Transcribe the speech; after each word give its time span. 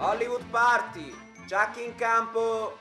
Hollywood 0.00 0.44
Party, 0.50 1.12
Jack 1.46 1.76
in 1.78 1.92
campo. 1.96 2.78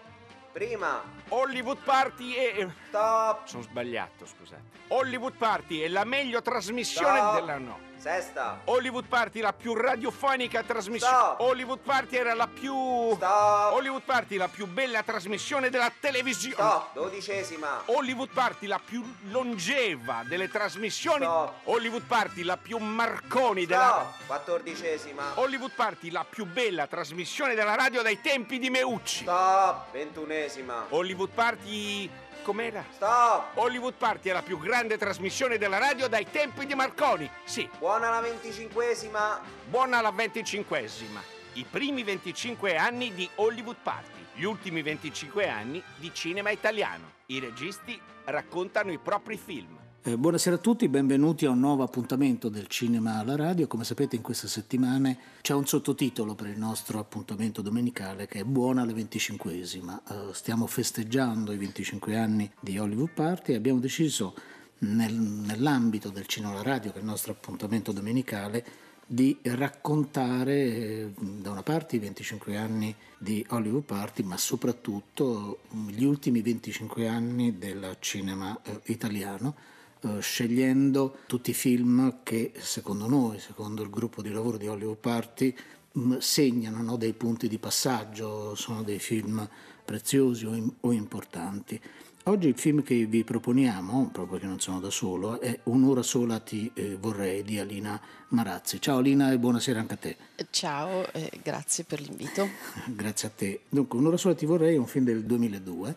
Prima. 0.52 1.02
Hollywood 1.30 1.80
Party 1.84 2.34
è... 2.34 2.68
Stop. 2.90 3.48
Sono 3.48 3.64
sbagliato, 3.64 4.26
scusate. 4.28 4.62
Hollywood 4.90 5.36
Party 5.36 5.80
è 5.80 5.88
la 5.88 6.04
meglio 6.04 6.44
trasmissione 6.44 7.18
Stop. 7.18 7.34
della... 7.36 7.58
No. 7.58 7.87
Sesta. 7.98 8.62
Hollywood 8.66 9.06
Party 9.08 9.42
la 9.42 9.54
più 9.54 9.74
radiofonica 9.74 10.64
trasmissione. 10.64 11.14
Stop. 11.16 11.40
Hollywood 11.40 11.80
Party 11.80 12.16
era 12.16 12.34
la 12.34 12.48
più... 12.48 13.14
Stop. 13.16 13.74
Hollywood 13.74 14.04
Party 14.04 14.38
la 14.38 14.48
più 14.48 14.68
bella 14.68 15.04
trasmissione 15.04 15.70
della 15.70 15.92
televisione. 16.00 16.56
Stop. 16.56 16.94
Dodicesima. 16.94 17.82
Hollywood 17.86 18.30
Party 18.30 18.68
la 18.68 18.80
più 18.84 19.04
longeva 19.30 20.24
delle 20.28 20.50
trasmissioni. 20.50 21.26
Stop. 21.26 21.54
Hollywood 21.64 22.04
Party 22.04 22.44
la 22.44 22.58
più 22.58 22.78
Marconi 22.78 23.66
della... 23.66 24.08
Stop. 24.12 24.28
Quattordicesima. 24.28 25.24
Hollywood 25.36 25.72
Party 25.76 26.12
la 26.12 26.26
più 26.30 26.46
bella 26.46 26.88
trasmissione 26.88 27.56
della 27.56 27.76
radio 27.76 28.02
dai 28.02 28.22
tempi 28.22 28.60
di 28.60 28.70
Meucci. 28.70 29.24
Stop. 29.24 29.92
Ventunesima. 29.92 30.86
Hollywood 30.90 31.30
Party... 31.30 32.10
com'era? 32.48 32.82
Stop. 32.94 33.58
Hollywood 33.58 33.96
Party 33.96 34.30
è 34.30 34.32
la 34.34 34.42
più 34.42 34.58
grande 34.58 34.98
trasmissione 34.98 35.58
della 35.58 35.78
radio 35.80 36.08
dai 36.08 36.26
tempi 36.32 36.66
di 36.66 36.74
Marconi. 36.76 37.30
Sì, 37.44 37.70
Buona 37.78 38.10
la 38.10 38.22
venticinquesima. 38.22 39.42
buona 39.68 40.00
la 40.00 40.12
venticinquesima. 40.12 41.22
I 41.54 41.66
primi 41.70 42.04
25 42.04 42.78
anni 42.78 43.14
di 43.14 43.30
Hollywood 43.36 43.78
Party, 43.84 44.26
gli 44.36 44.44
ultimi 44.44 44.82
25 44.82 45.50
anni 45.50 45.84
di 45.98 46.14
cinema 46.14 46.50
italiano. 46.52 47.12
I 47.26 47.40
registi 47.40 48.00
raccontano 48.26 48.94
i 48.94 48.98
propri 48.98 49.36
film. 49.38 49.78
Eh, 50.08 50.18
buonasera 50.18 50.56
a 50.56 50.60
tutti, 50.60 50.88
benvenuti 50.88 51.46
a 51.46 51.50
un 51.50 51.60
nuovo 51.60 51.84
appuntamento 51.84 52.48
del 52.48 52.68
cinema 52.68 53.20
alla 53.20 53.36
radio. 53.36 53.68
Come 53.68 53.84
sapete 53.84 54.16
in 54.16 54.22
queste 54.22 54.48
settimane 54.48 55.18
c'è 55.42 55.54
un 55.54 55.68
sottotitolo 55.68 56.34
per 56.34 56.48
il 56.48 56.58
nostro 56.58 56.98
appuntamento 57.00 57.62
domenicale 57.62 58.26
che 58.26 58.40
è 58.40 58.44
Buona 58.46 58.86
la 58.86 58.94
venticinquesima. 58.94 60.02
Eh, 60.10 60.34
stiamo 60.34 60.66
festeggiando 60.66 61.52
i 61.52 61.58
25 61.58 62.16
anni 62.16 62.50
di 62.62 62.80
Hollywood 62.80 63.10
Party 63.10 63.52
e 63.52 63.56
abbiamo 63.58 63.80
deciso 63.80 64.34
nel- 64.78 65.14
nell'ambito 65.14 66.08
del 66.08 66.26
cinema 66.26 66.54
alla 66.54 66.64
radio, 66.64 66.92
che 66.94 67.00
è 67.00 67.02
il 67.02 67.06
nostro 67.06 67.34
appuntamento 67.34 67.92
domenicale, 67.92 68.66
di 69.06 69.38
raccontare 69.42 70.54
eh, 70.54 71.12
da 71.18 71.52
una 71.52 71.64
parte 71.64 71.98
i 71.98 72.00
25 72.00 72.56
anni 72.56 72.96
di 73.18 73.46
Hollywood 73.50 73.84
Party, 73.84 74.24
ma 74.24 74.38
soprattutto 74.38 75.64
gli 75.90 76.06
ultimi 76.06 76.42
25 76.42 77.10
anni 77.10 77.58
del 77.58 77.98
cinema 78.00 78.58
eh, 78.64 78.80
italiano, 78.86 79.76
eh, 80.02 80.20
scegliendo 80.22 81.20
tutti 81.28 81.52
i 81.52 81.54
film 81.54 82.20
che 82.24 82.52
secondo 82.58 83.08
noi, 83.08 83.40
secondo 83.40 83.82
il 83.84 83.90
gruppo 83.90 84.22
di 84.22 84.32
lavoro 84.32 84.58
di 84.58 84.68
Hollywood 84.68 84.98
Party, 84.98 85.56
mh, 85.92 86.18
segnano 86.18 86.82
no, 86.82 86.96
dei 86.98 87.14
punti 87.14 87.48
di 87.48 87.58
passaggio, 87.58 88.56
sono 88.56 88.84
dei 88.84 89.00
film 89.00 89.48
preziosi 89.84 90.46
o, 90.46 90.54
im- 90.54 90.74
o 90.82 90.92
importanti. 90.92 91.80
Oggi 92.24 92.50
il 92.50 92.58
film 92.58 92.84
che 92.84 93.06
vi 93.06 93.24
proponiamo, 93.24 94.10
proprio 94.12 94.34
perché 94.34 94.48
non 94.48 94.60
sono 94.60 94.82
da 94.82 94.90
solo, 94.90 95.40
è 95.40 95.58
Un'ora 95.64 96.02
sola 96.04 96.40
ti 96.40 96.70
eh, 96.74 96.98
vorrei 97.00 97.42
di 97.42 97.58
Alina 97.58 97.98
Marazzi. 98.30 98.82
Ciao 98.82 98.98
Alina 98.98 99.32
e 99.32 99.40
buonasera 99.40 99.80
anche 99.80 99.94
a 99.94 99.98
te. 99.98 100.18
Ciao, 100.50 101.10
eh, 101.14 101.32
grazie 101.42 101.86
per 101.86 102.02
l'invito. 102.02 102.46
Grazie 102.94 103.30
a 103.30 103.32
te. 103.34 103.62
Dunque, 103.70 103.98
Un'ora 103.98 104.18
sola 104.18 104.36
ti 104.36 104.46
vorrei 104.46 104.76
è 104.76 104.78
un 104.78 104.88
film 104.88 105.06
del 105.06 105.24
2002, 105.24 105.96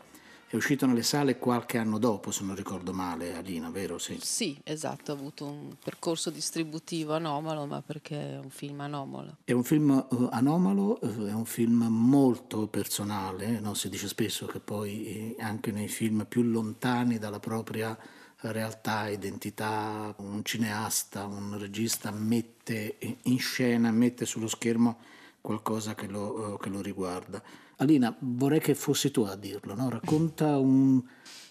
è 0.50 0.56
uscito 0.56 0.84
nelle 0.84 1.04
sale 1.04 1.38
qualche 1.38 1.78
anno 1.78 1.98
dopo, 1.98 2.32
se 2.32 2.42
non 2.42 2.56
ricordo 2.56 2.92
male, 2.92 3.36
Alina, 3.36 3.70
vero? 3.70 3.98
Sì. 3.98 4.18
Sì, 4.20 4.60
esatto, 4.64 5.12
ha 5.12 5.14
avuto 5.14 5.46
un 5.46 5.76
percorso 5.80 6.28
distributivo 6.28 7.14
anomalo, 7.14 7.66
ma 7.66 7.80
perché 7.82 8.32
è 8.32 8.36
un 8.36 8.50
film 8.50 8.80
anomalo. 8.80 9.36
È 9.44 9.52
un 9.52 9.62
film 9.62 10.08
eh, 10.10 10.28
anomalo, 10.32 11.00
eh, 11.02 11.28
è 11.28 11.32
un 11.32 11.44
film 11.44 11.84
molto 11.84 12.66
personale, 12.66 13.60
no? 13.60 13.74
si 13.74 13.88
dice 13.88 14.08
spesso 14.08 14.46
che 14.46 14.58
poi 14.58 15.36
eh, 15.36 15.36
anche 15.38 15.70
nei 15.70 15.86
film 15.86 16.26
più 16.28 16.42
lontani 16.42 17.18
dalla 17.18 17.38
propria 17.38 17.96
realtà, 18.40 19.06
identità, 19.06 20.12
un 20.18 20.42
cineasta, 20.42 21.26
un 21.26 21.60
regista 21.60 22.10
mette 22.10 22.96
in 23.22 23.38
scena, 23.38 23.92
mette 23.92 24.26
sullo 24.26 24.48
schermo 24.48 24.98
qualcosa 25.40 25.94
che 25.94 26.08
lo, 26.08 26.58
che 26.60 26.68
lo 26.70 26.80
riguarda. 26.80 27.40
Alina, 27.80 28.14
vorrei 28.18 28.60
che 28.60 28.74
fossi 28.74 29.10
tu 29.10 29.22
a 29.22 29.34
dirlo, 29.36 29.74
no? 29.74 29.88
racconta 29.88 30.58
un, 30.58 31.02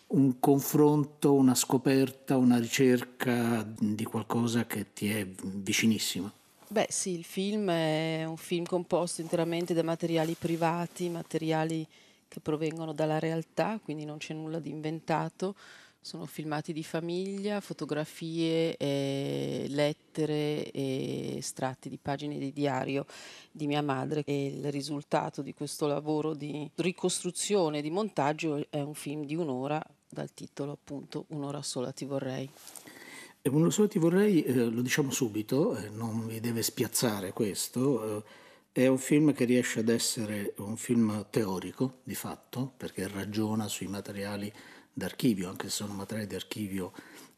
un 0.07 0.39
confronto, 0.39 1.33
una 1.33 1.55
scoperta, 1.55 2.37
una 2.37 2.59
ricerca 2.59 3.67
di 3.79 4.03
qualcosa 4.03 4.67
che 4.67 4.93
ti 4.93 5.09
è 5.09 5.25
vicinissimo. 5.25 6.31
Beh 6.67 6.85
sì, 6.91 7.17
il 7.17 7.23
film 7.23 7.71
è 7.71 8.25
un 8.27 8.37
film 8.37 8.63
composto 8.63 9.21
interamente 9.21 9.73
da 9.73 9.81
materiali 9.81 10.35
privati, 10.37 11.09
materiali 11.09 11.85
che 12.27 12.39
provengono 12.39 12.93
dalla 12.93 13.17
realtà, 13.17 13.79
quindi 13.83 14.05
non 14.05 14.19
c'è 14.19 14.35
nulla 14.35 14.59
di 14.59 14.69
inventato. 14.69 15.55
Sono 16.09 16.25
filmati 16.25 16.73
di 16.73 16.83
famiglia, 16.83 17.61
fotografie, 17.61 18.75
e 18.77 19.67
lettere 19.69 20.71
e 20.71 21.35
estratti 21.37 21.87
di 21.87 21.99
pagine 22.01 22.39
di 22.39 22.51
diario 22.51 23.05
di 23.51 23.67
mia 23.67 23.83
madre 23.83 24.23
e 24.25 24.47
il 24.47 24.71
risultato 24.71 25.43
di 25.43 25.53
questo 25.53 25.85
lavoro 25.85 26.33
di 26.33 26.67
ricostruzione, 26.77 27.83
di 27.83 27.91
montaggio 27.91 28.65
è 28.71 28.81
un 28.81 28.95
film 28.95 29.23
di 29.23 29.35
un'ora 29.35 29.79
dal 30.09 30.33
titolo 30.33 30.71
appunto 30.71 31.25
Un'ora 31.27 31.61
sola 31.61 31.91
ti 31.91 32.05
vorrei. 32.05 32.49
E 33.39 33.49
uno 33.49 33.69
solo 33.69 33.87
ti 33.87 33.99
vorrei, 33.99 34.41
eh, 34.41 34.63
lo 34.63 34.81
diciamo 34.81 35.11
subito, 35.11 35.77
eh, 35.77 35.89
non 35.89 36.25
vi 36.25 36.39
deve 36.39 36.63
spiazzare 36.63 37.33
questo, 37.33 38.17
eh, 38.17 38.23
è 38.71 38.87
un 38.87 38.97
film 38.97 39.31
che 39.31 39.45
riesce 39.45 39.81
ad 39.81 39.89
essere 39.89 40.55
un 40.57 40.75
film 40.75 41.27
teorico 41.29 41.99
di 42.01 42.15
fatto, 42.15 42.73
perché 42.77 43.07
ragiona 43.07 43.67
sui 43.67 43.85
materiali 43.85 44.51
d'archivio, 44.93 45.49
anche 45.49 45.69
se 45.69 45.75
sono 45.75 45.93
materiali 45.93 46.27
d'archivio 46.27 46.91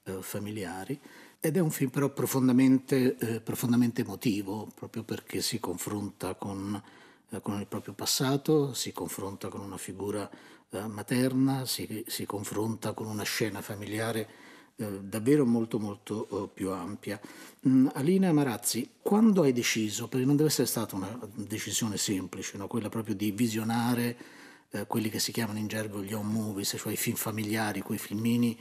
eh, 0.03 0.21
familiari, 0.21 0.99
ed 1.39 1.57
è 1.57 1.59
un 1.59 1.71
film 1.71 1.89
però 1.89 2.09
profondamente, 2.09 3.17
eh, 3.17 3.41
profondamente 3.41 4.01
emotivo, 4.01 4.71
proprio 4.75 5.03
perché 5.03 5.41
si 5.41 5.59
confronta 5.59 6.35
con, 6.35 6.81
eh, 7.29 7.41
con 7.41 7.59
il 7.59 7.67
proprio 7.67 7.93
passato, 7.93 8.73
si 8.73 8.91
confronta 8.91 9.47
con 9.47 9.61
una 9.61 9.77
figura 9.77 10.29
eh, 10.69 10.87
materna, 10.87 11.65
si, 11.65 12.03
si 12.07 12.25
confronta 12.25 12.93
con 12.93 13.07
una 13.07 13.23
scena 13.23 13.61
familiare 13.61 14.49
eh, 14.81 14.99
davvero 15.01 15.45
molto 15.45 15.79
molto 15.79 16.27
eh, 16.29 16.49
più 16.53 16.71
ampia. 16.71 17.19
Mm, 17.67 17.87
Alina 17.93 18.31
Marazzi, 18.31 18.89
quando 19.01 19.43
hai 19.43 19.53
deciso, 19.53 20.07
perché 20.07 20.25
non 20.25 20.35
deve 20.35 20.49
essere 20.49 20.67
stata 20.67 20.95
una 20.95 21.19
decisione 21.33 21.97
semplice, 21.97 22.57
no? 22.57 22.67
quella 22.67 22.89
proprio 22.89 23.15
di 23.15 23.31
visionare 23.31 24.17
eh, 24.71 24.87
quelli 24.87 25.09
che 25.09 25.19
si 25.19 25.31
chiamano 25.31 25.59
in 25.59 25.67
gergo 25.67 26.01
gli 26.01 26.13
home 26.13 26.31
movies, 26.31 26.75
cioè 26.77 26.93
i 26.93 26.97
film 26.97 27.15
familiari, 27.15 27.81
quei 27.81 27.97
filmini 27.97 28.57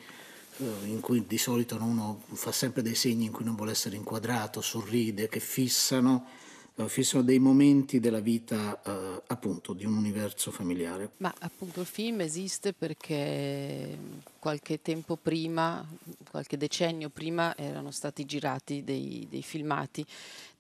eh, 0.59 0.87
in 0.87 1.01
cui 1.01 1.25
di 1.27 1.39
solito 1.39 1.77
uno 1.77 2.23
fa 2.33 2.53
sempre 2.53 2.83
dei 2.83 2.95
segni 2.95 3.27
in 3.27 3.33
cui 3.33 3.45
non 3.45 3.55
vuole 3.55 3.73
essere 3.73 3.97
inquadrato, 3.97 4.61
sorride, 4.61 5.29
che 5.29 5.41
fissano, 5.41 6.27
eh, 6.75 6.89
fissano 6.89 7.23
dei 7.23 7.39
momenti 7.39 8.01
della 8.01 8.21
vita 8.21 8.81
eh, 8.83 9.23
appunto 9.29 9.73
di 9.73 9.87
un 9.87 9.97
universo 9.97 10.51
familiare. 10.51 11.13
Ma 11.19 11.33
appunto 11.39 11.81
il 11.81 11.87
film 11.87 12.21
esiste 12.21 12.73
perché 12.73 13.97
qualche 14.39 14.83
tempo 14.83 15.17
prima, 15.17 15.87
qualche 16.31 16.57
decennio 16.57 17.09
prima, 17.09 17.57
erano 17.57 17.91
stati 17.91 18.25
girati 18.25 18.83
dei, 18.85 19.27
dei 19.31 19.43
filmati 19.43 20.05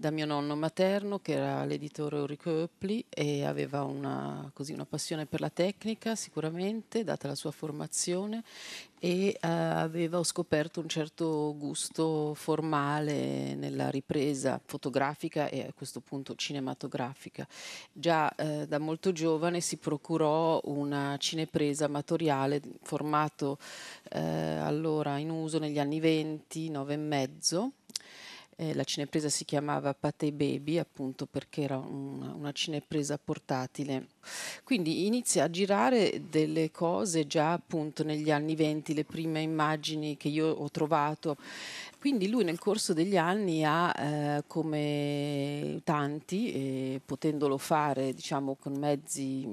da 0.00 0.10
mio 0.10 0.24
nonno 0.24 0.56
materno 0.56 1.18
che 1.18 1.32
era 1.32 1.62
l'editore 1.66 2.18
Ulrico 2.18 2.48
Oepli 2.48 3.04
e 3.10 3.44
aveva 3.44 3.82
una, 3.82 4.50
così, 4.54 4.72
una 4.72 4.86
passione 4.86 5.26
per 5.26 5.40
la 5.40 5.50
tecnica 5.50 6.14
sicuramente, 6.14 7.04
data 7.04 7.28
la 7.28 7.34
sua 7.34 7.50
formazione 7.50 8.42
e 8.98 9.28
eh, 9.28 9.38
avevo 9.46 10.22
scoperto 10.22 10.80
un 10.80 10.88
certo 10.88 11.54
gusto 11.54 12.32
formale 12.32 13.54
nella 13.56 13.90
ripresa 13.90 14.58
fotografica 14.64 15.50
e 15.50 15.66
a 15.66 15.72
questo 15.74 16.00
punto 16.00 16.34
cinematografica. 16.34 17.46
Già 17.92 18.34
eh, 18.36 18.66
da 18.66 18.78
molto 18.78 19.12
giovane 19.12 19.60
si 19.60 19.76
procurò 19.76 20.62
una 20.64 21.18
cinepresa 21.18 21.84
amatoriale 21.84 22.62
formato 22.80 23.58
eh, 24.08 24.18
allora 24.18 25.18
in 25.18 25.28
uso 25.28 25.58
negli 25.58 25.78
anni 25.78 26.00
20, 26.00 26.70
9 26.70 26.94
e 26.94 26.96
mezzo. 26.96 27.72
Eh, 28.60 28.74
la 28.74 28.84
cinepresa 28.84 29.30
si 29.30 29.46
chiamava 29.46 29.94
Pate 29.94 30.32
Baby 30.32 30.76
appunto 30.76 31.24
perché 31.24 31.62
era 31.62 31.78
una, 31.78 32.34
una 32.34 32.52
cinepresa 32.52 33.16
portatile. 33.16 34.08
Quindi 34.64 35.06
inizia 35.06 35.44
a 35.44 35.50
girare 35.50 36.24
delle 36.28 36.70
cose 36.70 37.26
già 37.26 37.52
appunto 37.52 38.04
negli 38.04 38.30
anni 38.30 38.54
20, 38.54 38.92
le 38.92 39.04
prime 39.04 39.40
immagini 39.40 40.18
che 40.18 40.28
io 40.28 40.48
ho 40.48 40.68
trovato. 40.70 41.38
Quindi 41.98 42.28
lui 42.28 42.44
nel 42.44 42.58
corso 42.58 42.92
degli 42.92 43.16
anni 43.16 43.64
ha, 43.64 43.94
eh, 43.98 44.44
come 44.46 45.80
tanti, 45.82 46.52
eh, 46.52 47.00
potendolo 47.02 47.56
fare 47.56 48.12
diciamo 48.12 48.56
con 48.60 48.74
mezzi 48.74 49.48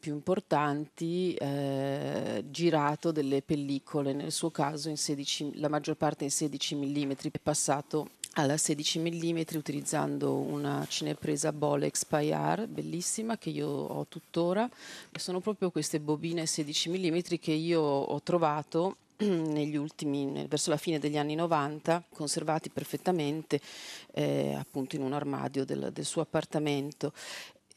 più 0.00 0.14
importanti, 0.14 1.32
eh, 1.34 2.44
girato 2.50 3.12
delle 3.12 3.40
pellicole, 3.42 4.12
nel 4.12 4.32
suo 4.32 4.50
caso 4.50 4.88
in 4.88 4.96
16, 4.96 5.60
la 5.60 5.68
maggior 5.68 5.96
parte 5.96 6.24
in 6.24 6.30
16 6.30 6.74
mm, 6.74 7.10
è 7.10 7.38
passato 7.40 8.10
alla 8.38 8.56
16 8.56 9.00
mm 9.00 9.40
utilizzando 9.54 10.34
una 10.34 10.86
cinepresa 10.88 11.52
Bolex 11.52 12.04
Payar 12.04 12.68
bellissima 12.68 13.36
che 13.36 13.50
io 13.50 13.66
ho 13.68 14.06
tuttora. 14.08 14.68
Sono 15.12 15.40
proprio 15.40 15.72
queste 15.72 15.98
bobine 15.98 16.46
16 16.46 16.88
mm 16.88 17.18
che 17.40 17.50
io 17.50 17.80
ho 17.80 18.22
trovato 18.22 18.98
negli 19.18 19.74
ultimi, 19.74 20.46
verso 20.48 20.70
la 20.70 20.76
fine 20.76 21.00
degli 21.00 21.18
anni 21.18 21.34
90, 21.34 22.04
conservati 22.14 22.70
perfettamente 22.70 23.60
eh, 24.12 24.54
appunto 24.56 24.94
in 24.94 25.02
un 25.02 25.14
armadio 25.14 25.64
del, 25.64 25.90
del 25.92 26.04
suo 26.04 26.22
appartamento 26.22 27.12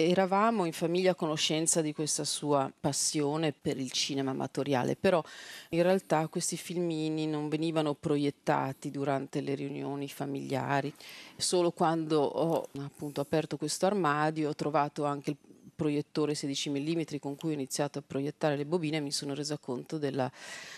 eravamo 0.09 0.65
in 0.65 0.73
famiglia 0.73 1.11
a 1.11 1.15
conoscenza 1.15 1.81
di 1.81 1.93
questa 1.93 2.23
sua 2.23 2.71
passione 2.79 3.53
per 3.53 3.77
il 3.77 3.91
cinema 3.91 4.31
amatoriale, 4.31 4.95
però 4.95 5.23
in 5.69 5.83
realtà 5.83 6.27
questi 6.27 6.57
filmini 6.57 7.27
non 7.27 7.49
venivano 7.49 7.93
proiettati 7.93 8.91
durante 8.91 9.41
le 9.41 9.55
riunioni 9.55 10.07
familiari. 10.07 10.93
Solo 11.35 11.71
quando 11.71 12.21
ho 12.21 12.67
appunto 12.79 13.21
aperto 13.21 13.57
questo 13.57 13.85
armadio 13.85 14.49
ho 14.49 14.55
trovato 14.55 15.05
anche 15.05 15.31
il 15.31 15.37
proiettore 15.81 16.35
16 16.35 16.69
mm 16.69 17.01
con 17.19 17.35
cui 17.35 17.49
ho 17.49 17.53
iniziato 17.53 17.97
a 17.97 18.03
proiettare 18.05 18.55
le 18.55 18.67
bobine 18.67 18.99
mi 18.99 19.11
sono 19.11 19.33
resa 19.33 19.57
conto 19.57 19.97
della, 19.97 20.31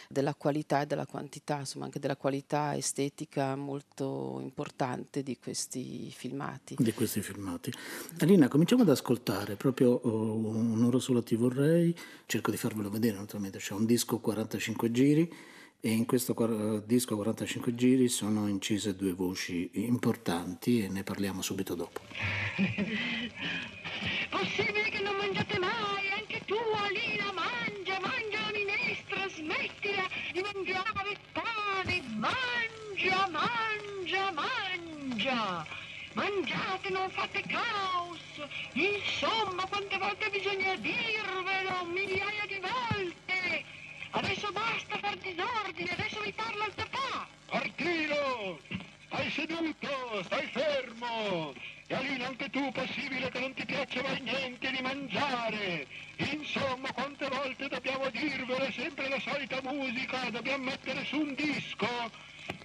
della 0.07 0.33
qualità 0.33 0.83
e 0.83 0.85
della 0.85 1.05
quantità, 1.05 1.59
insomma 1.59 1.83
anche 1.83 1.99
della 1.99 2.15
qualità 2.15 2.73
estetica 2.73 3.57
molto 3.57 4.39
importante 4.41 5.21
di 5.21 5.37
questi 5.37 6.09
filmati. 6.09 6.75
Di 6.79 6.93
questi 6.93 7.21
filmati. 7.21 7.73
Alina, 8.19 8.47
cominciamo 8.47 8.83
ad 8.83 8.89
ascoltare 8.89 9.57
proprio 9.57 9.91
oh, 9.91 10.35
un'ora 10.35 10.99
solo 10.99 11.21
ti 11.21 11.35
vorrei, 11.35 11.93
cerco 12.25 12.49
di 12.49 12.55
farvelo 12.55 12.89
vedere 12.89 13.17
naturalmente, 13.17 13.57
c'è 13.57 13.73
un 13.73 13.85
disco 13.85 14.19
45 14.19 14.91
giri 14.91 15.33
e 15.85 15.91
in 15.91 16.05
questo 16.05 16.33
disco 16.85 17.17
45 17.17 17.75
giri 17.75 18.07
sono 18.07 18.47
incise 18.47 18.95
due 18.95 19.11
voci 19.11 19.69
importanti 19.73 20.81
e 20.81 20.87
ne 20.87 21.03
parliamo 21.03 21.41
subito 21.41 21.75
dopo. 21.75 21.99
Possibile 24.29 24.89
che 24.89 25.01
non 25.01 25.13
mangiate 25.17 25.59
mai? 25.59 26.09
Anche 26.17 26.41
tu, 26.45 26.55
Alina, 26.55 27.33
mangia, 27.33 27.99
mangia 27.99 28.39
la 28.39 28.51
minestra, 28.53 29.27
smettila 29.27 30.07
di 30.31 30.39
mangiare 30.39 31.09
il 31.11 31.19
pane, 31.33 32.01
mangia, 32.15 33.27
mangia, 33.27 34.31
mangia. 34.31 35.67
Mangiate, 36.13 36.89
non 36.91 37.09
fate 37.09 37.41
caos. 37.41 38.21
Insomma, 38.71 39.65
quante 39.67 39.97
volte 39.97 40.29
bisogna 40.29 40.75
dirvelo? 40.77 41.83
Migliaia 41.91 42.45
di 42.47 42.59
volte. 42.61 43.22
Adesso 44.15 44.51
basta 44.51 44.95
far 44.99 45.17
disordine, 45.17 45.89
adesso 45.89 46.21
vi 46.21 46.31
parla 46.33 46.67
il 46.67 46.73
papà. 46.75 47.27
Partino! 47.49 48.59
Stai 49.07 49.31
seduto, 49.31 50.23
stai 50.23 50.47
fermo! 50.51 51.51
E 51.87 51.95
Alina, 51.95 52.27
anche 52.27 52.47
tu, 52.51 52.71
possibile 52.71 53.31
che 53.31 53.39
non 53.39 53.53
ti 53.55 53.65
piaccia 53.65 54.03
mai 54.03 54.21
niente 54.21 54.69
di 54.69 54.81
mangiare? 54.83 55.87
Insomma, 56.17 56.91
quante 56.93 57.27
volte 57.27 57.67
dobbiamo 57.67 58.07
dirvelo, 58.11 58.57
è 58.57 58.71
sempre 58.71 59.09
la 59.09 59.19
solita 59.19 59.59
musica, 59.63 60.29
dobbiamo 60.29 60.65
mettere 60.65 61.03
su 61.05 61.17
un 61.17 61.33
disco? 61.33 61.87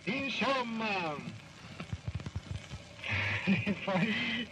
Insomma... 0.04 1.16
E 3.44 3.74
poi 3.84 4.46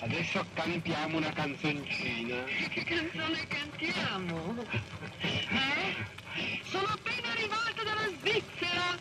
adesso 0.00 0.44
cantiamo 0.54 1.18
una 1.18 1.32
canzoncina. 1.32 2.44
Che 2.44 2.82
canzone 2.82 3.46
cantiamo? 3.46 4.64
Eh? 5.20 5.94
Sono 6.64 6.86
appena 6.86 7.28
arrivata 7.30 7.82
dalla 7.82 8.08
Svizzera. 8.18 8.98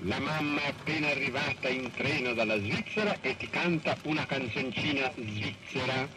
La 0.00 0.18
mamma 0.18 0.62
è 0.62 0.68
appena 0.68 1.08
arrivata 1.08 1.68
in 1.68 1.90
treno 1.92 2.34
dalla 2.34 2.58
Svizzera 2.58 3.16
e 3.20 3.36
ti 3.36 3.48
canta 3.48 3.96
una 4.02 4.26
canzoncina 4.26 5.12
svizzera. 5.14 6.08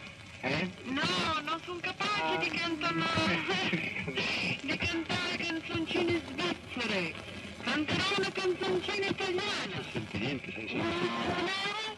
Eh? 0.41 0.69
No, 0.85 1.01
non 1.43 1.59
sono 1.63 1.79
capace 1.81 2.49
di 2.49 2.57
cantare, 2.57 2.95
di 4.61 4.77
cantare 4.77 5.37
canzoncine 5.37 6.21
svizzere. 6.25 7.13
Canterò 7.61 8.03
una 8.17 8.31
canzoncina 8.31 9.05
italiana. 9.05 9.75
Non 9.75 9.85
senti 9.91 10.17
niente, 10.17 10.51
sei 10.51 10.67
solo. 10.69 11.88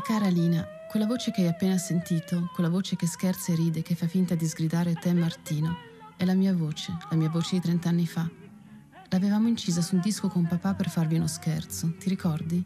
Mia 0.00 0.18
cara 0.18 0.30
Lina, 0.30 0.66
quella 0.88 1.04
voce 1.04 1.30
che 1.30 1.42
hai 1.42 1.48
appena 1.48 1.76
sentito, 1.76 2.48
quella 2.54 2.70
voce 2.70 2.96
che 2.96 3.06
scherza 3.06 3.52
e 3.52 3.54
ride, 3.54 3.82
che 3.82 3.94
fa 3.94 4.06
finta 4.06 4.34
di 4.34 4.46
sgridare 4.46 4.94
te 4.94 5.12
Martino, 5.12 5.76
è 6.16 6.24
la 6.24 6.32
mia 6.32 6.54
voce, 6.54 6.96
la 7.10 7.16
mia 7.16 7.28
voce 7.28 7.56
di 7.56 7.60
30 7.60 7.88
anni 7.90 8.06
fa. 8.06 8.26
L'avevamo 9.10 9.48
incisa 9.48 9.82
su 9.82 9.96
un 9.96 10.00
disco 10.00 10.28
con 10.28 10.46
papà 10.46 10.72
per 10.72 10.88
farvi 10.88 11.16
uno 11.16 11.26
scherzo, 11.26 11.92
ti 11.98 12.08
ricordi? 12.08 12.64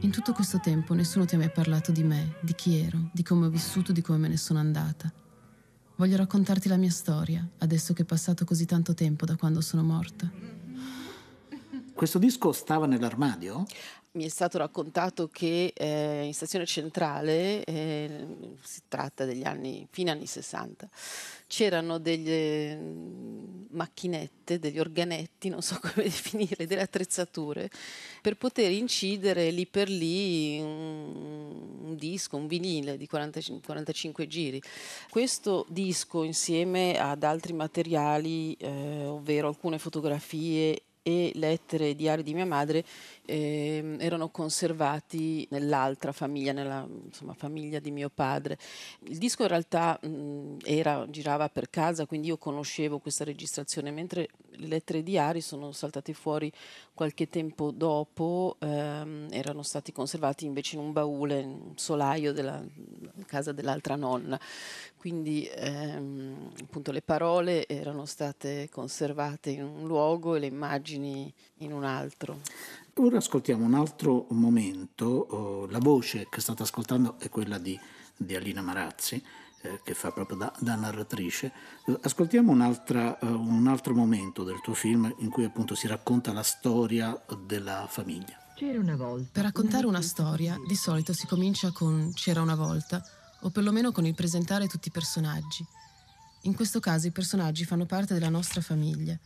In 0.00 0.10
tutto 0.10 0.34
questo 0.34 0.60
tempo 0.60 0.92
nessuno 0.92 1.24
ti 1.24 1.36
ha 1.36 1.38
mai 1.38 1.50
parlato 1.50 1.90
di 1.90 2.02
me, 2.02 2.34
di 2.42 2.54
chi 2.54 2.78
ero, 2.78 3.08
di 3.14 3.22
come 3.22 3.46
ho 3.46 3.50
vissuto, 3.50 3.90
di 3.90 4.02
come 4.02 4.18
me 4.18 4.28
ne 4.28 4.36
sono 4.36 4.58
andata. 4.58 5.10
Voglio 5.96 6.18
raccontarti 6.18 6.68
la 6.68 6.76
mia 6.76 6.90
storia, 6.90 7.48
adesso 7.60 7.94
che 7.94 8.02
è 8.02 8.04
passato 8.04 8.44
così 8.44 8.66
tanto 8.66 8.92
tempo 8.92 9.24
da 9.24 9.36
quando 9.36 9.62
sono 9.62 9.82
morta. 9.82 10.30
Questo 11.94 12.18
disco 12.18 12.52
stava 12.52 12.86
nell'armadio? 12.86 13.66
Mi 14.12 14.24
è 14.24 14.28
stato 14.28 14.58
raccontato 14.58 15.28
che 15.28 15.72
eh, 15.72 16.24
in 16.24 16.34
stazione 16.34 16.66
centrale, 16.66 17.62
eh, 17.62 18.26
si 18.60 18.80
tratta 18.88 19.24
degli 19.24 19.44
anni, 19.44 19.86
fine 19.88 20.10
anni 20.10 20.26
60, 20.26 20.88
c'erano 21.46 21.98
delle 21.98 22.74
mm, 22.74 23.66
macchinette, 23.70 24.58
degli 24.58 24.80
organetti, 24.80 25.48
non 25.48 25.62
so 25.62 25.78
come 25.80 26.02
definire, 26.02 26.66
delle 26.66 26.80
attrezzature, 26.80 27.70
per 28.20 28.36
poter 28.36 28.72
incidere 28.72 29.52
lì 29.52 29.64
per 29.66 29.88
lì 29.88 30.58
un, 30.58 31.84
un 31.84 31.94
disco, 31.94 32.36
un 32.36 32.48
vinile 32.48 32.96
di 32.96 33.06
40, 33.06 33.40
45 33.64 34.26
giri. 34.26 34.60
Questo 35.08 35.64
disco 35.68 36.24
insieme 36.24 36.98
ad 36.98 37.22
altri 37.22 37.52
materiali, 37.52 38.54
eh, 38.54 39.06
ovvero 39.06 39.46
alcune 39.46 39.78
fotografie 39.78 40.82
e 41.02 41.32
lettere 41.34 41.90
e 41.90 41.94
diari 41.94 42.22
di 42.22 42.34
mia 42.34 42.44
madre 42.44 42.84
eh, 43.30 43.96
erano 44.00 44.28
conservati 44.30 45.46
nell'altra 45.50 46.10
famiglia, 46.10 46.52
nella 46.52 46.86
insomma, 47.04 47.32
famiglia 47.34 47.78
di 47.78 47.92
mio 47.92 48.10
padre. 48.12 48.58
Il 49.04 49.18
disco 49.18 49.42
in 49.42 49.48
realtà 49.48 49.98
mh, 50.02 50.56
era, 50.64 51.06
girava 51.08 51.48
per 51.48 51.70
casa, 51.70 52.06
quindi 52.06 52.26
io 52.28 52.38
conoscevo 52.38 52.98
questa 52.98 53.22
registrazione, 53.24 53.92
mentre 53.92 54.28
le 54.56 54.66
lettere 54.66 54.98
e 54.98 55.02
diari 55.02 55.40
sono 55.40 55.70
saltate 55.72 56.12
fuori 56.12 56.52
qualche 56.92 57.28
tempo 57.28 57.70
dopo, 57.70 58.56
ehm, 58.58 59.28
erano 59.30 59.62
stati 59.62 59.92
conservati 59.92 60.44
invece 60.44 60.76
in 60.76 60.82
un 60.82 60.92
baule, 60.92 61.40
in 61.40 61.48
un 61.48 61.72
solaio 61.76 62.32
della 62.32 62.62
casa 63.26 63.52
dell'altra 63.52 63.94
nonna. 63.94 64.38
Quindi 64.96 65.48
ehm, 65.50 66.52
appunto 66.62 66.92
le 66.92 67.00
parole 67.00 67.66
erano 67.66 68.04
state 68.04 68.68
conservate 68.70 69.50
in 69.50 69.62
un 69.62 69.86
luogo 69.86 70.34
e 70.34 70.40
le 70.40 70.46
immagini 70.46 71.32
in 71.58 71.72
un 71.72 71.84
altro. 71.84 72.38
Ora 73.02 73.16
ascoltiamo 73.16 73.64
un 73.64 73.72
altro 73.72 74.26
momento, 74.32 75.06
oh, 75.06 75.66
la 75.68 75.78
voce 75.78 76.26
che 76.28 76.42
state 76.42 76.64
ascoltando 76.64 77.18
è 77.18 77.30
quella 77.30 77.56
di, 77.56 77.78
di 78.14 78.36
Alina 78.36 78.60
Marazzi, 78.60 79.24
eh, 79.62 79.80
che 79.82 79.94
fa 79.94 80.12
proprio 80.12 80.36
da, 80.36 80.52
da 80.58 80.74
narratrice. 80.74 81.50
Ascoltiamo 82.02 82.52
uh, 82.52 83.26
un 83.26 83.66
altro 83.68 83.94
momento 83.94 84.44
del 84.44 84.60
tuo 84.60 84.74
film 84.74 85.10
in 85.20 85.30
cui 85.30 85.44
appunto 85.44 85.74
si 85.74 85.86
racconta 85.86 86.34
la 86.34 86.42
storia 86.42 87.18
della 87.46 87.86
famiglia. 87.88 88.36
C'era 88.54 88.78
una 88.78 88.96
volta. 88.96 89.30
Per 89.32 89.44
raccontare 89.44 89.86
una 89.86 90.02
storia 90.02 90.58
di 90.68 90.74
solito 90.74 91.14
si 91.14 91.26
comincia 91.26 91.72
con 91.72 92.12
C'era 92.12 92.42
una 92.42 92.54
volta 92.54 93.02
o 93.40 93.48
perlomeno 93.48 93.92
con 93.92 94.04
il 94.04 94.14
presentare 94.14 94.66
tutti 94.66 94.88
i 94.88 94.92
personaggi. 94.92 95.64
In 96.42 96.54
questo 96.54 96.80
caso 96.80 97.06
i 97.06 97.12
personaggi 97.12 97.64
fanno 97.64 97.86
parte 97.86 98.12
della 98.12 98.28
nostra 98.28 98.60
famiglia. 98.60 99.18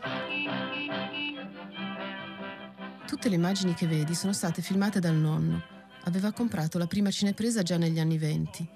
Tutte 3.06 3.28
le 3.28 3.34
immagini 3.34 3.75
che 3.75 3.87
vedi 3.87 4.14
sono 4.14 4.32
state 4.32 4.62
filmate 4.62 4.99
dal 4.99 5.14
nonno. 5.14 5.62
Aveva 6.04 6.32
comprato 6.32 6.78
la 6.78 6.87
prima 6.87 7.11
cinepresa 7.11 7.62
già 7.62 7.76
negli 7.76 8.00
anni 8.00 8.18
venti. 8.18 8.68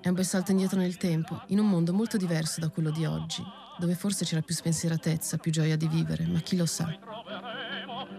È 0.00 0.08
un 0.08 0.14
bel 0.14 0.24
salto 0.24 0.50
indietro 0.52 0.78
nel 0.78 0.96
tempo, 0.96 1.42
in 1.48 1.58
un 1.58 1.68
mondo 1.68 1.92
molto 1.92 2.16
diverso 2.16 2.60
da 2.60 2.68
quello 2.70 2.90
di 2.90 3.04
oggi, 3.04 3.42
dove 3.78 3.94
forse 3.94 4.24
c'era 4.24 4.42
più 4.42 4.54
spensieratezza, 4.54 5.36
più 5.38 5.50
gioia 5.52 5.76
di 5.76 5.88
vivere, 5.88 6.26
ma 6.26 6.40
chi 6.40 6.56
lo 6.56 6.66
sa. 6.66 6.86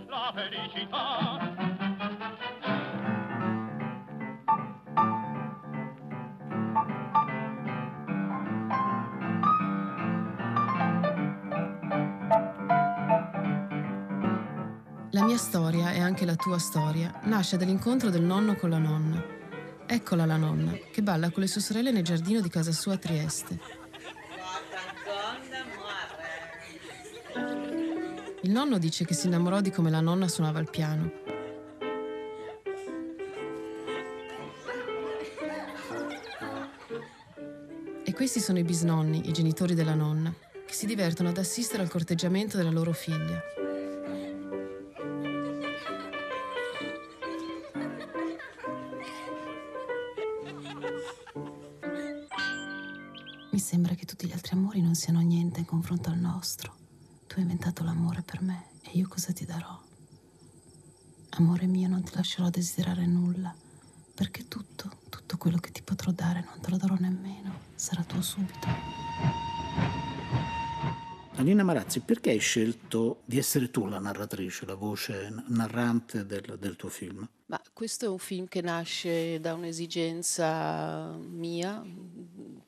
La 0.08 0.34
felicità 0.34 1.49
mia 15.30 15.38
storia 15.38 15.92
e 15.92 16.00
anche 16.00 16.26
la 16.26 16.36
tua 16.36 16.58
storia 16.58 17.20
nasce 17.26 17.56
dall'incontro 17.56 18.10
del 18.10 18.24
nonno 18.24 18.56
con 18.56 18.72
la 18.72 18.80
nonna. 18.80 19.24
Eccola 19.86 20.26
la 20.26 20.38
nonna, 20.38 20.72
che 20.92 21.04
balla 21.04 21.30
con 21.30 21.44
le 21.44 21.48
sue 21.48 21.62
sorelle 21.62 21.92
nel 21.92 22.04
giardino 22.04 22.42
di 22.42 22.50
casa 22.50 22.72
sua 22.72 22.94
a 22.94 22.98
Trieste. 22.98 23.60
Il 28.42 28.50
nonno 28.50 28.80
dice 28.80 29.06
che 29.06 29.14
si 29.14 29.28
innamorò 29.28 29.62
di 29.62 29.70
come 29.70 29.92
la 29.92 30.02
nonna 30.02 30.28
suonava 30.28 30.58
il 30.58 30.70
piano. 30.72 31.12
E 38.04 38.14
questi 38.16 38.40
sono 38.40 38.58
i 38.58 38.64
bisnonni, 38.64 39.30
i 39.30 39.32
genitori 39.32 39.76
della 39.76 39.94
nonna, 39.94 40.34
che 40.66 40.74
si 40.74 40.88
divertono 40.88 41.30
ad 41.30 41.38
assistere 41.38 41.84
al 41.84 41.90
corteggiamento 41.90 42.58
della 42.58 42.72
loro 42.72 42.94
figlia. 42.94 43.59
Confronto 55.90 56.10
al 56.12 56.20
nostro. 56.20 56.76
Tu 57.26 57.36
hai 57.38 57.42
inventato 57.42 57.84
l'amore 57.84 58.22
per 58.22 58.44
me 58.44 58.68
e 58.84 58.92
io 58.94 59.08
cosa 59.08 59.34
ti 59.34 59.44
darò? 59.44 59.76
Amore 61.32 61.66
mio, 61.66 61.88
non 61.88 62.04
ti 62.04 62.12
lascerò 62.14 62.50
desiderare 62.50 63.08
nulla, 63.08 63.56
perché 64.14 64.48
tutto, 64.48 65.00
tutto 65.10 65.38
quello 65.38 65.58
che 65.58 65.72
ti 65.72 65.82
potrò 65.82 66.12
dare 66.12 66.44
non 66.44 66.60
te 66.62 66.70
lo 66.70 66.78
darò 66.78 66.96
nemmeno, 67.00 67.52
sarà 67.74 68.04
tuo 68.04 68.22
subito. 68.22 68.68
Alina 71.38 71.64
Marazzi, 71.64 72.02
perché 72.02 72.32
hai 72.32 72.40
scelto 72.40 73.22
di 73.26 73.40
essere 73.40 73.72
tu 73.72 73.88
la 73.88 73.98
narratrice, 73.98 74.66
la 74.68 74.76
voce 74.76 75.34
narrante 75.48 76.26
del, 76.26 76.58
del 76.60 76.76
tuo 76.76 76.90
film? 76.90 77.28
Ma 77.46 77.60
questo 77.74 78.06
è 78.06 78.10
un 78.10 78.20
film 78.20 78.48
che 78.48 78.62
nasce 78.62 79.40
da 79.40 79.54
un'esigenza 79.56 81.18
mia, 81.18 81.82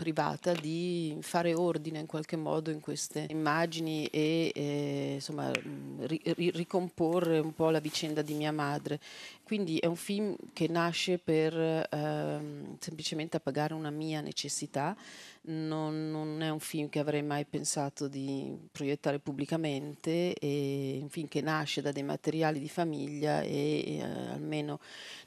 privata, 0.02 0.54
di 0.54 1.16
fare 1.22 1.54
ordine 1.54 2.00
in 2.00 2.08
qualche 2.08 2.36
modo 2.36 2.72
in 2.72 2.80
queste 2.80 3.28
immagini 3.30 4.08
e 4.08 4.52
eh, 4.56 5.12
insomma 5.14 5.52
ri- 5.52 6.22
ri- 6.24 6.50
ricomporre 6.50 7.38
un 7.38 7.54
po' 7.54 7.70
la 7.70 7.80
vicenda 7.80 8.24
di 8.24 8.34
mia 8.34 8.52
madre. 8.52 9.00
Quindi 9.44 9.78
è 9.78 9.86
un 9.86 9.96
film 9.96 10.36
che 10.54 10.68
nasce 10.68 11.20
per 11.20 11.54
ehm, 11.56 12.78
semplicemente 12.80 13.38
appagare 13.38 13.76
una 13.76 13.92
mia 13.92 14.22
necessità, 14.22 14.98
non, 15.44 16.10
non 16.10 16.42
è 16.42 16.50
un 16.50 16.60
film 16.60 16.90
che 16.90 16.98
avrei 16.98 17.22
mai 17.22 17.46
pensato 17.46 18.08
di 18.08 18.58
proiettare 18.72 19.20
pubblicamente, 19.20 20.34
è 20.34 20.98
un 21.00 21.10
film 21.10 21.28
che 21.28 21.42
nasce 21.42 21.82
da 21.82 21.92
dei 21.92 22.02
materiali 22.02 22.60
di 22.60 22.70
famiglia 22.70 23.42
e 23.42 23.98
eh, 23.98 24.02
almeno 24.32 24.80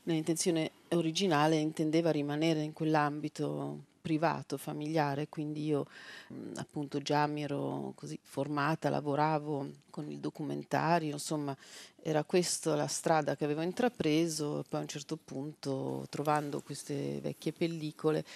nell'intenzione 0.04 0.73
originale 0.88 1.57
intendeva 1.57 2.11
rimanere 2.11 2.62
in 2.62 2.73
quell'ambito 2.73 3.93
privato, 4.04 4.58
familiare, 4.58 5.30
quindi 5.30 5.64
io 5.64 5.87
mh, 6.28 6.52
appunto 6.56 7.00
già 7.00 7.26
mi 7.26 7.42
ero 7.42 7.94
così 7.96 8.18
formata, 8.23 8.90
lavoravo 8.90 9.70
con 9.88 10.11
il 10.11 10.18
documentario, 10.18 11.12
insomma 11.12 11.56
era 12.02 12.23
questa 12.23 12.75
la 12.75 12.87
strada 12.87 13.34
che 13.34 13.44
avevo 13.44 13.62
intrapreso 13.62 14.62
poi 14.68 14.80
a 14.80 14.82
un 14.82 14.88
certo 14.88 15.16
punto 15.16 16.04
trovando 16.11 16.61
queste 16.61 17.18
vecchie 17.23 17.52
pellicole 17.52 18.26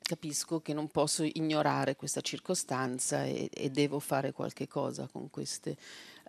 capisco 0.00 0.62
che 0.62 0.72
non 0.72 0.88
posso 0.88 1.22
ignorare 1.22 1.94
questa 1.94 2.22
circostanza 2.22 3.24
e, 3.24 3.50
e 3.52 3.68
devo 3.68 3.98
fare 3.98 4.32
qualche 4.32 4.66
cosa 4.66 5.06
con 5.12 5.28
queste 5.28 5.76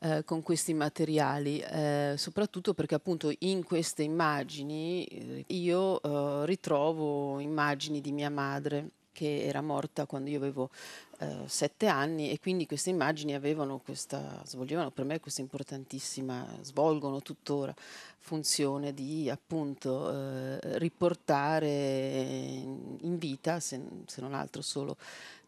eh, 0.01 0.23
con 0.23 0.41
questi 0.41 0.73
materiali, 0.73 1.59
eh, 1.59 2.13
soprattutto 2.17 2.73
perché 2.73 2.95
appunto 2.95 3.33
in 3.39 3.63
queste 3.63 4.03
immagini 4.03 5.03
eh, 5.05 5.43
io 5.47 6.01
eh, 6.01 6.45
ritrovo 6.45 7.39
immagini 7.39 7.99
di 7.99 8.11
mia 8.11 8.29
madre 8.29 8.91
che 9.11 9.43
era 9.43 9.61
morta 9.61 10.05
quando 10.05 10.29
io 10.29 10.37
avevo 10.37 10.69
eh, 11.17 11.39
sette 11.47 11.87
anni 11.87 12.31
e 12.31 12.39
quindi 12.39 12.65
queste 12.65 12.89
immagini 12.89 13.33
avevano 13.33 13.79
questa, 13.79 14.41
svolgevano 14.45 14.91
per 14.91 15.03
me 15.03 15.19
questa 15.19 15.41
importantissima, 15.41 16.47
svolgono 16.61 17.21
tuttora 17.21 17.75
funzione 18.19 18.93
di 18.93 19.29
appunto 19.29 20.09
eh, 20.09 20.77
riportare 20.77 21.67
in 21.67 23.17
vita, 23.17 23.59
se, 23.59 23.81
se 24.05 24.21
non 24.21 24.33
altro 24.33 24.61
solo 24.61 24.95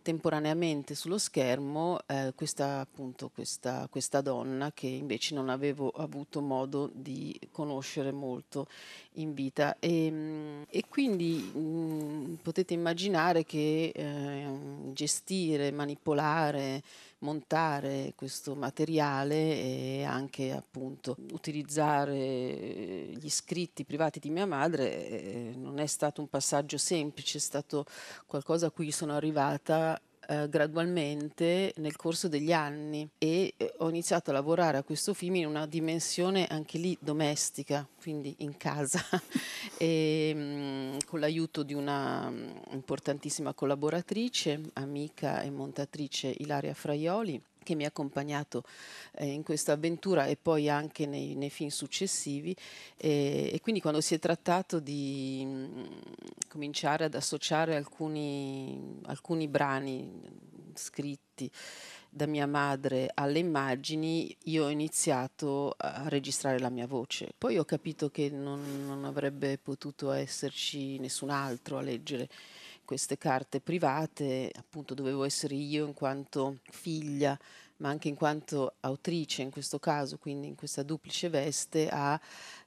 temporaneamente 0.02 0.96
sullo 0.96 1.18
schermo 1.18 2.00
eh, 2.08 2.34
questa, 2.36 2.80
appunto, 2.80 3.30
questa, 3.34 3.88
questa, 3.90 4.22
donna 4.22 4.72
che 4.74 4.88
invece 4.88 5.34
non 5.36 5.50
avevo 5.50 5.90
avuto 5.90 6.42
modo 6.42 6.90
di 6.94 7.40
conoscere 7.52 8.12
molto 8.12 8.68
in 9.14 9.34
vita. 9.34 9.78
E, 9.80 10.10
mm, 10.12 10.62
e 10.70 10.84
quindi 10.88 11.52
mh, 11.54 11.60
mm, 11.60 12.34
potete 12.42 12.74
immaginare 12.74 13.44
che 13.46 13.92
eh, 13.94 14.46
gestire, 14.94 15.72
manipolare, 15.72 16.82
montare 17.22 18.14
questo 18.16 18.56
materiale 18.56 19.36
e 19.36 20.04
anche 20.04 20.52
appunto 20.52 21.16
utilizzare 21.32 23.08
gli 23.14 23.30
scritti 23.30 23.86
privati 23.86 24.20
di 24.20 24.30
mia 24.30 24.46
madre 24.46 25.10
eh, 25.10 25.54
non 25.56 25.80
è 25.80 25.86
stato 25.86 26.22
un 26.22 26.30
passaggio 26.30 26.78
semplice, 26.78 27.38
è 27.38 27.42
stato 27.42 27.86
qualcosa 28.26 28.68
a 28.68 28.72
cui 28.72 28.92
sono 28.92 29.16
arrivata 29.16 30.00
eh, 30.28 30.48
gradualmente 30.50 31.74
nel 31.78 31.96
corso 31.96 32.28
degli 32.28 32.54
anni 32.54 33.10
e 33.18 33.54
eh, 33.58 33.74
ho 33.80 33.90
iniziato 33.90 34.30
a 34.30 34.34
lavorare 34.34 34.78
a 34.78 34.84
questo 34.84 35.14
film 35.14 35.36
in 35.36 35.48
una 35.48 35.66
dimensione 35.66 36.48
anche 36.48 36.78
lì 36.78 36.98
domestica, 37.00 37.88
quindi 38.00 38.36
in 38.40 38.56
casa, 38.58 39.02
e, 39.78 40.32
mm, 40.34 40.98
con 41.08 41.20
l'aiuto 41.20 41.64
di 41.64 41.74
una 41.74 42.30
mm, 42.30 42.50
importantissima 42.72 43.54
collaboratrice, 43.54 44.62
amica 44.74 45.42
e 45.42 45.50
montatrice 45.50 46.34
Ilaria 46.38 46.74
Fraioli 46.74 47.42
che 47.64 47.76
mi 47.76 47.84
ha 47.84 47.88
accompagnato 47.88 48.64
eh, 49.14 49.28
in 49.28 49.44
questa 49.44 49.74
avventura 49.74 50.26
e 50.26 50.36
poi 50.36 50.70
anche 50.70 51.06
nei, 51.06 51.36
nei 51.36 51.50
film 51.50 51.70
successivi 51.70 52.56
e, 52.98 53.52
e, 53.54 53.60
quindi 53.62 53.82
quando 53.82 54.02
si 54.02 54.16
è 54.16 54.20
trattato 54.20 54.80
di 54.80 55.44
mh, 55.46 55.50
mm, 55.50 55.86
cominciare 56.48 57.06
ad 57.06 57.16
associare 57.16 57.76
alcuni, 57.76 59.00
alcuni 59.04 59.48
brani 59.48 60.50
scritti 60.74 61.52
da 62.14 62.26
mia 62.26 62.46
madre 62.46 63.10
alle 63.14 63.40
immagini, 63.40 64.36
io 64.46 64.66
ho 64.66 64.70
iniziato 64.70 65.74
a 65.78 66.10
registrare 66.10 66.60
la 66.60 66.70
mia 66.70 66.86
voce. 66.86 67.32
Poi 67.38 67.58
ho 67.58 67.64
capito 67.64 68.10
che 68.10 68.30
non, 68.30 68.86
non 68.86 69.06
avrebbe 69.06 69.58
potuto 69.58 70.12
esserci 70.12 70.98
nessun 71.00 71.30
altro 71.30 71.78
a 71.78 71.82
leggere 71.82 72.28
queste 72.92 73.18
carte 73.18 73.62
private, 73.62 74.52
appunto 74.54 74.94
dovevo 74.94 75.24
essere 75.24 75.56
io 75.56 75.86
in 75.86 75.94
quanto 75.94 76.58
figlia, 76.72 77.40
ma 77.78 77.88
anche 77.88 78.10
in 78.10 78.16
quanto 78.16 78.74
autrice 78.82 79.44
in 79.44 79.50
questo 79.50 79.80
caso, 79.80 80.18
quindi 80.18 80.48
in 80.48 80.56
questa 80.56 80.84
duplice 80.84 81.30
veste, 81.30 81.88
a 81.88 82.20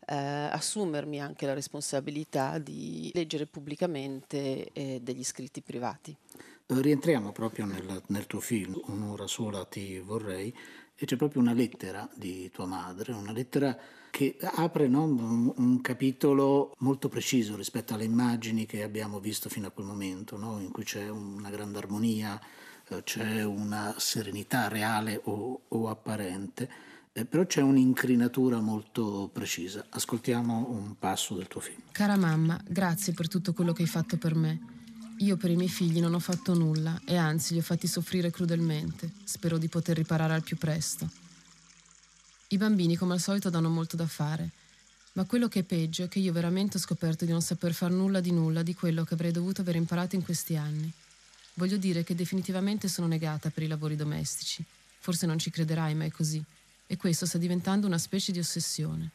eh, 0.06 0.14
assumermi 0.14 1.20
anche 1.20 1.44
la 1.44 1.52
responsabilità 1.52 2.56
di 2.56 3.10
leggere 3.12 3.44
pubblicamente 3.44 4.70
eh, 4.72 5.00
degli 5.02 5.22
scritti 5.22 5.60
privati. 5.60 6.16
Rientriamo 6.68 7.30
proprio 7.30 7.66
nel, 7.66 8.02
nel 8.06 8.26
tuo 8.26 8.40
film, 8.40 8.80
Un'ora 8.86 9.26
sola 9.26 9.66
ti 9.66 9.98
vorrei, 9.98 10.56
e 10.96 11.04
c'è 11.04 11.16
proprio 11.16 11.42
una 11.42 11.52
lettera 11.52 12.08
di 12.14 12.50
tua 12.50 12.64
madre, 12.64 13.12
una 13.12 13.32
lettera 13.32 13.78
che 14.14 14.36
apre 14.40 14.86
no, 14.86 15.02
un, 15.02 15.80
capitolo 15.80 16.72
molto 16.78 17.08
preciso 17.08 17.56
rispetto 17.56 17.94
alle 17.94 18.04
immagini 18.04 18.64
che 18.64 18.84
abbiamo 18.84 19.18
visto 19.18 19.48
fino 19.48 19.66
a 19.66 19.70
quel 19.70 19.86
momento, 19.86 20.36
no, 20.36 20.60
in 20.60 20.70
cui 20.70 20.84
c'è 20.84 21.08
una 21.08 21.50
grande 21.50 21.78
armonia, 21.78 22.40
eh, 22.90 23.02
c'è 23.02 23.42
una 23.42 23.92
serenità 23.98 24.68
reale 24.68 25.20
o, 25.24 25.62
o 25.66 25.88
apparente, 25.88 26.70
eh, 27.12 27.24
però 27.24 27.44
c'è 27.44 27.60
un'incrinatura 27.60 28.60
molto 28.60 29.28
precisa. 29.32 29.84
Ascoltiamo 29.88 30.68
un 30.70 30.94
passo 30.96 31.34
del 31.34 31.48
tuo 31.48 31.60
film. 31.60 31.80
Cara 31.90 32.16
mamma, 32.16 32.56
grazie 32.64 33.14
per 33.14 33.26
tutto 33.26 33.52
quello 33.52 33.72
che 33.72 33.82
hai 33.82 33.88
fatto 33.88 34.16
per 34.16 34.36
me. 34.36 34.60
Io 35.18 35.36
per 35.36 35.50
i 35.50 35.56
miei 35.56 35.68
figli 35.68 36.00
non 36.00 36.14
ho 36.14 36.20
fatto 36.20 36.54
nulla 36.54 37.00
e 37.04 37.16
anzi 37.16 37.54
li 37.54 37.58
ho 37.58 37.62
fatti 37.64 37.88
soffrire 37.88 38.30
crudelmente. 38.30 39.10
Spero 39.24 39.58
di 39.58 39.66
poter 39.66 39.96
riparare 39.96 40.34
al 40.34 40.44
più 40.44 40.56
presto. 40.56 41.23
I 42.54 42.56
bambini, 42.56 42.94
come 42.94 43.14
al 43.14 43.20
solito, 43.20 43.50
danno 43.50 43.68
molto 43.68 43.96
da 43.96 44.06
fare. 44.06 44.50
Ma 45.14 45.24
quello 45.24 45.48
che 45.48 45.60
è 45.60 45.62
peggio 45.64 46.04
è 46.04 46.08
che 46.08 46.20
io 46.20 46.32
veramente 46.32 46.76
ho 46.76 46.80
scoperto 46.80 47.24
di 47.24 47.32
non 47.32 47.42
saper 47.42 47.72
far 47.74 47.90
nulla 47.90 48.20
di 48.20 48.30
nulla 48.30 48.62
di 48.62 48.76
quello 48.76 49.02
che 49.02 49.14
avrei 49.14 49.32
dovuto 49.32 49.62
aver 49.62 49.74
imparato 49.74 50.14
in 50.14 50.22
questi 50.22 50.54
anni. 50.54 50.88
Voglio 51.54 51.76
dire 51.78 52.04
che 52.04 52.14
definitivamente 52.14 52.86
sono 52.86 53.08
negata 53.08 53.50
per 53.50 53.64
i 53.64 53.66
lavori 53.66 53.96
domestici. 53.96 54.64
Forse 55.00 55.26
non 55.26 55.36
ci 55.36 55.50
crederai, 55.50 55.96
ma 55.96 56.04
è 56.04 56.12
così. 56.12 56.40
E 56.86 56.96
questo 56.96 57.26
sta 57.26 57.38
diventando 57.38 57.88
una 57.88 57.98
specie 57.98 58.30
di 58.30 58.38
ossessione. 58.38 59.10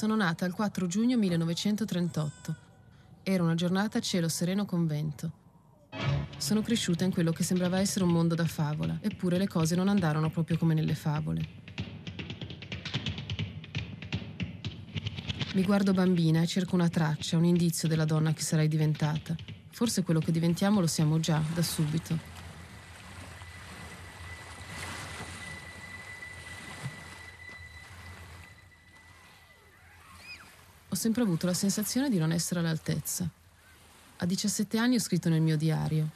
Sono 0.00 0.16
nata 0.16 0.46
il 0.46 0.54
4 0.54 0.86
giugno 0.86 1.18
1938. 1.18 2.56
Era 3.22 3.42
una 3.42 3.54
giornata 3.54 3.98
a 3.98 4.00
cielo 4.00 4.30
sereno 4.30 4.64
con 4.64 4.86
vento. 4.86 5.30
Sono 6.38 6.62
cresciuta 6.62 7.04
in 7.04 7.12
quello 7.12 7.32
che 7.32 7.42
sembrava 7.42 7.80
essere 7.80 8.06
un 8.06 8.10
mondo 8.10 8.34
da 8.34 8.46
favola, 8.46 8.96
eppure 9.02 9.36
le 9.36 9.46
cose 9.46 9.76
non 9.76 9.88
andarono 9.88 10.30
proprio 10.30 10.56
come 10.56 10.72
nelle 10.72 10.94
favole. 10.94 11.46
Mi 15.52 15.64
guardo 15.64 15.92
bambina 15.92 16.40
e 16.40 16.46
cerco 16.46 16.76
una 16.76 16.88
traccia, 16.88 17.36
un 17.36 17.44
indizio 17.44 17.86
della 17.86 18.06
donna 18.06 18.32
che 18.32 18.40
sarei 18.40 18.68
diventata. 18.68 19.36
Forse 19.68 20.02
quello 20.02 20.20
che 20.20 20.32
diventiamo 20.32 20.80
lo 20.80 20.86
siamo 20.86 21.20
già, 21.20 21.42
da 21.52 21.60
subito. 21.60 22.39
Sempre 31.00 31.22
avuto 31.22 31.46
la 31.46 31.54
sensazione 31.54 32.10
di 32.10 32.18
non 32.18 32.30
essere 32.30 32.60
all'altezza. 32.60 33.26
A 34.18 34.26
17 34.26 34.76
anni 34.76 34.96
ho 34.96 35.00
scritto 35.00 35.30
nel 35.30 35.40
mio 35.40 35.56
diario. 35.56 36.10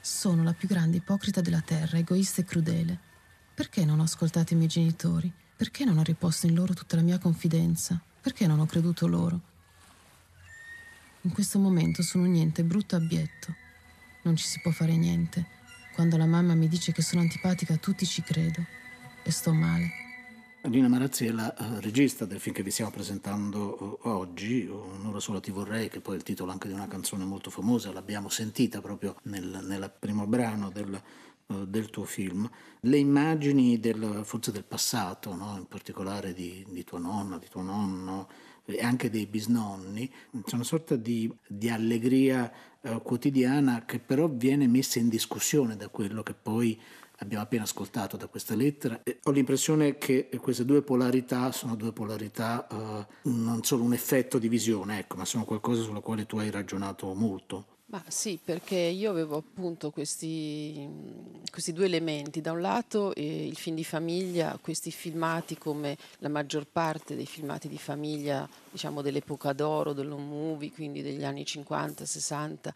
Sono 0.00 0.42
la 0.42 0.54
più 0.54 0.66
grande 0.66 0.96
ipocrita 0.96 1.42
della 1.42 1.60
terra, 1.60 1.98
egoista 1.98 2.40
e 2.40 2.46
crudele. 2.46 2.98
Perché 3.52 3.84
non 3.84 4.00
ho 4.00 4.04
ascoltato 4.04 4.54
i 4.54 4.56
miei 4.56 4.70
genitori? 4.70 5.30
Perché 5.54 5.84
non 5.84 5.98
ho 5.98 6.02
riposto 6.02 6.46
in 6.46 6.54
loro 6.54 6.72
tutta 6.72 6.96
la 6.96 7.02
mia 7.02 7.18
confidenza? 7.18 8.00
Perché 8.18 8.46
non 8.46 8.60
ho 8.60 8.66
creduto 8.66 9.06
loro? 9.06 9.40
In 11.20 11.30
questo 11.30 11.58
momento 11.58 12.02
sono 12.02 12.24
un 12.24 12.30
niente 12.30 12.64
brutto 12.64 12.96
abbietto. 12.96 13.54
Non 14.22 14.36
ci 14.36 14.46
si 14.46 14.58
può 14.62 14.70
fare 14.70 14.96
niente. 14.96 15.46
Quando 15.92 16.16
la 16.16 16.24
mamma 16.24 16.54
mi 16.54 16.66
dice 16.66 16.92
che 16.92 17.02
sono 17.02 17.20
antipatica 17.20 17.76
tutti 17.76 18.06
ci 18.06 18.22
credo. 18.22 18.64
E 19.22 19.30
sto 19.30 19.52
male. 19.52 20.01
Lina 20.66 20.86
Marazzi 20.86 21.26
è 21.26 21.32
la 21.32 21.52
uh, 21.58 21.80
regista 21.80 22.24
del 22.24 22.38
film 22.38 22.54
che 22.54 22.62
vi 22.62 22.70
stiamo 22.70 22.92
presentando 22.92 23.98
uh, 24.00 24.08
oggi, 24.08 24.64
Un'ora 24.64 25.18
sola 25.18 25.40
ti 25.40 25.50
vorrei, 25.50 25.88
che 25.88 26.00
poi 26.00 26.14
è 26.14 26.16
il 26.18 26.22
titolo 26.22 26.52
anche 26.52 26.68
di 26.68 26.74
una 26.74 26.86
canzone 26.86 27.24
molto 27.24 27.50
famosa, 27.50 27.92
l'abbiamo 27.92 28.28
sentita 28.28 28.80
proprio 28.80 29.16
nel, 29.22 29.64
nel 29.64 29.92
primo 29.98 30.24
brano 30.28 30.70
del, 30.70 31.02
uh, 31.46 31.66
del, 31.66 31.90
tuo 31.90 32.04
film. 32.04 32.48
Le 32.78 32.96
immagini 32.96 33.80
del, 33.80 34.20
forse 34.22 34.52
del 34.52 34.62
passato, 34.62 35.34
no? 35.34 35.56
in 35.58 35.66
particolare 35.66 36.32
di, 36.32 36.64
di, 36.68 36.84
tua 36.84 37.00
nonna, 37.00 37.38
di 37.38 37.48
tuo 37.48 37.62
nonno 37.62 38.28
e 38.64 38.80
anche 38.80 39.10
dei 39.10 39.26
bisnonni, 39.26 40.08
c'è 40.44 40.54
una 40.54 40.62
sorta 40.62 40.94
di, 40.94 41.28
di 41.44 41.70
allegria 41.70 42.50
quotidiana 43.02 43.84
che 43.84 43.98
però 43.98 44.28
viene 44.28 44.68
messa 44.68 45.00
in 45.00 45.08
discussione 45.08 45.76
da 45.76 45.88
quello 45.88 46.22
che 46.22 46.34
poi 46.34 46.80
abbiamo 47.18 47.42
appena 47.42 47.62
ascoltato 47.62 48.16
da 48.16 48.26
questa 48.26 48.54
lettera. 48.54 49.00
E 49.02 49.18
ho 49.22 49.30
l'impressione 49.30 49.98
che 49.98 50.28
queste 50.40 50.64
due 50.64 50.82
polarità 50.82 51.52
sono 51.52 51.76
due 51.76 51.92
polarità 51.92 52.66
uh, 52.70 53.30
non 53.30 53.62
solo 53.62 53.84
un 53.84 53.92
effetto 53.92 54.38
di 54.38 54.48
visione, 54.48 55.00
ecco, 55.00 55.16
ma 55.16 55.24
sono 55.24 55.44
qualcosa 55.44 55.82
sulla 55.82 56.00
quale 56.00 56.26
tu 56.26 56.38
hai 56.38 56.50
ragionato 56.50 57.12
molto. 57.14 57.72
Ma 57.92 58.02
sì, 58.08 58.38
perché 58.42 58.76
io 58.76 59.10
avevo 59.10 59.36
appunto 59.36 59.90
questi, 59.90 60.88
questi 61.50 61.74
due 61.74 61.84
elementi. 61.84 62.40
Da 62.40 62.52
un 62.52 62.62
lato 62.62 63.14
eh, 63.14 63.46
il 63.46 63.56
film 63.58 63.76
di 63.76 63.84
famiglia, 63.84 64.58
questi 64.62 64.90
filmati 64.90 65.58
come 65.58 65.98
la 66.20 66.30
maggior 66.30 66.66
parte 66.66 67.14
dei 67.14 67.26
filmati 67.26 67.68
di 67.68 67.76
famiglia, 67.76 68.48
diciamo 68.70 69.02
dell'epoca 69.02 69.52
d'oro, 69.52 69.92
dello 69.92 70.16
movie, 70.16 70.72
quindi 70.72 71.02
degli 71.02 71.22
anni 71.22 71.44
50, 71.44 72.06
60 72.06 72.74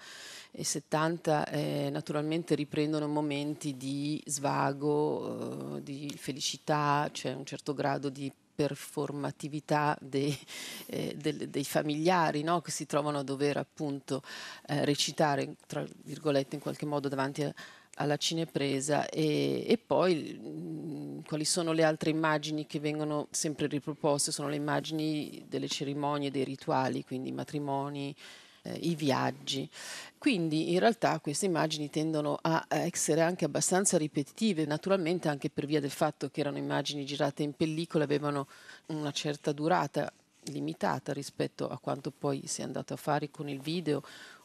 e 0.58 0.64
70, 0.64 1.48
eh, 1.48 1.90
naturalmente 1.90 2.54
riprendono 2.54 3.06
momenti 3.06 3.76
di 3.76 4.22
svago, 4.24 5.76
eh, 5.76 5.82
di 5.82 6.10
felicità, 6.16 7.10
c'è 7.12 7.34
un 7.34 7.44
certo 7.44 7.74
grado 7.74 8.08
di 8.08 8.32
performatività 8.54 9.98
dei, 10.00 10.34
eh, 10.86 11.14
del, 11.14 11.50
dei 11.50 11.64
familiari 11.64 12.42
no? 12.42 12.62
che 12.62 12.70
si 12.70 12.86
trovano 12.86 13.18
a 13.18 13.22
dover 13.22 13.58
appunto 13.58 14.22
eh, 14.68 14.82
recitare, 14.86 15.56
tra 15.66 15.84
virgolette, 16.04 16.54
in 16.54 16.62
qualche 16.62 16.86
modo 16.86 17.08
davanti 17.08 17.42
a, 17.42 17.54
alla 17.96 18.16
cinepresa 18.16 19.06
e, 19.10 19.62
e 19.68 19.76
poi 19.76 20.38
mh, 20.40 20.48
mm, 20.48 21.18
quali 21.26 21.44
sono 21.44 21.72
le 21.72 21.84
altre 21.84 22.08
immagini 22.08 22.64
che 22.66 22.80
vengono 22.80 23.28
sempre 23.30 23.66
riproposte, 23.66 24.32
sono 24.32 24.48
le 24.48 24.56
immagini 24.56 25.44
delle 25.46 25.68
cerimonie, 25.68 26.30
dei 26.30 26.44
rituali, 26.44 27.04
quindi 27.04 27.30
matrimoni, 27.30 28.16
eh, 28.66 28.78
i 28.82 28.94
viaggi. 28.94 29.68
Quindi 30.18 30.72
in 30.72 30.80
realtà 30.80 31.20
queste 31.20 31.46
immagini 31.46 31.88
tendono 31.88 32.38
a 32.40 32.66
essere 32.68 33.20
anche 33.20 33.44
abbastanza 33.44 33.96
ripetitive, 33.96 34.64
naturalmente 34.66 35.28
anche 35.28 35.50
per 35.50 35.66
via 35.66 35.80
del 35.80 35.90
fatto 35.90 36.30
che 36.30 36.40
erano 36.40 36.58
immagini 36.58 37.04
girate 37.04 37.42
in 37.42 37.52
pellicola, 37.52 38.04
avevano 38.04 38.48
una 38.86 39.12
certa 39.12 39.52
durata 39.52 40.12
limitata 40.46 41.12
rispetto 41.12 41.68
a 41.68 41.78
quanto 41.78 42.10
poi 42.10 42.46
si 42.46 42.60
è 42.60 42.64
andato 42.64 42.94
a 42.94 42.96
fare 42.96 43.30
con 43.30 43.48
il 43.48 43.60
video 43.60 44.02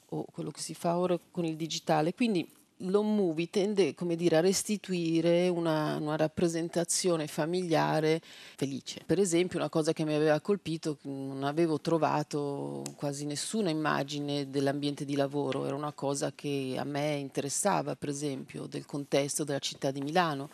o 0.09 0.25
quello 0.31 0.51
che 0.51 0.61
si 0.61 0.73
fa 0.73 0.97
ora 0.97 1.17
con 1.31 1.45
il 1.45 1.55
digitale. 1.55 2.13
Quindi 2.13 2.47
l'home 2.81 3.15
movie 3.15 3.49
tende 3.49 3.95
dire, 4.15 4.37
a 4.37 4.41
restituire 4.41 5.47
una, 5.47 5.97
una, 5.97 6.15
rappresentazione 6.15 7.27
familiare 7.27 8.21
felice. 8.55 9.01
Per 9.05 9.19
esempio, 9.19 9.59
una 9.59 9.69
cosa 9.69 9.93
che 9.93 10.03
mi 10.05 10.13
aveva 10.13 10.39
colpito, 10.39 10.97
non 11.03 11.43
avevo 11.43 11.79
trovato 11.79 12.83
quasi 12.95 13.25
nessuna 13.25 13.69
immagine 13.69 14.49
dell'ambiente 14.49 15.05
di 15.05 15.15
lavoro, 15.15 15.65
era 15.65 15.75
una 15.75 15.93
cosa 15.93 16.31
che 16.33 16.75
a 16.77 16.83
me 16.83 17.15
interessava, 17.15 17.95
per 17.95 18.09
esempio, 18.09 18.65
del 18.65 18.85
contesto 18.85 19.43
della 19.43 19.59
città 19.59 19.91
di 19.91 20.01
Milano. 20.01 20.49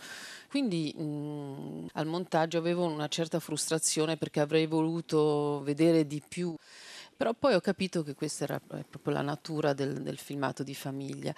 Quindi 0.49 0.93
mh, 0.93 1.87
al 1.93 2.05
montaggio 2.05 2.57
avevo 2.57 2.85
una 2.85 3.07
certa 3.07 3.39
frustrazione 3.39 4.17
perché 4.17 4.39
avrei 4.39 4.65
voluto 4.65 5.61
vedere 5.63 6.07
di 6.07 6.21
più. 6.25 6.55
Però 7.17 7.33
poi 7.33 7.55
ho 7.55 7.61
capito 7.61 8.03
che 8.03 8.13
questa 8.13 8.43
era 8.43 8.59
proprio 8.59 9.11
la 9.11 9.23
natura 9.23 9.73
del, 9.73 10.03
del 10.03 10.19
filmato 10.19 10.61
di 10.61 10.75
famiglia. 10.75 11.33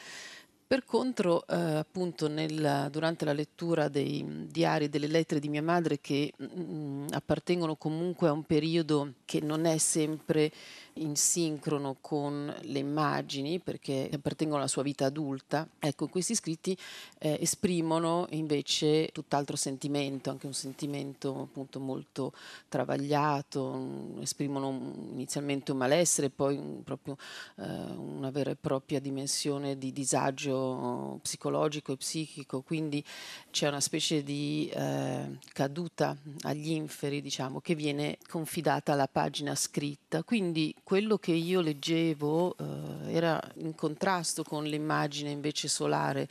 Per 0.70 0.86
contro, 0.86 1.48
eh, 1.48 1.56
appunto, 1.56 2.28
nel, 2.28 2.90
durante 2.92 3.26
la 3.26 3.34
lettura 3.34 3.88
dei 3.88 4.46
diari 4.52 4.86
e 4.86 4.90
delle 4.90 5.08
lettere 5.08 5.40
di 5.40 5.50
mia 5.50 5.64
madre, 5.64 6.00
che 6.00 6.32
mh, 6.38 6.46
mm, 6.46 7.08
appartengono 7.10 7.76
comunque 7.76 8.28
a 8.28 8.34
un 8.34 8.44
periodo 8.44 9.14
che 9.26 9.42
non 9.42 9.66
è 9.66 9.80
sempre 9.80 10.52
in 10.94 11.16
sincrono 11.16 11.98
con 12.02 12.54
le 12.62 12.80
immagini 12.80 13.60
perché 13.60 14.10
appartengono 14.12 14.60
alla 14.60 14.68
sua 14.68 14.84
vita 14.84 15.06
adulta, 15.06 15.68
ecco, 15.80 16.08
questi 16.08 16.36
scritti 16.36 16.78
eh, 17.20 17.38
esprimono 17.42 18.28
invece 18.32 19.10
tutt'altro 19.12 19.56
sentimento, 19.56 20.30
anche 20.30 20.46
un 20.46 20.54
sentimento 20.54 21.42
appunto 21.42 21.80
molto 21.80 22.34
travagliato, 22.68 24.18
esprimono 24.20 24.70
inizialmente 25.12 25.72
un 25.72 25.78
malessere, 25.78 26.30
poi 26.30 26.58
un, 26.58 26.84
proprio 26.84 27.18
eh, 27.58 27.64
una 27.64 28.30
vera 28.30 28.52
e 28.52 28.56
propria 28.56 29.00
dimensione 29.00 29.78
di 29.78 29.92
disagio 29.92 31.20
psicologico 31.22 31.94
e 31.94 31.98
psichico, 31.98 32.62
quindi 32.62 33.04
c'è 33.52 33.68
una 33.68 33.80
specie 33.80 34.24
di 34.24 34.70
eh, 34.74 35.38
caduta 35.54 36.16
agli 36.42 36.72
inferi, 36.72 37.22
diciamo, 37.22 37.60
che 37.60 37.76
viene 37.76 38.18
confidata 38.28 38.94
alla 38.94 39.08
pagina 39.08 39.56
scritta. 39.56 40.24
Quindi 40.24 40.74
quello 40.90 41.20
che 41.20 41.34
io 41.34 41.62
leggevo 41.62 42.56
eh, 42.58 43.14
era 43.14 43.40
in 43.58 43.76
contrasto 43.76 44.42
con 44.42 44.64
l'immagine 44.64 45.30
invece 45.30 45.68
solare 45.68 46.28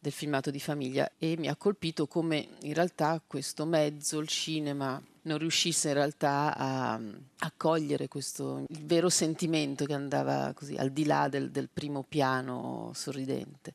del 0.00 0.12
filmato 0.12 0.50
di 0.50 0.60
famiglia 0.60 1.10
e 1.16 1.36
mi 1.38 1.48
ha 1.48 1.56
colpito 1.56 2.06
come 2.06 2.46
in 2.60 2.74
realtà 2.74 3.22
questo 3.26 3.64
mezzo, 3.64 4.18
il 4.18 4.28
cinema, 4.28 5.02
non 5.22 5.38
riuscisse 5.38 5.88
in 5.88 5.94
realtà 5.94 6.56
a, 6.56 6.94
a 6.94 7.52
cogliere 7.56 8.08
questo 8.08 8.64
il 8.68 8.84
vero 8.84 9.08
sentimento 9.08 9.84
che 9.84 9.94
andava 9.94 10.52
così 10.54 10.74
al 10.76 10.90
di 10.90 11.04
là 11.04 11.28
del, 11.28 11.50
del 11.50 11.68
primo 11.72 12.04
piano 12.08 12.90
sorridente. 12.94 13.74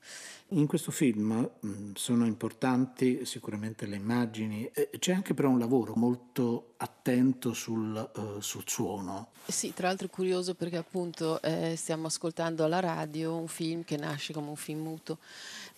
In 0.50 0.68
questo 0.68 0.92
film 0.92 1.50
mh, 1.60 1.92
sono 1.94 2.26
importanti 2.26 3.26
sicuramente 3.26 3.86
le 3.86 3.98
immagini, 3.98 4.70
eh, 4.74 4.90
c'è 4.98 5.14
anche 5.14 5.34
però 5.34 5.50
un 5.50 5.60
lavoro 5.60 5.94
molto 5.96 6.74
attento 6.78 7.54
sul, 7.54 8.12
uh, 8.16 8.40
sul 8.40 8.64
suono. 8.66 9.30
Sì, 9.46 9.74
tra 9.74 9.88
l'altro 9.88 10.08
è 10.08 10.10
curioso 10.10 10.56
perché 10.56 10.78
appunto 10.78 11.42
eh, 11.42 11.76
stiamo 11.76 12.08
ascoltando 12.08 12.64
alla 12.64 12.80
radio 12.80 13.36
un 13.36 13.48
film 13.48 13.84
che 13.84 13.98
nasce 13.98 14.34
come 14.34 14.50
un 14.50 14.56
film 14.56 14.82
muto 14.82 15.20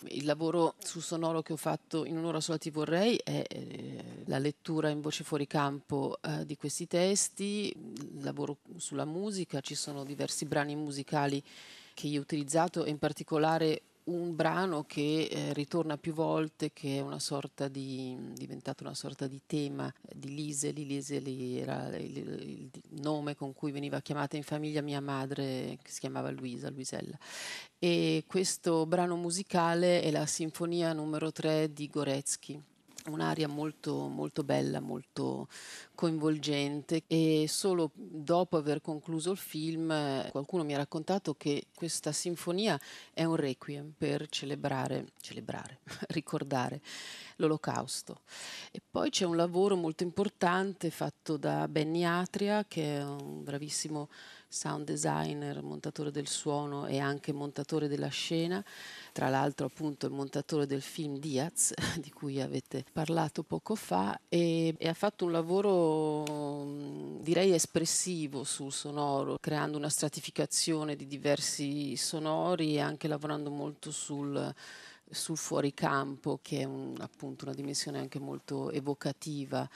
il 0.08 0.26
lavoro 0.26 0.76
su 0.80 1.00
sonoro 1.00 1.42
che 1.42 1.54
ho 1.54 1.58
fatto 1.58 2.06
in 2.06 2.18
un'ora 2.18 2.40
sola 2.40 2.58
ti 2.58 2.70
vorrei 2.70 3.20
è 3.24 3.44
eh, 3.48 4.04
la 4.26 4.38
lettura 4.38 4.90
in 4.90 5.02
voce 5.02 5.24
fuori 5.24 5.46
campo 5.60 6.18
eh, 6.22 6.46
di 6.46 6.56
questi 6.56 6.88
testi, 6.88 7.76
lavoro 8.22 8.60
sulla 8.78 9.04
musica, 9.04 9.60
ci 9.60 9.76
sono 9.76 10.06
diversi 10.06 10.46
brani 10.46 10.74
musicali 10.74 11.44
che 11.94 12.08
io 12.08 12.20
ho 12.20 12.24
utilizzato 12.24 12.86
e 12.86 12.90
in 12.90 12.98
particolare 12.98 13.82
un 14.06 14.36
brano 14.38 14.86
che 14.86 15.28
eh, 15.30 15.54
ritorna 15.54 15.98
più 15.98 16.14
volte, 16.14 16.72
che 16.72 16.98
è 16.98 17.02
una 17.02 17.20
sorta 17.20 17.68
di, 17.68 18.16
diventato 18.36 18.84
una 18.84 18.96
sorta 18.96 19.28
di 19.28 19.42
tema 19.46 19.94
di 20.02 20.34
Liseli. 20.34 20.86
Liseli 20.86 21.60
era 21.60 21.94
il, 21.98 22.18
il, 22.18 22.70
nome 23.02 23.36
con 23.36 23.54
cui 23.54 23.72
veniva 23.72 24.00
chiamata 24.00 24.38
in 24.38 24.44
famiglia 24.44 24.82
mia 24.82 25.02
madre, 25.02 25.78
che 25.82 25.92
si 25.92 26.00
chiamava 26.00 26.32
Luisa, 26.32 26.70
Luisella. 26.70 27.18
E 27.78 28.24
questo 28.26 28.86
brano 28.86 29.18
musicale 29.18 30.02
è 30.02 30.10
la 30.10 30.26
sinfonia 30.26 30.94
numero 30.94 31.34
3 31.34 31.74
di 31.74 31.88
Goretzky 31.88 32.64
un'aria 33.08 33.48
molto, 33.48 34.08
molto 34.08 34.44
bella, 34.44 34.80
molto 34.80 35.48
coinvolgente 35.96 37.04
e 37.08 37.46
solo 37.48 37.92
dopo 37.94 38.58
aver 38.58 38.82
concluso 38.82 39.32
il 39.32 39.38
film 39.38 39.92
eh, 39.92 40.28
qualcuno 40.32 40.64
mi 40.64 40.74
ha 40.74 40.78
raccontato 40.78 41.36
che 41.36 41.66
questa 41.76 42.12
sinfonia 42.12 42.80
è 43.14 43.24
un 43.24 43.36
requiem 43.36 43.94
per 43.98 44.28
celebrare, 44.30 45.08
celebrare 45.22 45.80
ricordare 46.10 46.82
l'olocausto. 47.38 48.22
E 48.72 48.82
poi 48.90 49.10
c'è 49.10 49.26
un 49.26 49.36
lavoro 49.36 49.76
molto 49.76 50.04
importante 50.04 50.90
fatto 50.90 51.38
da 51.38 51.68
Benny 51.68 52.04
Atria 52.04 52.66
che 52.68 52.98
è 52.98 53.04
un 53.04 53.44
bravissimo 53.44 54.10
sound 54.50 54.84
designer, 54.84 55.62
montatore 55.62 56.12
del 56.12 56.28
suono 56.28 56.88
e 56.88 56.98
anche 56.98 57.32
montatore 57.32 57.88
della 57.88 58.08
scena, 58.08 58.64
tra 59.12 59.30
l'altro 59.30 59.68
appunto 59.68 60.08
il 60.08 60.12
montatore 60.12 60.66
del 60.66 60.82
film 60.82 61.18
Diaz 61.18 61.72
di 62.02 62.10
cui 62.12 62.42
avete 62.42 62.84
parlato 62.92 63.44
poco 63.44 63.76
fa 63.76 64.20
e, 64.28 64.74
e 64.78 64.88
ha 64.88 64.94
fatto 64.94 65.26
un 65.26 65.32
lavoro 65.32 67.20
direi 67.22 67.54
espressivo 67.54 68.44
sul 68.44 68.74
sonoro, 68.74 69.38
creando 69.40 69.78
una 69.78 69.90
stratificazione 69.90 70.96
di 70.96 71.06
diversi 71.06 71.96
sonori 71.96 72.76
e 72.76 72.80
anche 72.80 73.08
lavorando 73.08 73.52
molto 73.52 73.92
sul 73.92 74.54
sul 75.12 75.38
fuoricampo, 75.38 76.40
che 76.42 76.60
è 76.60 76.64
un, 76.66 76.96
appunto 77.00 77.46
una 77.46 77.54
dimensione 77.54 78.00
anche 78.00 78.20
molto 78.20 78.70
evocativa 78.72 79.68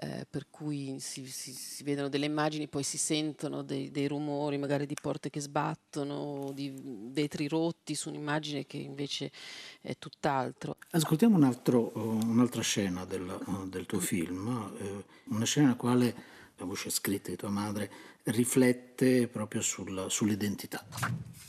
eh, 0.00 0.26
per 0.30 0.46
cui 0.48 0.96
si, 1.00 1.26
si, 1.26 1.52
si, 1.52 1.82
vedono 1.82 2.08
delle 2.08 2.26
immagini, 2.26 2.68
poi 2.68 2.84
si 2.84 2.96
sentono 2.96 3.62
dei, 3.62 3.90
dei, 3.90 4.06
rumori, 4.06 4.56
magari 4.56 4.86
di 4.86 4.94
porte 5.00 5.28
che 5.28 5.40
sbattono, 5.40 6.52
di 6.54 6.72
vetri 7.10 7.48
rotti 7.48 7.96
su 7.96 8.08
un'immagine 8.08 8.64
che 8.64 8.76
invece 8.76 9.32
è 9.80 9.96
tutt'altro. 9.98 10.76
Ascoltiamo 10.90 11.36
un 11.36 11.42
altro, 11.42 11.90
un'altra 11.94 12.62
scena 12.62 13.04
del, 13.04 13.66
del 13.68 13.86
tuo 13.86 13.98
film, 13.98 14.72
eh, 14.78 15.04
una 15.30 15.44
scena 15.44 15.66
nella 15.66 15.78
quale 15.78 16.14
la 16.56 16.64
voce 16.64 16.90
scritta 16.90 17.30
di 17.30 17.36
tua 17.36 17.50
madre 17.50 17.90
riflette 18.24 19.26
proprio 19.26 19.62
sul, 19.62 20.06
sull'identità. 20.08 20.84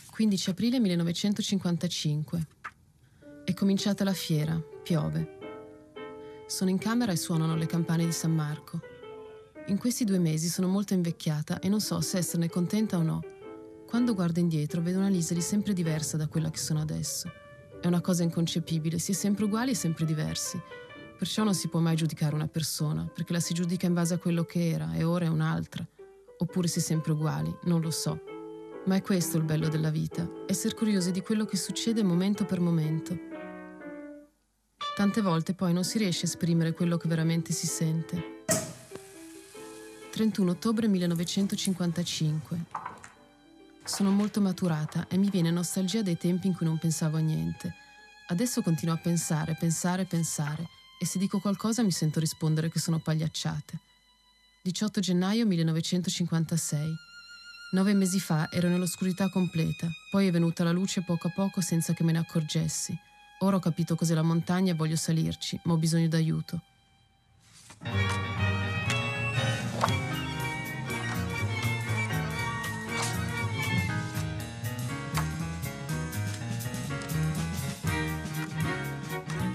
15 0.10 0.50
aprile 0.50 0.80
1955. 0.80 2.48
È 3.44 3.54
cominciata 3.54 4.04
la 4.04 4.14
fiera, 4.14 4.60
piove. 4.84 5.39
Sono 6.50 6.72
in 6.72 6.80
camera 6.80 7.12
e 7.12 7.16
suonano 7.16 7.56
le 7.56 7.68
campane 7.68 8.06
di 8.06 8.12
San 8.12 8.34
Marco. 8.34 8.82
In 9.68 9.78
questi 9.78 10.04
due 10.04 10.18
mesi 10.18 10.48
sono 10.48 10.68
molto 10.68 10.96
invecchiata 10.96 11.60
e 11.60 11.70
non 11.70 11.80
so 11.80 12.02
se 12.02 12.18
esserne 12.18 12.50
contenta 12.50 12.98
o 12.98 13.04
no. 13.04 13.22
Quando 13.86 14.16
guardo 14.16 14.40
indietro 14.40 14.82
vedo 14.82 14.98
una 14.98 15.10
Liseli 15.10 15.42
sempre 15.42 15.74
diversa 15.74 16.18
da 16.18 16.28
quella 16.28 16.50
che 16.50 16.58
sono 16.58 16.82
adesso. 16.82 17.32
È 17.80 17.86
una 17.86 18.02
cosa 18.02 18.24
inconcepibile, 18.24 18.98
si 18.98 19.12
è 19.12 19.14
sempre 19.14 19.46
uguali 19.46 19.72
e 19.72 19.76
sempre 19.76 20.06
diversi. 20.06 20.60
Perciò 21.20 21.44
non 21.44 21.54
si 21.54 21.68
può 21.68 21.82
mai 21.82 21.96
giudicare 21.96 22.34
una 22.34 22.48
persona, 22.48 23.06
perché 23.06 23.32
la 23.32 23.40
si 23.40 23.54
giudica 23.54 23.86
in 23.86 23.94
base 23.94 24.16
a 24.16 24.18
quello 24.18 24.44
che 24.44 24.70
era 24.72 24.92
e 24.96 25.04
ora 25.04 25.26
è 25.26 25.30
un'altra. 25.30 25.88
Oppure 26.40 26.68
si 26.68 26.80
è 26.80 26.82
sempre 26.82 27.12
uguali, 27.12 27.56
non 27.66 27.80
lo 27.80 27.92
so. 27.92 28.24
Ma 28.88 28.96
è 28.96 29.04
questo 29.04 29.38
il 29.38 29.44
bello 29.44 29.68
della 29.68 29.92
vita, 29.92 30.28
essere 30.48 30.74
curiosi 30.74 31.12
di 31.12 31.22
quello 31.22 31.46
che 31.46 31.58
succede 31.58 32.02
momento 32.02 32.44
per 32.44 32.60
momento 32.60 33.29
Tante 35.00 35.22
volte 35.22 35.54
poi 35.54 35.72
non 35.72 35.86
si 35.86 35.98
riesce 35.98 36.26
a 36.26 36.28
esprimere 36.28 36.74
quello 36.74 36.98
che 36.98 37.08
veramente 37.08 37.54
si 37.54 37.68
sente. 37.68 38.44
31 40.12 40.52
ottobre 40.52 40.90
1955. 40.90 42.66
Sono 43.86 44.12
molto 44.12 44.42
maturata 44.42 45.08
e 45.08 45.16
mi 45.16 45.30
viene 45.30 45.52
nostalgia 45.52 46.02
dei 46.02 46.18
tempi 46.18 46.48
in 46.48 46.54
cui 46.54 46.66
non 46.66 46.78
pensavo 46.78 47.16
a 47.16 47.22
niente. 47.22 47.74
Adesso 48.28 48.62
continuo 48.62 48.94
a 48.94 48.98
pensare, 48.98 49.56
pensare, 49.58 50.04
pensare 50.04 50.68
e 51.00 51.06
se 51.06 51.18
dico 51.18 51.40
qualcosa 51.40 51.82
mi 51.82 51.92
sento 51.92 52.20
rispondere 52.20 52.70
che 52.70 52.80
sono 52.80 53.00
pagliacciate. 53.00 53.80
18 54.64 55.00
gennaio 55.00 55.46
1956. 55.46 56.94
Nove 57.72 57.94
mesi 57.94 58.20
fa 58.20 58.50
ero 58.52 58.68
nell'oscurità 58.68 59.30
completa, 59.30 59.88
poi 60.12 60.28
è 60.28 60.32
venuta 60.32 60.66
la 60.66 60.74
luce 60.74 61.04
poco 61.04 61.28
a 61.28 61.32
poco 61.34 61.62
senza 61.62 61.94
che 61.94 62.04
me 62.04 62.12
ne 62.12 62.18
accorgessi. 62.18 63.08
Ora 63.42 63.56
ho 63.56 63.60
capito 63.60 63.96
cos'è 63.96 64.14
la 64.14 64.22
montagna 64.22 64.74
e 64.74 64.76
voglio 64.76 64.98
salirci, 64.98 65.60
ma 65.64 65.74
ho 65.74 65.78
bisogno 65.78 66.10
d'aiuto. 66.10 66.62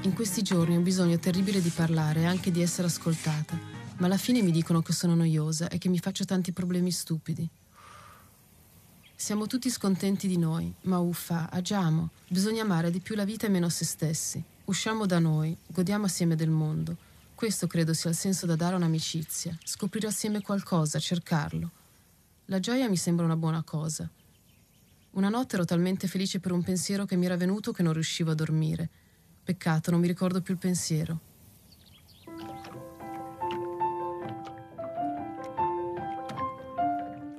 In 0.01 0.12
questi 0.14 0.40
giorni 0.40 0.77
ho 0.77 0.81
bisogno 0.81 1.18
terribile 1.18 1.61
di 1.61 1.68
parlare 1.68 2.20
e 2.20 2.25
anche 2.25 2.51
di 2.51 2.62
essere 2.62 2.87
ascoltata, 2.87 3.59
ma 3.99 4.07
alla 4.07 4.16
fine 4.16 4.40
mi 4.40 4.51
dicono 4.51 4.81
che 4.81 4.94
sono 4.94 5.14
noiosa 5.14 5.68
e 5.68 5.77
che 5.77 5.90
mi 5.90 5.99
faccio 5.99 6.25
tanti 6.25 6.53
problemi 6.53 6.90
stupidi. 6.90 7.47
Siamo 9.25 9.47
tutti 9.47 9.71
scontenti 9.71 10.29
di 10.29 10.37
noi, 10.37 10.71
ma 10.83 10.99
uffa, 10.99 11.49
agiamo. 11.51 12.11
Bisogna 12.29 12.61
amare 12.61 12.91
di 12.91 13.01
più 13.01 13.15
la 13.15 13.25
vita 13.25 13.47
e 13.47 13.49
meno 13.49 13.71
se 13.71 13.87
stessi. 13.87 14.45
Usciamo 14.67 15.07
da 15.07 15.19
noi, 15.19 15.57
godiamo 15.67 16.05
assieme 16.05 16.37
del 16.37 16.51
mondo. 16.51 16.95
Questo 17.35 17.67
credo 17.67 17.95
sia 17.95 18.11
il 18.11 18.17
senso 18.17 18.45
da 18.45 18.55
dare 18.55 18.75
a 18.75 18.77
un'amicizia. 18.77 19.57
Scoprire 19.65 20.09
assieme 20.09 20.43
qualcosa, 20.43 20.99
cercarlo. 20.99 21.71
La 22.45 22.61
gioia 22.61 22.87
mi 22.87 22.99
sembra 22.99 23.25
una 23.25 23.35
buona 23.35 23.63
cosa. 23.63 24.07
Una 25.13 25.31
notte 25.31 25.55
ero 25.55 25.65
talmente 25.65 26.07
felice 26.07 26.39
per 26.39 26.53
un 26.53 26.63
pensiero 26.63 27.07
che 27.07 27.17
mi 27.17 27.25
era 27.25 27.39
venuto 27.39 27.73
che 27.73 27.83
non 27.83 27.95
riuscivo 27.95 28.33
a 28.33 28.35
dormire. 28.35 28.91
Peccato, 29.43 29.91
non 29.91 30.01
mi 30.01 30.07
ricordo 30.07 30.43
più 30.43 30.53
il 30.53 30.61
pensiero. 30.61 31.19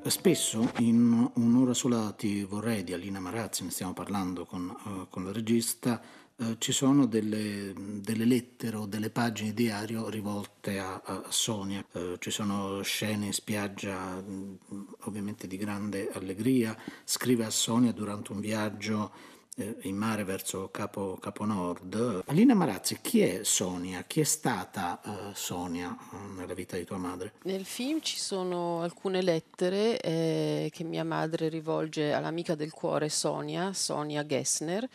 Spesso 0.07 0.71
in 0.81 1.31
un'ora 1.33 1.73
sola 1.73 2.11
ti 2.11 2.43
vorrei 2.43 2.83
di 2.83 2.93
Alina 2.93 3.19
Marazzi, 3.19 3.63
ne 3.63 3.71
stiamo 3.71 3.93
parlando 3.93 4.45
con, 4.45 4.69
uh, 4.69 5.07
con 5.09 5.25
la 5.25 5.31
regista, 5.31 5.99
uh, 6.35 6.57
ci 6.59 6.71
sono 6.71 7.07
delle, 7.07 7.73
delle, 7.75 8.25
lettere 8.25 8.75
o 8.77 8.85
delle 8.85 9.09
pagine 9.09 9.51
di 9.51 9.63
diario 9.63 10.07
rivolte 10.07 10.77
a, 10.77 11.01
a 11.03 11.23
Sonia, 11.29 11.83
uh, 11.93 12.17
ci 12.19 12.29
sono 12.29 12.83
scene 12.83 13.25
in 13.25 13.33
spiaggia 13.33 14.21
mh, 14.21 14.57
ovviamente 15.05 15.47
di 15.47 15.57
grande 15.57 16.11
allegria, 16.13 16.77
scrive 17.03 17.43
a 17.45 17.49
Sonia 17.49 17.91
durante 17.91 18.31
un 18.31 18.41
viaggio 18.41 19.11
in 19.57 19.95
mare 19.95 20.23
verso 20.23 20.69
Capo, 20.69 21.17
Capo, 21.19 21.45
Nord. 21.45 22.23
Alina 22.25 22.53
Marazzi, 22.53 22.99
chi 23.01 23.21
è 23.21 23.43
Sonia? 23.43 24.03
Chi 24.03 24.19
è 24.19 24.25
stata 24.25 24.99
uh, 25.03 25.33
Sonia 25.33 25.95
uh, 26.11 26.33
nella 26.37 26.53
vita 26.53 26.75
di 26.75 26.83
tua 26.83 26.97
madre? 26.97 27.33
Nel 27.43 27.63
film 27.63 28.01
ci 28.01 28.17
sono 28.17 28.81
alcune 28.81 29.21
lettere 29.21 29.99
eh, 30.01 30.69
che 30.73 30.83
mia 30.83 31.05
madre 31.05 31.47
rivolge 31.47 32.11
all'amica 32.11 32.55
del 32.55 32.71
cuore 32.71 33.07
Sonia, 33.07 33.71
Sonia 33.71 34.25
Gessner, 34.25 34.87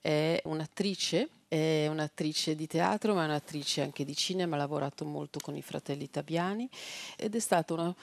è 0.00 0.40
un'attrice 0.44 1.28
è 1.50 1.88
un'attrice 1.88 2.54
di 2.54 2.68
teatro, 2.68 3.12
ma 3.12 3.22
è 3.22 3.24
un'attrice 3.24 3.82
anche 3.82 4.04
di 4.04 4.14
cinema, 4.14 4.54
ha 4.54 4.58
lavorato 4.58 5.04
molto 5.04 5.40
con 5.40 5.56
i 5.56 5.62
fratelli 5.62 6.08
Tabiani 6.08 6.70
ed 7.16 7.34
è 7.34 7.40
stata 7.40 7.74
una 7.74 7.94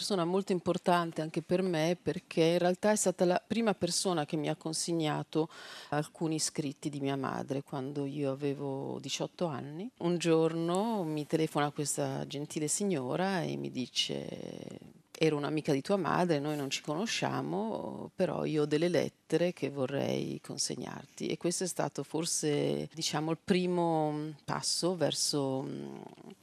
persona 0.00 0.24
molto 0.24 0.52
importante 0.52 1.20
anche 1.20 1.42
per 1.42 1.60
me 1.60 1.94
perché 2.00 2.42
in 2.42 2.58
realtà 2.58 2.90
è 2.90 2.96
stata 2.96 3.26
la 3.26 3.42
prima 3.46 3.74
persona 3.74 4.24
che 4.24 4.38
mi 4.38 4.48
ha 4.48 4.56
consegnato 4.56 5.50
alcuni 5.90 6.38
scritti 6.38 6.88
di 6.88 7.00
mia 7.00 7.16
madre 7.16 7.62
quando 7.62 8.06
io 8.06 8.32
avevo 8.32 8.98
18 8.98 9.44
anni. 9.44 9.90
Un 9.98 10.16
giorno 10.16 11.02
mi 11.02 11.26
telefona 11.26 11.70
questa 11.70 12.26
gentile 12.26 12.66
signora 12.66 13.42
e 13.42 13.56
mi 13.56 13.70
dice 13.70 14.99
ero 15.22 15.36
un'amica 15.36 15.74
di 15.74 15.82
tua 15.82 15.98
madre, 15.98 16.38
noi 16.38 16.56
non 16.56 16.70
ci 16.70 16.80
conosciamo, 16.80 18.10
però 18.14 18.46
io 18.46 18.62
ho 18.62 18.64
delle 18.64 18.88
lettere 18.88 19.52
che 19.52 19.68
vorrei 19.68 20.40
consegnarti. 20.42 21.26
E 21.26 21.36
questo 21.36 21.64
è 21.64 21.66
stato 21.66 22.02
forse 22.04 22.88
diciamo 22.94 23.30
il 23.30 23.36
primo 23.44 24.32
passo 24.46 24.96
verso 24.96 25.60
mm, 25.60 25.96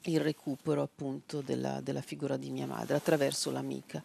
il 0.04 0.20
recupero 0.20 0.84
appunto 0.84 1.42
della, 1.42 1.82
della 1.82 2.02
figura 2.02 2.38
di 2.38 2.52
mia 2.52 2.68
madre 2.68 2.96
attraverso 2.96 3.50
l'amica. 3.50 4.04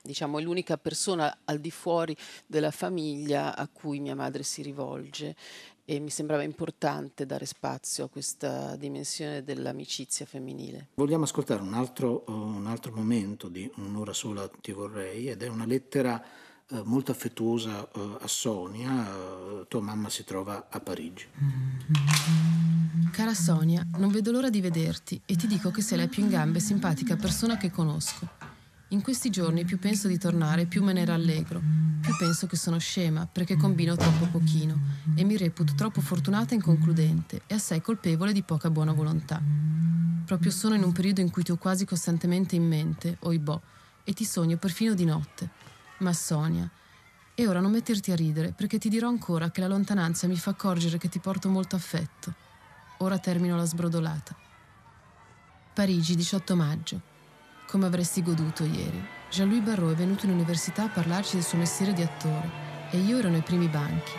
Diciamo, 0.00 0.38
è 0.38 0.42
l'unica 0.42 0.78
persona 0.78 1.40
al 1.44 1.58
di 1.58 1.70
fuori 1.70 2.16
della 2.46 2.70
famiglia 2.70 3.54
a 3.54 3.68
cui 3.68 4.00
mia 4.00 4.14
madre 4.14 4.44
si 4.44 4.62
rivolge 4.62 5.36
e 5.88 6.00
mi 6.00 6.10
sembrava 6.10 6.42
importante 6.42 7.24
dare 7.26 7.46
spazio 7.46 8.04
a 8.04 8.08
questa 8.08 8.74
dimensione 8.74 9.44
dell'amicizia 9.44 10.26
femminile. 10.26 10.88
Vogliamo 10.94 11.24
ascoltare 11.24 11.62
un 11.62 11.74
altro, 11.74 12.24
uh, 12.26 12.32
un 12.32 12.66
altro 12.66 12.92
momento 12.92 13.48
di 13.48 13.70
Un'ora 13.76 14.12
sola 14.12 14.50
ti 14.60 14.72
vorrei 14.72 15.28
ed 15.28 15.42
è 15.42 15.46
una 15.46 15.64
lettera 15.64 16.20
uh, 16.68 16.82
molto 16.84 17.12
affettuosa 17.12 17.88
uh, 17.94 18.18
a 18.20 18.26
Sonia, 18.26 19.64
tua 19.68 19.80
mamma 19.80 20.10
si 20.10 20.24
trova 20.24 20.66
a 20.68 20.80
Parigi. 20.80 21.28
Cara 23.12 23.34
Sonia, 23.34 23.86
non 23.98 24.10
vedo 24.10 24.32
l'ora 24.32 24.50
di 24.50 24.60
vederti 24.60 25.20
e 25.24 25.36
ti 25.36 25.46
dico 25.46 25.70
che 25.70 25.82
sei 25.82 25.98
la 25.98 26.08
più 26.08 26.22
in 26.24 26.30
gambe 26.30 26.58
e 26.58 26.62
simpatica 26.62 27.16
persona 27.16 27.56
che 27.56 27.70
conosco. 27.70 28.55
In 28.96 29.02
questi 29.02 29.28
giorni 29.28 29.66
più 29.66 29.78
penso 29.78 30.08
di 30.08 30.16
tornare, 30.16 30.64
più 30.64 30.82
me 30.82 30.94
ne 30.94 31.04
rallegro. 31.04 31.60
Più 32.00 32.16
penso 32.16 32.46
che 32.46 32.56
sono 32.56 32.78
scema 32.78 33.28
perché 33.30 33.54
combino 33.54 33.94
troppo 33.94 34.24
pochino 34.24 34.80
e 35.14 35.22
mi 35.22 35.36
reputo 35.36 35.74
troppo 35.74 36.00
fortunata 36.00 36.52
e 36.52 36.54
inconcludente 36.54 37.42
e 37.46 37.56
assai 37.56 37.82
colpevole 37.82 38.32
di 38.32 38.42
poca 38.42 38.70
buona 38.70 38.94
volontà. 38.94 39.38
Proprio 40.24 40.50
sono 40.50 40.76
in 40.76 40.82
un 40.82 40.92
periodo 40.92 41.20
in 41.20 41.30
cui 41.30 41.42
ti 41.42 41.50
ho 41.50 41.58
quasi 41.58 41.84
costantemente 41.84 42.56
in 42.56 42.66
mente, 42.66 43.18
oibò, 43.20 43.60
e 44.02 44.14
ti 44.14 44.24
sogno 44.24 44.56
perfino 44.56 44.94
di 44.94 45.04
notte. 45.04 45.50
Ma 45.98 46.14
Sonia, 46.14 46.68
e 47.34 47.46
ora 47.46 47.60
non 47.60 47.72
metterti 47.72 48.12
a 48.12 48.16
ridere, 48.16 48.52
perché 48.56 48.78
ti 48.78 48.88
dirò 48.88 49.08
ancora 49.08 49.50
che 49.50 49.60
la 49.60 49.68
lontananza 49.68 50.26
mi 50.26 50.38
fa 50.38 50.52
accorgere 50.52 50.96
che 50.96 51.10
ti 51.10 51.18
porto 51.18 51.50
molto 51.50 51.76
affetto. 51.76 52.32
Ora 53.00 53.18
termino 53.18 53.56
la 53.56 53.66
sbrodolata. 53.66 54.34
Parigi, 55.74 56.16
18 56.16 56.56
maggio. 56.56 57.14
Come 57.66 57.86
avresti 57.86 58.22
goduto 58.22 58.64
ieri? 58.64 59.04
Jean-Louis 59.28 59.62
Barrault 59.62 59.94
è 59.94 59.96
venuto 59.96 60.24
in 60.24 60.32
università 60.32 60.84
a 60.84 60.88
parlarci 60.88 61.34
del 61.34 61.44
suo 61.44 61.58
mestiere 61.58 61.92
di 61.92 62.02
attore 62.02 62.48
e 62.92 62.98
io 62.98 63.18
ero 63.18 63.28
nei 63.28 63.42
primi 63.42 63.66
banchi. 63.66 64.12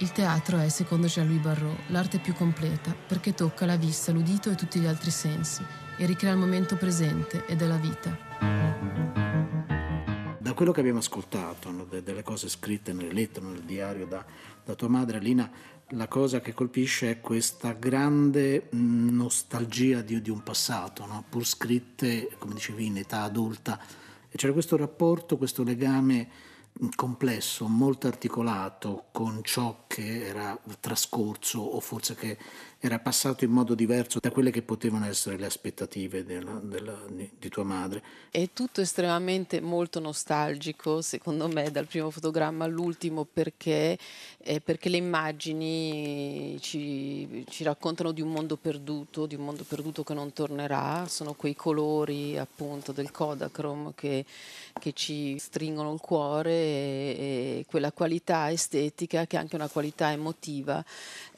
Il 0.00 0.12
teatro 0.12 0.58
è, 0.58 0.68
secondo 0.68 1.06
Jean-Louis 1.06 1.40
Barrault, 1.40 1.78
l'arte 1.88 2.18
più 2.18 2.34
completa 2.34 2.94
perché 2.94 3.32
tocca 3.32 3.64
la 3.64 3.76
vista, 3.76 4.12
l'udito 4.12 4.50
e 4.50 4.56
tutti 4.56 4.78
gli 4.78 4.86
altri 4.86 5.10
sensi 5.10 5.64
e 5.96 6.04
ricrea 6.04 6.32
il 6.32 6.38
momento 6.38 6.76
presente 6.76 7.46
ed 7.46 7.62
è 7.62 7.66
la 7.66 7.78
vita 7.78 8.76
da 10.46 10.54
quello 10.54 10.70
che 10.70 10.78
abbiamo 10.78 11.00
ascoltato, 11.00 11.72
delle 12.04 12.22
cose 12.22 12.48
scritte 12.48 12.92
nelle 12.92 13.12
lettere, 13.12 13.46
nel 13.46 13.62
diario 13.62 14.06
da, 14.06 14.24
da, 14.64 14.76
tua 14.76 14.86
madre, 14.86 15.16
Alina, 15.16 15.50
la 15.90 16.08
cosa 16.08 16.40
che 16.40 16.52
colpisce 16.52 17.10
è 17.10 17.20
questa 17.20 17.72
grande 17.72 18.68
nostalgia 18.70 20.00
di, 20.00 20.20
di 20.20 20.30
un 20.30 20.42
passato, 20.42 21.06
no? 21.06 21.24
pur 21.28 21.46
scritte, 21.46 22.30
come 22.38 22.54
dicevi, 22.54 22.86
in 22.86 22.96
età 22.96 23.22
adulta. 23.22 23.80
E 24.28 24.36
c'era 24.36 24.52
questo 24.52 24.76
rapporto, 24.76 25.36
questo 25.36 25.62
legame 25.62 26.28
complesso, 26.94 27.68
molto 27.68 28.06
articolato 28.06 29.06
con 29.12 29.40
ciò 29.42 29.84
che 29.86 30.26
era 30.26 30.58
trascorso 30.80 31.60
o 31.60 31.80
forse 31.80 32.14
che 32.14 32.36
era 32.78 32.98
passato 32.98 33.44
in 33.44 33.50
modo 33.50 33.74
diverso 33.74 34.18
da 34.20 34.30
quelle 34.30 34.50
che 34.50 34.60
potevano 34.60 35.06
essere 35.06 35.38
le 35.38 35.46
aspettative 35.46 36.24
della, 36.24 36.60
della, 36.62 36.96
di 37.08 37.48
tua 37.48 37.64
madre. 37.64 38.02
È 38.30 38.50
tutto 38.52 38.82
estremamente 38.82 39.60
molto 39.60 39.98
nostalgico, 39.98 41.00
secondo 41.00 41.48
me, 41.48 41.70
dal 41.70 41.86
primo 41.86 42.10
fotogramma 42.10 42.64
all'ultimo, 42.64 43.24
perché, 43.24 43.96
eh, 44.38 44.60
perché 44.60 44.90
le 44.90 44.98
immagini 44.98 46.58
ci, 46.60 47.44
ci, 47.48 47.64
raccontano 47.64 48.12
di 48.12 48.20
un 48.20 48.30
mondo 48.30 48.56
perduto, 48.56 49.24
di 49.24 49.34
un 49.34 49.44
mondo 49.44 49.64
perduto 49.64 50.04
che 50.04 50.12
non 50.12 50.34
tornerà, 50.34 51.06
sono 51.08 51.32
quei 51.32 51.56
colori 51.56 52.36
appunto 52.36 52.92
del 52.92 53.10
Kodachrome 53.10 53.92
che, 53.94 54.26
che 54.78 54.92
ci 54.92 55.38
stringono 55.38 55.94
il 55.94 56.00
cuore 56.00 56.50
e, 56.50 57.16
e 57.18 57.64
quella 57.66 57.90
qualità 57.90 58.50
estetica 58.50 59.26
che 59.26 59.36
è 59.36 59.40
anche 59.40 59.56
una 59.56 59.68
qualità 59.68 60.12
emotiva 60.12 60.84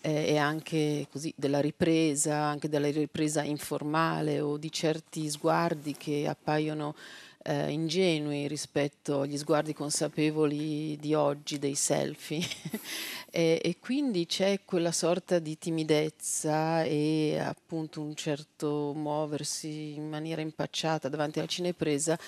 eh, 0.00 0.32
e 0.32 0.36
anche 0.36 1.06
così 1.10 1.32
della 1.38 1.60
ripresa, 1.60 2.34
anche 2.34 2.68
della 2.68 2.90
ripresa 2.90 3.44
informale 3.44 4.40
o 4.40 4.56
di 4.56 4.72
certi 4.72 5.30
sguardi 5.30 5.94
che 5.96 6.26
appaiono 6.26 6.96
eh, 7.44 7.70
ingenui 7.70 8.48
rispetto 8.48 9.20
agli 9.20 9.38
sguardi 9.38 9.72
consapevoli 9.72 10.96
di 10.96 11.14
oggi 11.14 11.58
dei 11.58 11.74
selfie. 11.74 12.44
E, 13.30 13.60
e, 13.62 13.76
quindi 13.78 14.24
c'è 14.24 14.60
quella 14.64 14.90
sorta 14.90 15.38
di 15.38 15.58
timidezza 15.58 16.82
e 16.84 17.38
appunto 17.38 18.00
un 18.00 18.14
certo 18.14 18.94
muoversi 18.94 19.92
in 19.96 20.08
maniera 20.08 20.40
impacciata 20.40 21.10
davanti 21.10 21.38
alla 21.38 21.46
cinepresa 21.46 22.18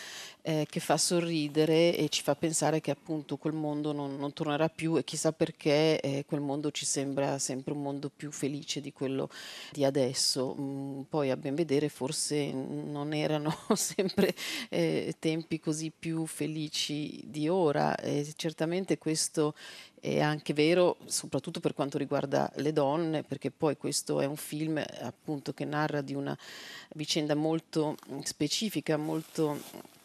eh, 0.42 0.66
che 0.68 0.80
fa 0.80 0.96
sorridere 0.96 1.96
e 1.96 2.08
ci 2.08 2.22
fa 2.22 2.34
pensare 2.34 2.80
che 2.80 2.90
appunto 2.90 3.36
quel 3.36 3.52
mondo 3.52 3.92
non, 3.92 4.16
non 4.16 4.32
tornerà 4.32 4.68
più 4.68 4.96
e 4.96 5.04
chissà 5.04 5.32
perché 5.32 6.00
eh, 6.00 6.24
quel 6.26 6.40
mondo 6.40 6.70
ci 6.70 6.84
sembra 6.84 7.38
sempre 7.38 7.72
un 7.72 7.82
mondo 7.82 8.10
più 8.14 8.30
felice 8.30 8.80
di 8.80 8.92
quello 8.92 9.28
di 9.70 9.84
adesso. 9.84 10.56
Mm, 10.58 11.02
poi 11.08 11.30
a 11.30 11.36
ben 11.36 11.54
vedere 11.54 11.88
forse 11.88 12.52
non 12.52 13.12
erano 13.12 13.54
sempre 13.74 14.34
eh, 14.68 15.14
tempi 15.18 15.60
così 15.60 15.92
più 15.96 16.26
felici 16.26 17.20
di 17.24 17.48
ora 17.48 17.96
e 17.96 18.32
certamente 18.36 18.98
questo 18.98 19.54
è 20.00 20.20
anche 20.20 20.54
vero 20.54 20.96
soprattutto 21.04 21.60
per 21.60 21.74
quanto 21.74 21.98
riguarda 21.98 22.50
le 22.56 22.72
donne, 22.72 23.22
perché 23.22 23.50
poi 23.50 23.76
questo 23.76 24.20
è 24.20 24.24
un 24.24 24.36
film 24.36 24.82
appunto 25.02 25.52
che 25.52 25.64
narra 25.64 26.00
di 26.00 26.14
una 26.14 26.36
vicenda 26.94 27.34
molto 27.34 27.96
specifica, 28.24 28.96
molto 28.96 29.58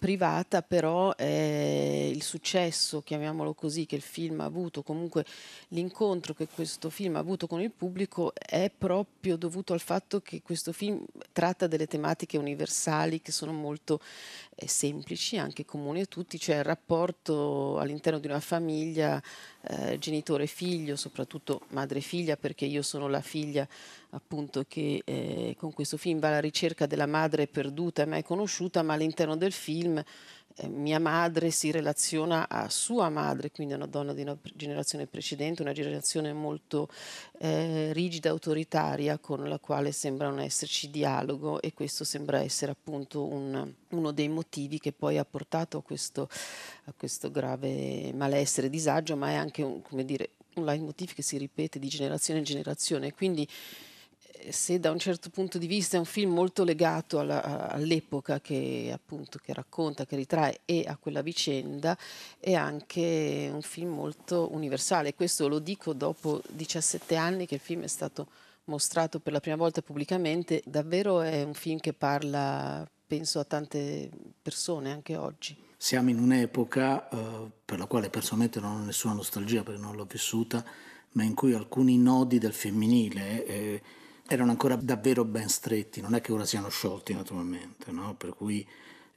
privata, 0.06 0.62
però 0.62 1.14
eh, 1.18 2.12
il 2.14 2.22
successo, 2.22 3.02
chiamiamolo 3.02 3.56
così, 3.56 3.88
che 3.88 3.96
il 3.96 4.04
film 4.04 4.42
ha 4.42 4.46
avuto, 4.46 4.84
comunque 4.84 5.26
l'incontro 5.70 6.36
che 6.36 6.48
questo 6.48 6.92
film 6.92 7.16
ha 7.16 7.20
avuto 7.20 7.48
con 7.48 7.60
il 7.60 7.72
pubblico 7.72 8.32
è 8.36 8.70
proprio 8.70 9.36
dovuto 9.36 9.74
al 9.74 9.80
fatto 9.80 10.22
che 10.22 10.44
questo 10.44 10.74
film 10.74 11.04
tratta 11.32 11.66
delle 11.66 11.88
tematiche 11.88 12.38
universali 12.38 13.20
che 13.20 13.32
sono 13.32 13.52
molto 13.52 14.00
eh, 14.54 14.68
semplici, 14.68 15.40
anche 15.40 15.66
comuni 15.66 16.02
a 16.02 16.06
tutti, 16.06 16.38
cioè 16.40 16.58
il 16.58 16.64
rapporto 16.64 17.80
all'interno 17.80 18.20
di 18.20 18.28
una 18.28 18.40
famiglia 18.40 19.20
eh, 19.68 19.85
genitore-figlio, 19.98 20.96
soprattutto 20.96 21.62
madre-figlia, 21.70 22.38
perché 22.38 22.66
io 22.66 22.82
sono 22.82 23.08
la 23.08 23.22
figlia 23.22 23.68
appunto 24.12 24.66
che 24.68 25.02
eh, 25.04 25.56
con 25.58 25.74
questo 25.74 25.98
film 25.98 26.20
va 26.20 26.30
alla 26.30 26.40
ricerca 26.40 26.86
della 26.86 27.06
madre 27.06 27.48
perduta 27.48 28.04
e 28.04 28.06
mai 28.06 28.24
conosciuta, 28.24 28.82
ma 28.82 28.94
all'interno 28.94 29.36
del 29.36 29.52
film 29.52 30.02
eh, 30.58 30.68
mia 30.68 31.00
madre 31.00 31.52
si 31.52 31.70
relaziona 31.70 32.48
a 32.48 32.70
sua 32.70 33.10
madre, 33.10 33.52
quindi 33.52 33.74
è 33.74 33.76
una 33.76 33.88
donna 33.88 34.14
di 34.14 34.22
una 34.22 34.38
generazione 34.54 35.06
precedente, 35.06 35.62
una 35.62 35.74
generazione 35.74 36.32
molto 36.32 36.88
eh, 37.40 37.92
rigida, 37.92 38.30
autoritaria, 38.30 39.18
con 39.18 39.50
la 39.50 39.60
quale 39.60 39.92
sembra 39.92 40.30
non 40.30 40.40
esserci 40.40 40.90
dialogo 40.90 41.62
e 41.62 41.74
questo 41.74 42.06
sembra 42.06 42.42
essere 42.42 42.72
appunto 42.72 43.26
un, 43.26 43.70
uno 43.90 44.12
dei 44.12 44.30
motivi 44.30 44.80
che 44.80 44.94
poi 44.94 45.18
ha 45.18 45.26
portato 45.26 45.80
a 45.80 45.82
questo, 45.82 46.30
a 46.86 46.94
questo 46.96 47.30
grave 47.32 48.14
malessere, 48.14 48.70
disagio, 48.70 49.18
ma 49.18 49.32
è 49.32 49.36
anche 49.36 49.62
un, 49.62 49.82
come 49.82 50.06
dire, 50.06 50.30
un 50.56 50.64
leitmotiv 50.64 51.14
che 51.14 51.22
si 51.22 51.38
ripete 51.38 51.80
di 51.80 51.88
generazione 51.90 52.40
in 52.40 52.46
generazione. 52.46 53.14
Quindi 53.14 53.46
se 54.50 54.80
da 54.80 54.92
un 54.92 55.00
certo 55.00 55.30
punto 55.30 55.58
di 55.58 55.68
vista 55.68 55.96
è 55.96 56.00
un 56.00 56.06
film 56.06 56.34
molto 56.34 56.64
legato 56.64 57.20
alla, 57.20 57.70
all'epoca 57.70 58.40
che 58.40 58.92
appunto 58.94 59.40
che 59.42 59.54
racconta, 59.54 60.06
che 60.06 60.16
ritrae 60.16 60.60
e 60.66 60.86
a 60.88 60.98
quella 60.98 61.22
vicenda, 61.22 61.98
è 62.40 62.54
anche 62.54 63.50
un 63.52 63.62
film 63.62 63.94
molto 63.94 64.50
universale. 64.52 65.16
Questo 65.16 65.48
lo 65.48 65.60
dico 65.60 65.94
dopo 65.94 66.42
17 66.50 67.16
anni 67.16 67.46
che 67.46 67.56
il 67.56 67.62
film 67.62 67.84
è 67.84 67.88
stato 67.88 68.28
mostrato 68.66 69.20
per 69.20 69.34
la 69.34 69.40
prima 69.40 69.58
volta 69.58 69.82
pubblicamente. 69.82 70.62
Davvero 70.66 71.22
è 71.22 71.44
un 71.44 71.54
film 71.54 71.80
che 71.80 71.94
parla, 71.94 72.88
penso, 73.08 73.40
a 73.40 73.44
tante 73.44 74.10
persone 74.42 74.92
anche 74.92 75.16
oggi. 75.16 75.56
Siamo 75.78 76.10
in 76.10 76.20
un'epoca 76.20 77.10
eh, 77.10 77.52
per 77.64 77.80
la 77.80 77.86
quale 77.86 78.10
personalmente 78.10 78.60
non 78.60 78.82
ho 78.82 78.84
nessuna 78.84 79.14
nostalgia 79.14 79.64
perché 79.64 79.80
non 79.80 79.96
l'ho 79.96 80.06
vissuta, 80.06 80.64
ma 81.12 81.24
in 81.24 81.34
cui 81.34 81.54
alcuni 81.54 81.98
nodi 81.98 82.40
del 82.40 82.54
femminile 82.54 83.46
eh, 83.46 83.82
erano 84.28 84.52
ancora 84.52 84.76
davvero 84.76 85.24
ben 85.24 85.50
stretti, 85.50 86.02
non 86.02 86.16
è 86.16 86.22
che 86.22 86.32
ora 86.32 86.46
siano 86.46 86.70
sciolti 86.70 87.14
naturalmente, 87.14 87.92
no? 87.92 88.16
per 88.16 88.34
cui 88.34 88.66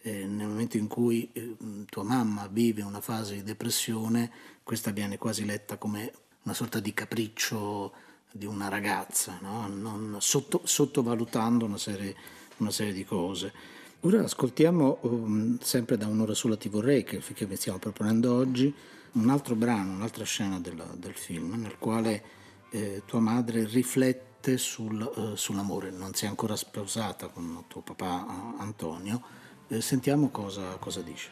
eh, 0.02 0.26
nel 0.26 0.46
momento 0.46 0.76
in 0.76 0.86
cui 0.86 1.30
eh, 1.32 1.56
tua 1.88 2.02
mamma 2.02 2.46
vive 2.46 2.82
una 2.82 3.00
fase 3.00 3.34
di 3.34 3.42
depressione, 3.42 4.30
questa 4.62 4.90
viene 4.90 5.16
quasi 5.16 5.44
letta 5.44 5.78
come 5.78 6.12
una 6.42 6.54
sorta 6.54 6.78
di 6.80 6.92
capriccio 6.92 7.92
di 8.30 8.44
una 8.44 8.68
ragazza, 8.68 9.38
no? 9.40 9.66
non, 9.66 10.16
sotto, 10.20 10.60
sottovalutando 10.64 11.64
una 11.64 11.78
serie, 11.78 12.14
una 12.58 12.70
serie, 12.70 12.92
di 12.92 13.04
cose. 13.04 13.52
Ora 14.00 14.22
ascoltiamo 14.22 14.98
um, 15.02 15.58
sempre 15.58 15.96
da 15.96 16.06
un'ora 16.06 16.34
sola 16.34 16.56
ti 16.56 16.68
vorrei, 16.68 17.02
che, 17.02 17.20
che 17.20 17.46
vi 17.46 17.56
stiamo 17.56 17.78
proponendo 17.78 18.34
oggi, 18.34 18.72
un 19.12 19.30
altro 19.30 19.54
brano, 19.54 19.92
un'altra 19.92 20.24
scena 20.24 20.60
del, 20.60 20.80
del 20.96 21.14
film, 21.14 21.54
nel 21.54 21.78
quale 21.78 22.22
eh, 22.70 23.02
tua 23.06 23.20
madre 23.20 23.66
riflette 23.66 24.27
riflette 24.38 24.56
sul, 24.56 25.12
uh, 25.14 25.34
sull'amore, 25.34 25.90
non 25.90 26.14
sei 26.14 26.28
ancora 26.28 26.56
sposata 26.56 27.26
con 27.26 27.64
tuo 27.66 27.80
papà 27.82 28.54
Antonio, 28.58 29.20
eh, 29.68 29.80
sentiamo 29.80 30.30
cosa, 30.30 30.76
cosa 30.78 31.02
dice. 31.02 31.30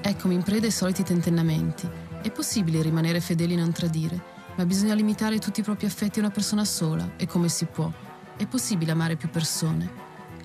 Eccomi 0.00 0.34
in 0.34 0.42
preda 0.42 0.66
ai 0.66 0.72
soliti 0.72 1.02
tentennamenti. 1.02 1.88
È 2.22 2.30
possibile 2.30 2.82
rimanere 2.82 3.20
fedeli 3.20 3.54
e 3.54 3.56
non 3.56 3.72
tradire, 3.72 4.20
ma 4.56 4.64
bisogna 4.64 4.94
limitare 4.94 5.38
tutti 5.38 5.60
i 5.60 5.64
propri 5.64 5.86
affetti 5.86 6.18
a 6.18 6.22
una 6.22 6.30
persona 6.30 6.64
sola, 6.64 7.16
e 7.16 7.26
come 7.26 7.48
si 7.48 7.64
può. 7.64 7.90
È 8.36 8.46
possibile 8.46 8.92
amare 8.92 9.16
più 9.16 9.30
persone. 9.30 9.90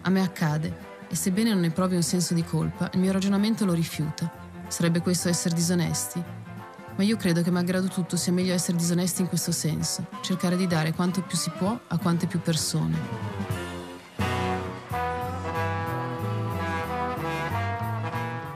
A 0.01 0.09
me 0.09 0.21
accade, 0.21 0.95
e 1.09 1.15
sebbene 1.15 1.51
non 1.51 1.59
ne 1.59 1.71
provi 1.71 1.95
un 1.95 2.03
senso 2.03 2.33
di 2.33 2.43
colpa, 2.43 2.89
il 2.93 2.99
mio 2.99 3.11
ragionamento 3.11 3.65
lo 3.65 3.73
rifiuta. 3.73 4.45
Sarebbe 4.67 5.01
questo 5.01 5.29
essere 5.29 5.55
disonesti? 5.55 6.36
Ma 6.97 7.03
io 7.03 7.15
credo 7.15 7.41
che 7.41 7.51
malgrado 7.51 7.87
tutto 7.87 8.17
sia 8.17 8.33
meglio 8.33 8.53
essere 8.53 8.75
disonesti 8.75 9.21
in 9.21 9.27
questo 9.27 9.51
senso, 9.51 10.07
cercare 10.21 10.57
di 10.57 10.67
dare 10.67 10.93
quanto 10.93 11.21
più 11.21 11.37
si 11.37 11.51
può 11.51 11.79
a 11.87 11.97
quante 11.97 12.27
più 12.27 12.41
persone. 12.41 13.45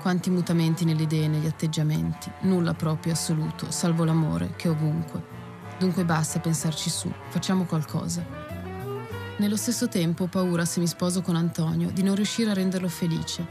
quanti 0.01 0.32
mutamenti 0.32 0.84
nelle 0.84 1.04
idee 1.04 1.25
e 1.25 1.27
negli 1.27 1.45
atteggiamenti, 1.45 2.30
nulla 2.41 2.73
proprio 2.73 3.13
assoluto, 3.13 3.69
salvo 3.69 4.04
l'amore 4.04 4.56
che 4.58 4.67
è 4.67 4.71
ovunque. 4.71 5.23
Dunque 5.77 6.04
basta 6.04 6.39
pensarci 6.39 6.89
su, 6.89 7.10
facciamo 7.30 7.65
qualcosa. 7.65 8.25
Nello 9.38 9.56
stesso 9.56 9.88
tempo 9.88 10.23
ho 10.23 10.27
paura 10.27 10.65
se 10.65 10.80
mi 10.80 10.88
sposo 10.88 11.21
con 11.21 11.36
Antonio 11.36 11.91
di 11.91 12.04
non 12.04 12.15
riuscire 12.15 12.49
a 12.49 12.56
renderlo 12.56 12.89
felice, 12.89 13.45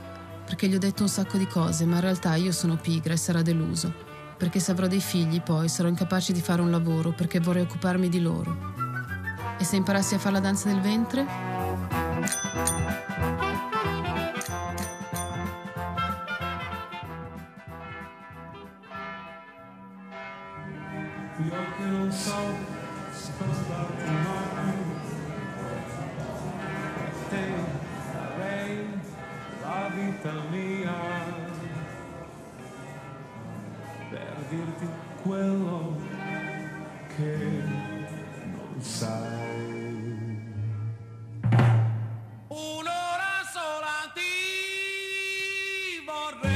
perché 0.44 0.68
gli 0.68 0.74
ho 0.74 0.78
detto 0.78 1.02
un 1.02 1.08
sacco 1.08 1.38
di 1.38 1.46
cose, 1.46 1.86
ma 1.86 1.94
in 1.94 2.02
realtà 2.02 2.34
io 2.34 2.52
sono 2.52 2.76
pigra 2.76 3.14
e 3.14 3.16
sarà 3.16 3.42
deluso, 3.42 4.09
perché 4.40 4.58
se 4.58 4.70
avrò 4.70 4.86
dei 4.86 5.02
figli 5.02 5.42
poi 5.42 5.68
sarò 5.68 5.86
incapace 5.86 6.32
di 6.32 6.40
fare 6.40 6.62
un 6.62 6.70
lavoro 6.70 7.12
perché 7.12 7.40
vorrei 7.40 7.60
occuparmi 7.60 8.08
di 8.08 8.22
loro. 8.22 8.72
E 9.58 9.64
se 9.64 9.76
imparassi 9.76 10.14
a 10.14 10.18
fare 10.18 10.36
la 10.36 10.40
danza 10.40 10.70
del 10.70 10.80
ventre? 10.80 11.26
Io 21.44 21.50
che 21.76 21.84
non 21.84 22.10
so 22.10 22.79
dirti 34.50 34.86
quello 35.22 35.96
che 37.14 37.62
non 38.50 38.80
sai 38.80 40.38
Un'ora 42.48 43.44
sola 43.52 44.10
ti 44.12 46.02
vorrei 46.04 46.50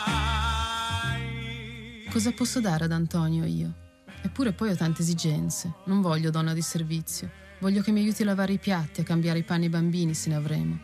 Cosa 2.11 2.33
posso 2.33 2.61
dare 2.61 2.85
ad 2.85 2.93
Antonio 2.93 3.47
io? 3.47 3.73
Eppure 4.21 4.53
poi 4.53 4.73
ho 4.73 4.77
tante 4.77 5.01
esigenze. 5.01 5.73
Non 5.85 6.03
voglio 6.03 6.31
donna 6.31 6.53
di 6.53 6.61
servizio. 6.61 7.45
Voglio 7.59 7.81
che 7.81 7.91
mi 7.91 8.01
aiuti 8.01 8.21
a 8.21 8.27
lavare 8.27 8.53
i 8.53 8.59
piatti, 8.59 9.01
a 9.01 9.05
cambiare 9.05 9.39
i 9.39 9.43
panni 9.43 9.65
ai 9.65 9.71
bambini 9.71 10.13
se 10.13 10.29
ne 10.29 10.35
avremo. 10.35 10.79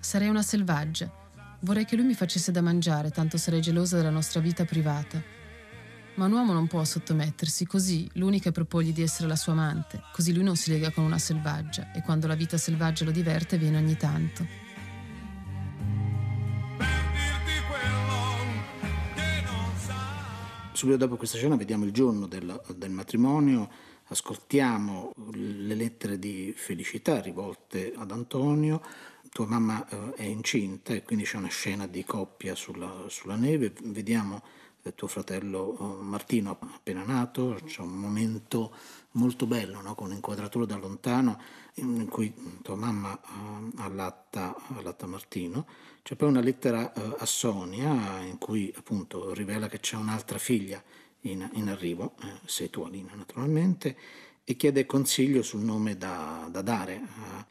Sarei 0.00 0.28
una 0.28 0.42
selvaggia. 0.42 1.08
Vorrei 1.60 1.84
che 1.84 1.94
lui 1.94 2.06
mi 2.06 2.14
facesse 2.14 2.50
da 2.50 2.60
mangiare, 2.60 3.10
tanto 3.10 3.36
sarei 3.36 3.60
gelosa 3.60 3.96
della 3.96 4.10
nostra 4.10 4.40
vita 4.40 4.64
privata. 4.64 5.22
Ma 6.14 6.24
un 6.24 6.32
uomo 6.32 6.52
non 6.52 6.66
può 6.66 6.84
sottomettersi, 6.84 7.66
così 7.66 8.10
l'unica 8.14 8.48
è 8.48 8.52
proporgli 8.52 8.92
di 8.92 9.02
essere 9.02 9.28
la 9.28 9.36
sua 9.36 9.52
amante, 9.52 10.02
così 10.12 10.34
lui 10.34 10.42
non 10.42 10.56
si 10.56 10.70
lega 10.70 10.90
con 10.90 11.04
una 11.04 11.18
selvaggia 11.18 11.92
e 11.92 12.02
quando 12.02 12.26
la 12.26 12.34
vita 12.34 12.56
selvaggia 12.56 13.04
lo 13.04 13.12
diverte 13.12 13.56
viene 13.56 13.76
ogni 13.76 13.96
tanto. 13.96 14.46
Subito 20.72 20.96
dopo 20.96 21.16
questa 21.16 21.36
scena 21.36 21.56
vediamo 21.56 21.84
il 21.84 21.92
giorno 21.92 22.26
del, 22.26 22.60
del 22.76 22.90
matrimonio, 22.90 23.68
ascoltiamo 24.08 25.12
le 25.32 25.74
lettere 25.74 26.18
di 26.18 26.52
felicità 26.56 27.20
rivolte 27.20 27.92
ad 27.96 28.10
Antonio. 28.10 28.82
Tua 29.30 29.46
mamma 29.46 29.86
eh, 29.88 30.14
è 30.14 30.22
incinta 30.22 30.94
e 30.94 31.02
quindi 31.02 31.24
c'è 31.24 31.36
una 31.36 31.48
scena 31.48 31.86
di 31.86 32.04
coppia 32.04 32.54
sulla, 32.54 33.04
sulla 33.08 33.36
neve. 33.36 33.72
Vediamo 33.82 34.42
eh, 34.82 34.94
tuo 34.94 35.08
fratello 35.08 35.76
eh, 35.78 36.02
Martino 36.02 36.56
appena 36.58 37.04
nato, 37.04 37.58
c'è 37.66 37.82
un 37.82 37.96
momento 37.96 38.74
molto 39.12 39.46
bello 39.46 39.80
no? 39.82 39.94
con 39.94 40.08
un'inquadratura 40.08 40.64
da 40.64 40.76
lontano 40.76 41.40
in 41.74 42.08
cui 42.08 42.32
tua 42.62 42.76
mamma 42.76 43.20
allatta, 43.76 44.56
allatta 44.76 45.06
Martino. 45.06 45.66
C'è 46.02 46.16
poi 46.16 46.28
una 46.28 46.40
lettera 46.40 46.92
a 46.94 47.26
Sonia 47.26 48.20
in 48.20 48.38
cui 48.38 48.72
appunto 48.74 49.34
rivela 49.34 49.68
che 49.68 49.78
c'è 49.78 49.96
un'altra 49.96 50.38
figlia 50.38 50.82
in, 51.22 51.48
in 51.54 51.68
arrivo, 51.68 52.14
eh, 52.22 52.26
sei 52.44 52.70
tu 52.70 52.82
Alina 52.82 53.14
naturalmente, 53.14 53.96
e 54.44 54.56
chiede 54.56 54.86
consiglio 54.86 55.42
sul 55.42 55.60
nome 55.60 55.98
da, 55.98 56.48
da 56.50 56.62
dare 56.62 57.02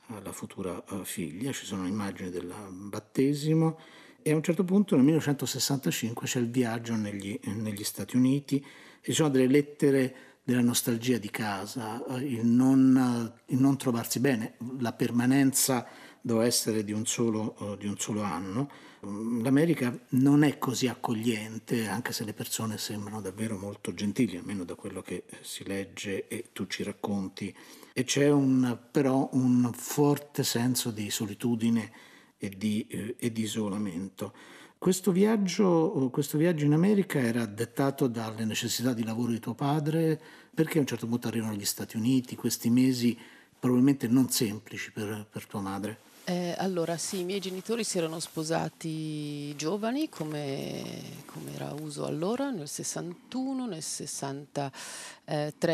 alla 0.07 0.31
futura 0.31 0.83
eh, 0.83 1.03
figlia. 1.03 1.51
Ci 1.51 1.65
sono 1.65 1.85
immagini 1.85 2.31
del 2.31 2.51
battesimo 2.69 3.77
e 4.23 4.31
a 4.31 4.35
un 4.35 4.41
certo 4.41 4.63
punto 4.63 4.95
nel 4.95 5.05
1965 5.05 6.25
c'è 6.25 6.39
il 6.39 6.49
viaggio 6.49 6.95
negli, 6.95 7.39
negli 7.43 7.83
Stati 7.83 8.15
Uniti 8.15 8.57
e 8.57 9.03
ci 9.03 9.13
sono 9.13 9.29
delle 9.29 9.47
lettere 9.47 10.15
della 10.43 10.61
nostalgia 10.61 11.17
di 11.17 11.29
casa, 11.29 12.03
eh, 12.05 12.19
il 12.19 12.45
non, 12.45 13.31
il 13.47 13.59
non 13.59 13.77
trovarsi 13.77 14.19
bene, 14.19 14.55
la 14.79 14.93
permanenza 14.93 15.85
doveva 16.27 16.45
essere 16.45 16.83
di 16.83 16.91
un 16.91 17.05
solo, 17.07 17.55
eh, 17.59 17.77
di 17.77 17.87
un 17.87 17.97
solo 17.97 18.21
anno. 18.21 18.69
Mm, 19.05 19.41
L'America 19.41 19.97
non 20.09 20.43
è 20.43 20.57
così 20.59 20.87
accogliente, 20.87 21.87
anche 21.87 22.13
se 22.13 22.25
le 22.25 22.33
persone 22.33 22.77
sembrano 22.77 23.21
davvero 23.21 23.57
molto 23.57 23.93
gentili, 23.93 24.37
almeno 24.37 24.63
da 24.63 24.75
quello 24.75 25.01
che 25.01 25.23
si 25.41 25.63
legge 25.63 26.27
e 26.27 26.49
tu 26.51 26.67
ci 26.67 26.83
racconti. 26.83 27.55
E 27.93 28.03
c'è 28.03 28.29
un, 28.29 28.77
però 28.91 29.29
un 29.31 29.71
forte 29.73 30.43
senso 30.43 30.91
di 30.91 31.09
solitudine 31.09 31.91
e 32.37 32.49
di, 32.49 32.85
eh, 32.89 33.15
e 33.17 33.31
di 33.31 33.41
isolamento. 33.41 34.33
Questo 34.77 35.11
viaggio, 35.11 36.09
questo 36.11 36.37
viaggio 36.37 36.65
in 36.65 36.73
America 36.73 37.19
era 37.19 37.45
dettato 37.47 38.05
dalle 38.07 38.45
necessità 38.45 38.93
di 38.93 39.03
lavoro 39.03 39.31
di 39.31 39.39
tuo 39.39 39.55
padre, 39.55 40.21
perché 40.53 40.77
a 40.77 40.81
un 40.81 40.87
certo 40.87 41.07
punto 41.07 41.27
arrivano 41.27 41.53
gli 41.53 41.65
Stati 41.65 41.97
Uniti, 41.97 42.35
questi 42.35 42.69
mesi 42.69 43.17
probabilmente 43.59 44.07
non 44.07 44.29
semplici 44.29 44.91
per, 44.91 45.25
per 45.29 45.47
tua 45.47 45.61
madre. 45.61 46.05
Eh, 46.29 46.53
allora 46.57 46.97
sì, 46.97 47.19
i 47.19 47.23
miei 47.23 47.39
genitori 47.39 47.85
si 47.85 47.97
erano 47.97 48.19
sposati 48.19 49.55
giovani 49.55 50.09
come, 50.09 50.83
come 51.25 51.53
era 51.55 51.73
uso 51.79 52.05
allora, 52.05 52.49
nel 52.49 52.67
61, 52.67 53.65
nel 53.65 53.81
63 53.81 54.73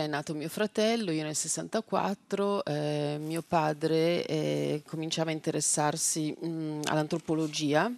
è 0.03 0.05
nato 0.05 0.35
mio 0.35 0.49
fratello, 0.49 1.09
io 1.09 1.23
nel 1.23 1.33
64, 1.33 2.65
eh, 2.65 3.17
mio 3.19 3.41
padre 3.41 4.27
eh, 4.27 4.83
cominciava 4.85 5.31
a 5.31 5.33
interessarsi 5.33 6.31
mh, 6.39 6.81
all'antropologia 6.83 7.91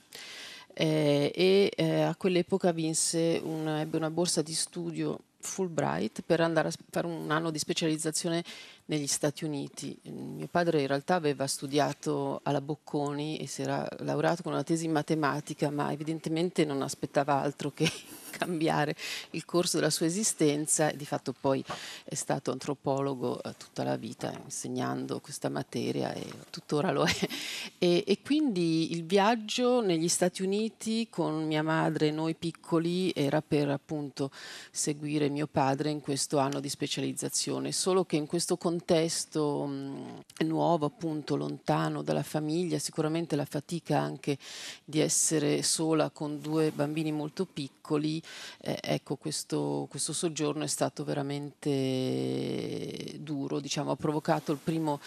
eh, 0.73 1.33
e 1.35 1.73
eh, 1.75 2.01
a 2.03 2.15
quell'epoca 2.15 2.71
vinse 2.71 3.41
una, 3.43 3.81
ebbe 3.81 3.97
una 3.97 4.09
borsa 4.09 4.41
di 4.41 4.53
studio 4.53 5.19
Fulbright 5.45 6.21
per 6.25 6.41
andare 6.41 6.69
a 6.69 6.73
fare 6.89 7.05
un 7.05 7.29
anno 7.31 7.51
di 7.51 7.59
specializzazione 7.59 8.43
negli 8.85 9.07
Stati 9.07 9.45
Uniti. 9.45 9.97
Mio 10.03 10.47
padre 10.47 10.81
in 10.81 10.87
realtà 10.87 11.15
aveva 11.15 11.47
studiato 11.47 12.41
alla 12.43 12.61
Bocconi 12.61 13.37
e 13.37 13.47
si 13.47 13.61
era 13.61 13.87
laureato 13.99 14.43
con 14.43 14.53
una 14.53 14.63
tesi 14.63 14.85
in 14.85 14.91
matematica, 14.91 15.69
ma 15.69 15.91
evidentemente 15.91 16.65
non 16.65 16.81
aspettava 16.81 17.41
altro 17.41 17.71
che 17.71 17.89
cambiare 18.37 18.95
il 19.31 19.45
corso 19.45 19.77
della 19.77 19.89
sua 19.89 20.05
esistenza 20.05 20.91
di 20.91 21.05
fatto 21.05 21.33
poi 21.33 21.63
è 22.03 22.15
stato 22.15 22.51
antropologo 22.51 23.41
eh, 23.41 23.53
tutta 23.57 23.83
la 23.83 23.95
vita 23.95 24.33
insegnando 24.43 25.19
questa 25.19 25.49
materia 25.49 26.13
e 26.13 26.25
tuttora 26.49 26.91
lo 26.91 27.05
è. 27.05 27.13
E, 27.77 28.03
e 28.07 28.21
quindi 28.21 28.93
il 28.93 29.05
viaggio 29.05 29.81
negli 29.81 30.07
Stati 30.07 30.41
Uniti 30.41 31.07
con 31.09 31.45
mia 31.45 31.61
madre 31.61 32.07
e 32.07 32.11
noi 32.11 32.33
piccoli 32.33 33.11
era 33.13 33.41
per 33.41 33.69
appunto 33.69 34.31
seguire 34.71 35.29
mio 35.29 35.47
padre 35.47 35.89
in 35.89 35.99
questo 35.99 36.37
anno 36.37 36.59
di 36.59 36.69
specializzazione, 36.69 37.71
solo 37.71 38.05
che 38.05 38.15
in 38.15 38.27
questo 38.27 38.57
contesto 38.57 39.65
mh, 39.65 40.23
nuovo, 40.45 40.85
appunto 40.85 41.35
lontano 41.35 42.01
dalla 42.01 42.23
famiglia, 42.23 42.79
sicuramente 42.79 43.35
la 43.35 43.45
fatica 43.45 43.99
anche 43.99 44.37
di 44.83 44.99
essere 44.99 45.61
sola 45.63 46.09
con 46.09 46.39
due 46.39 46.71
bambini 46.71 47.11
molto 47.11 47.45
piccoli, 47.45 48.21
eh, 48.61 48.77
ecco 48.81 49.15
questo, 49.15 49.87
questo 49.89 50.13
soggiorno 50.13 50.63
è 50.63 50.67
stato 50.67 51.03
veramente 51.03 53.15
duro, 53.19 53.59
diciamo, 53.59 53.91
ha 53.91 53.95
provocato 53.95 54.51
il 54.51 54.59
primo 54.63 54.99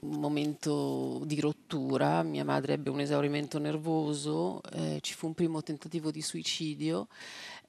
momento 0.00 1.22
di 1.24 1.40
rottura, 1.40 2.22
mia 2.22 2.44
madre 2.44 2.74
ebbe 2.74 2.90
un 2.90 3.00
esaurimento 3.00 3.58
nervoso, 3.58 4.60
eh, 4.72 4.98
ci 5.00 5.14
fu 5.14 5.26
un 5.26 5.34
primo 5.34 5.62
tentativo 5.62 6.10
di 6.10 6.22
suicidio 6.22 7.08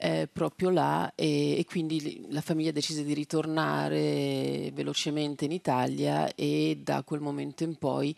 eh, 0.01 0.27
proprio 0.31 0.71
là 0.71 1.13
e, 1.13 1.59
e 1.59 1.65
quindi 1.65 2.25
la 2.29 2.41
famiglia 2.41 2.71
decise 2.71 3.03
di 3.03 3.13
ritornare 3.13 4.71
velocemente 4.73 5.45
in 5.45 5.51
Italia 5.51 6.33
e 6.33 6.79
da 6.81 7.03
quel 7.03 7.19
momento 7.19 7.63
in 7.63 7.75
poi 7.75 8.15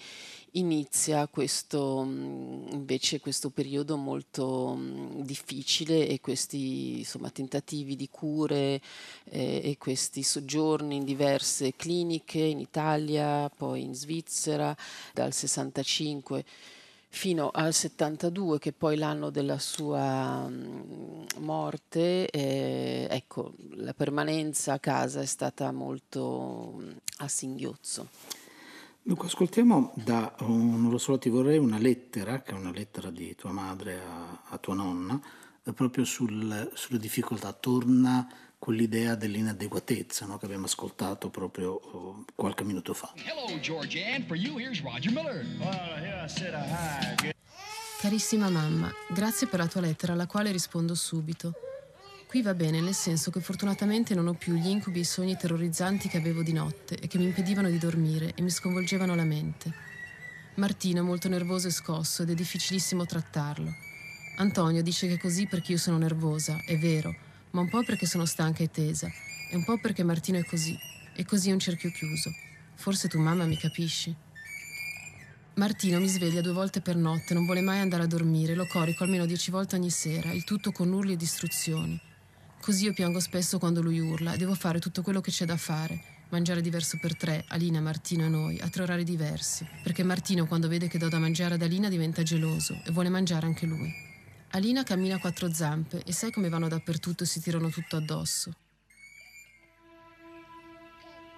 inizia 0.51 1.27
questo 1.27 2.03
mh, 2.03 2.69
invece 2.71 3.19
questo 3.19 3.49
periodo 3.49 3.97
molto 3.97 4.75
mh, 4.75 5.23
difficile 5.23 6.07
e 6.07 6.21
questi 6.21 6.99
insomma, 6.99 7.29
tentativi 7.29 7.97
di 7.97 8.07
cure 8.09 8.79
eh, 9.25 9.61
e 9.63 9.75
questi 9.77 10.23
soggiorni 10.23 10.95
in 10.95 11.03
diverse 11.03 11.75
cliniche 11.75 12.39
in 12.39 12.59
Italia, 12.59 13.49
poi 13.49 13.81
in 13.81 13.93
Svizzera 13.93 14.73
dal 15.11 15.33
65 15.33 16.45
fino 17.13 17.51
al 17.53 17.73
72, 17.73 18.57
che 18.57 18.69
è 18.69 18.73
poi 18.73 18.97
l'anno 18.97 19.29
della 19.29 19.59
sua 19.59 20.47
mm, 20.49 21.25
morte, 21.37 22.27
eh, 22.27 23.07
ecco, 23.07 23.53
la 23.75 23.93
permanenza 23.93 24.73
a 24.73 24.79
casa 24.79 25.21
è 25.21 25.25
stata 25.25 25.71
molto 25.71 26.79
mm, 26.81 26.89
a 27.19 27.27
singhiozzo. 27.27 28.07
Dunque, 29.03 29.27
ascoltiamo 29.27 29.93
da, 29.95 30.35
un- 30.39 30.81
non 30.81 30.89
lo 30.89 30.97
so, 30.97 31.19
ti 31.19 31.29
vorrei 31.29 31.59
una 31.59 31.77
lettera, 31.77 32.41
che 32.41 32.51
è 32.51 32.55
una 32.55 32.71
lettera 32.71 33.11
di 33.11 33.35
tua 33.35 33.51
madre 33.51 34.01
a, 34.01 34.41
a 34.49 34.57
tua 34.57 34.73
nonna, 34.73 35.21
eh, 35.63 35.71
proprio 35.71 36.05
sul- 36.05 36.71
sulle 36.73 36.97
difficoltà. 36.97 37.53
Torna 37.53 38.27
quell'idea 38.63 39.15
dell'inadeguatezza 39.15 40.25
no, 40.25 40.37
che 40.37 40.45
abbiamo 40.45 40.67
ascoltato 40.67 41.29
proprio 41.29 41.71
oh, 41.73 42.23
qualche 42.33 42.63
minuto 42.63 42.93
fa. 42.93 43.11
Hello, 43.25 43.59
Georgianne. 43.59 44.23
For 44.25 44.37
you, 44.37 44.57
here's 44.57 44.81
Roger 44.81 45.11
Miller. 45.11 45.45
Well, 45.59 45.99
here 45.99 46.23
I 46.23 46.29
said 46.29 46.53
a 46.53 46.63
hi. 46.63 47.33
Carissima 47.99 48.47
mamma, 48.47 48.89
grazie 49.09 49.47
per 49.47 49.59
la 49.59 49.67
tua 49.67 49.81
lettera 49.81 50.13
alla 50.13 50.27
quale 50.27 50.53
rispondo 50.53 50.95
subito. 50.95 51.51
Qui 52.25 52.41
va 52.41 52.53
bene 52.53 52.79
nel 52.79 52.93
senso 52.93 53.31
che 53.31 53.41
fortunatamente 53.41 54.15
non 54.15 54.27
ho 54.27 54.33
più 54.33 54.53
gli 54.53 54.69
incubi 54.69 54.99
e 54.99 55.01
i 55.01 55.05
sogni 55.05 55.35
terrorizzanti 55.35 56.07
che 56.07 56.15
avevo 56.15 56.41
di 56.41 56.53
notte 56.53 56.95
e 56.95 57.07
che 57.07 57.17
mi 57.17 57.25
impedivano 57.25 57.69
di 57.69 57.77
dormire 57.77 58.31
e 58.33 58.41
mi 58.41 58.49
sconvolgevano 58.49 59.13
la 59.13 59.25
mente. 59.25 59.73
Martino 60.55 60.99
è 60.99 61.03
molto 61.03 61.27
nervoso 61.27 61.67
e 61.67 61.71
scosso 61.71 62.23
ed 62.23 62.29
è 62.29 62.33
difficilissimo 62.33 63.05
trattarlo. 63.05 63.73
Antonio 64.37 64.81
dice 64.81 65.07
che 65.07 65.15
è 65.15 65.19
così 65.19 65.47
perché 65.47 65.73
io 65.73 65.77
sono 65.77 65.97
nervosa, 65.97 66.61
è 66.65 66.77
vero, 66.77 67.13
ma 67.53 67.61
un 67.61 67.69
po' 67.69 67.83
perché 67.83 68.07
sono 68.07 68.25
stanca 68.25 68.63
e 68.63 68.71
tesa, 68.71 69.11
e 69.49 69.55
un 69.55 69.63
po' 69.63 69.77
perché 69.77 70.03
Martino 70.03 70.39
è 70.39 70.43
così, 70.43 70.77
e 71.15 71.23
così 71.23 71.49
è 71.49 71.53
un 71.53 71.59
cerchio 71.59 71.91
chiuso. 71.91 72.33
Forse 72.75 73.07
tu 73.07 73.19
mamma 73.19 73.45
mi 73.45 73.57
capisci. 73.57 74.13
Martino 75.55 75.99
mi 75.99 76.07
sveglia 76.07 76.41
due 76.41 76.51
volte 76.51 76.81
per 76.81 76.95
notte, 76.95 77.35
non 77.35 77.45
vuole 77.45 77.61
mai 77.61 77.79
andare 77.79 78.03
a 78.03 78.07
dormire, 78.07 78.55
lo 78.55 78.65
corico 78.65 79.03
almeno 79.03 79.27
dieci 79.27 79.51
volte 79.51 79.75
ogni 79.75 79.91
sera, 79.91 80.31
il 80.31 80.43
tutto 80.43 80.71
con 80.71 80.91
urli 80.91 81.13
e 81.13 81.15
distruzioni. 81.15 81.99
Così 82.59 82.85
io 82.85 82.93
piango 82.93 83.19
spesso 83.19 83.59
quando 83.59 83.83
lui 83.83 83.99
urla 83.99 84.33
e 84.33 84.37
devo 84.37 84.55
fare 84.55 84.79
tutto 84.79 85.03
quello 85.03 85.21
che 85.21 85.29
c'è 85.29 85.45
da 85.45 85.57
fare. 85.57 86.01
Mangiare 86.29 86.61
diverso 86.61 86.97
per 86.99 87.15
tre, 87.15 87.45
Alina, 87.49 87.81
Martino 87.81 88.25
e 88.25 88.29
noi, 88.29 88.59
a 88.61 88.69
tre 88.69 88.81
orari 88.81 89.03
diversi. 89.03 89.67
Perché 89.83 90.01
Martino 90.01 90.47
quando 90.47 90.67
vede 90.67 90.87
che 90.87 90.97
do 90.97 91.07
da 91.07 91.19
mangiare 91.19 91.53
ad 91.53 91.61
Alina 91.61 91.87
diventa 91.87 92.23
geloso 92.23 92.81
e 92.83 92.91
vuole 92.91 93.09
mangiare 93.09 93.45
anche 93.45 93.67
lui. 93.67 94.12
Alina 94.55 94.83
cammina 94.83 95.15
a 95.15 95.19
quattro 95.19 95.51
zampe 95.51 96.03
e 96.05 96.13
sai 96.13 96.31
come 96.31 96.47
vanno 96.47 96.67
dappertutto 96.67 97.23
e 97.23 97.25
si 97.25 97.41
tirano 97.41 97.69
tutto 97.69 97.95
addosso. 97.95 98.53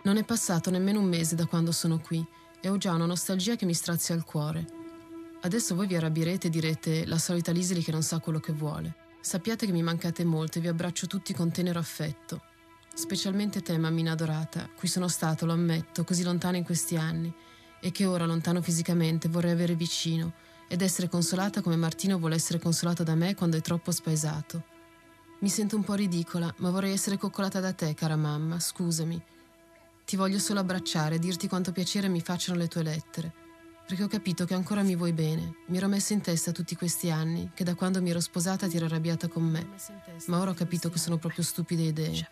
Non 0.04 0.18
è 0.18 0.26
passato 0.26 0.70
nemmeno 0.70 1.00
un 1.00 1.08
mese 1.08 1.36
da 1.36 1.46
quando 1.46 1.72
sono 1.72 2.00
qui 2.00 2.24
e 2.60 2.68
ho 2.68 2.76
già 2.76 2.92
una 2.92 3.06
nostalgia 3.06 3.56
che 3.56 3.66
mi 3.66 3.74
strazia 3.74 4.16
il 4.16 4.26
cuore. 4.26 4.66
Adesso 5.44 5.76
voi 5.76 5.88
vi 5.88 5.96
arrabbierete 5.96 6.48
e 6.48 6.50
direte 6.50 7.06
la 7.06 7.18
solita 7.18 7.54
Liseli 7.54 7.84
che 7.84 7.94
non 7.94 8.04
sa 8.04 8.20
quello 8.20 8.42
che 8.42 8.52
vuole. 8.52 8.94
Sappiate 9.22 9.66
che 9.66 9.72
mi 9.72 9.82
mancate 9.82 10.26
molto 10.26 10.58
e 10.58 10.62
vi 10.62 10.68
abbraccio 10.68 11.08
tutti 11.08 11.34
con 11.34 11.52
tenero 11.52 11.80
affetto. 11.80 12.42
Specialmente 12.94 13.62
te, 13.62 13.78
mammina 13.78 14.12
adorata, 14.12 14.70
cui 14.76 14.90
sono 14.90 15.08
stato, 15.08 15.46
lo 15.46 15.54
ammetto, 15.54 16.04
così 16.04 16.22
lontana 16.22 16.58
in 16.58 16.66
questi 16.66 16.98
anni 16.98 17.34
e 17.80 17.92
che 17.92 18.06
ora, 18.06 18.26
lontano 18.26 18.62
fisicamente, 18.62 19.30
vorrei 19.30 19.52
avere 19.52 19.76
vicino 19.76 20.34
ed 20.68 20.82
essere 20.82 21.10
consolata 21.10 21.62
come 21.62 21.76
Martino 21.76 22.18
vuole 22.18 22.36
essere 22.36 22.60
consolato 22.60 23.04
da 23.04 23.16
me 23.16 23.36
quando 23.36 23.58
è 23.58 23.62
troppo 23.62 23.92
spaesato. 23.92 24.64
Mi 25.40 25.50
sento 25.50 25.76
un 25.76 25.84
po' 25.84 25.94
ridicola, 25.94 26.54
ma 26.58 26.70
vorrei 26.70 26.94
essere 26.94 27.18
coccolata 27.18 27.60
da 27.60 27.74
te, 27.74 27.94
cara 27.94 28.16
mamma, 28.16 28.60
scusami. 28.60 29.22
Ti 30.06 30.16
voglio 30.16 30.40
solo 30.40 30.60
abbracciare 30.60 31.16
e 31.16 31.20
dirti 31.20 31.48
quanto 31.48 31.72
piacere 31.72 32.08
mi 32.08 32.22
facciano 32.22 32.58
le 32.58 32.68
tue 32.68 32.84
lettere, 32.84 33.34
perché 33.86 34.04
ho 34.04 34.08
capito 34.08 34.46
che 34.46 34.54
ancora 34.54 34.82
mi 34.82 34.96
vuoi 34.96 35.14
bene. 35.14 35.58
Mi 35.68 35.78
ero 35.78 35.88
messa 35.88 36.14
in 36.14 36.22
testa 36.22 36.52
tutti 36.52 36.76
questi 36.76 37.10
anni 37.12 37.52
che 37.54 37.64
da 37.64 37.76
quando 37.76 38.02
mi 38.02 38.12
ero 38.12 38.20
sposata 38.20 38.68
ti 38.68 38.78
eri 38.78 38.86
arrabbiata 38.86 39.28
con 39.28 39.44
me, 39.44 39.68
ma 40.28 40.40
ora 40.40 40.52
ho 40.52 40.56
capito 40.56 40.90
che 40.90 41.00
sono 41.00 41.18
proprio 41.18 41.44
stupide 41.44 41.84
idee. 41.84 42.28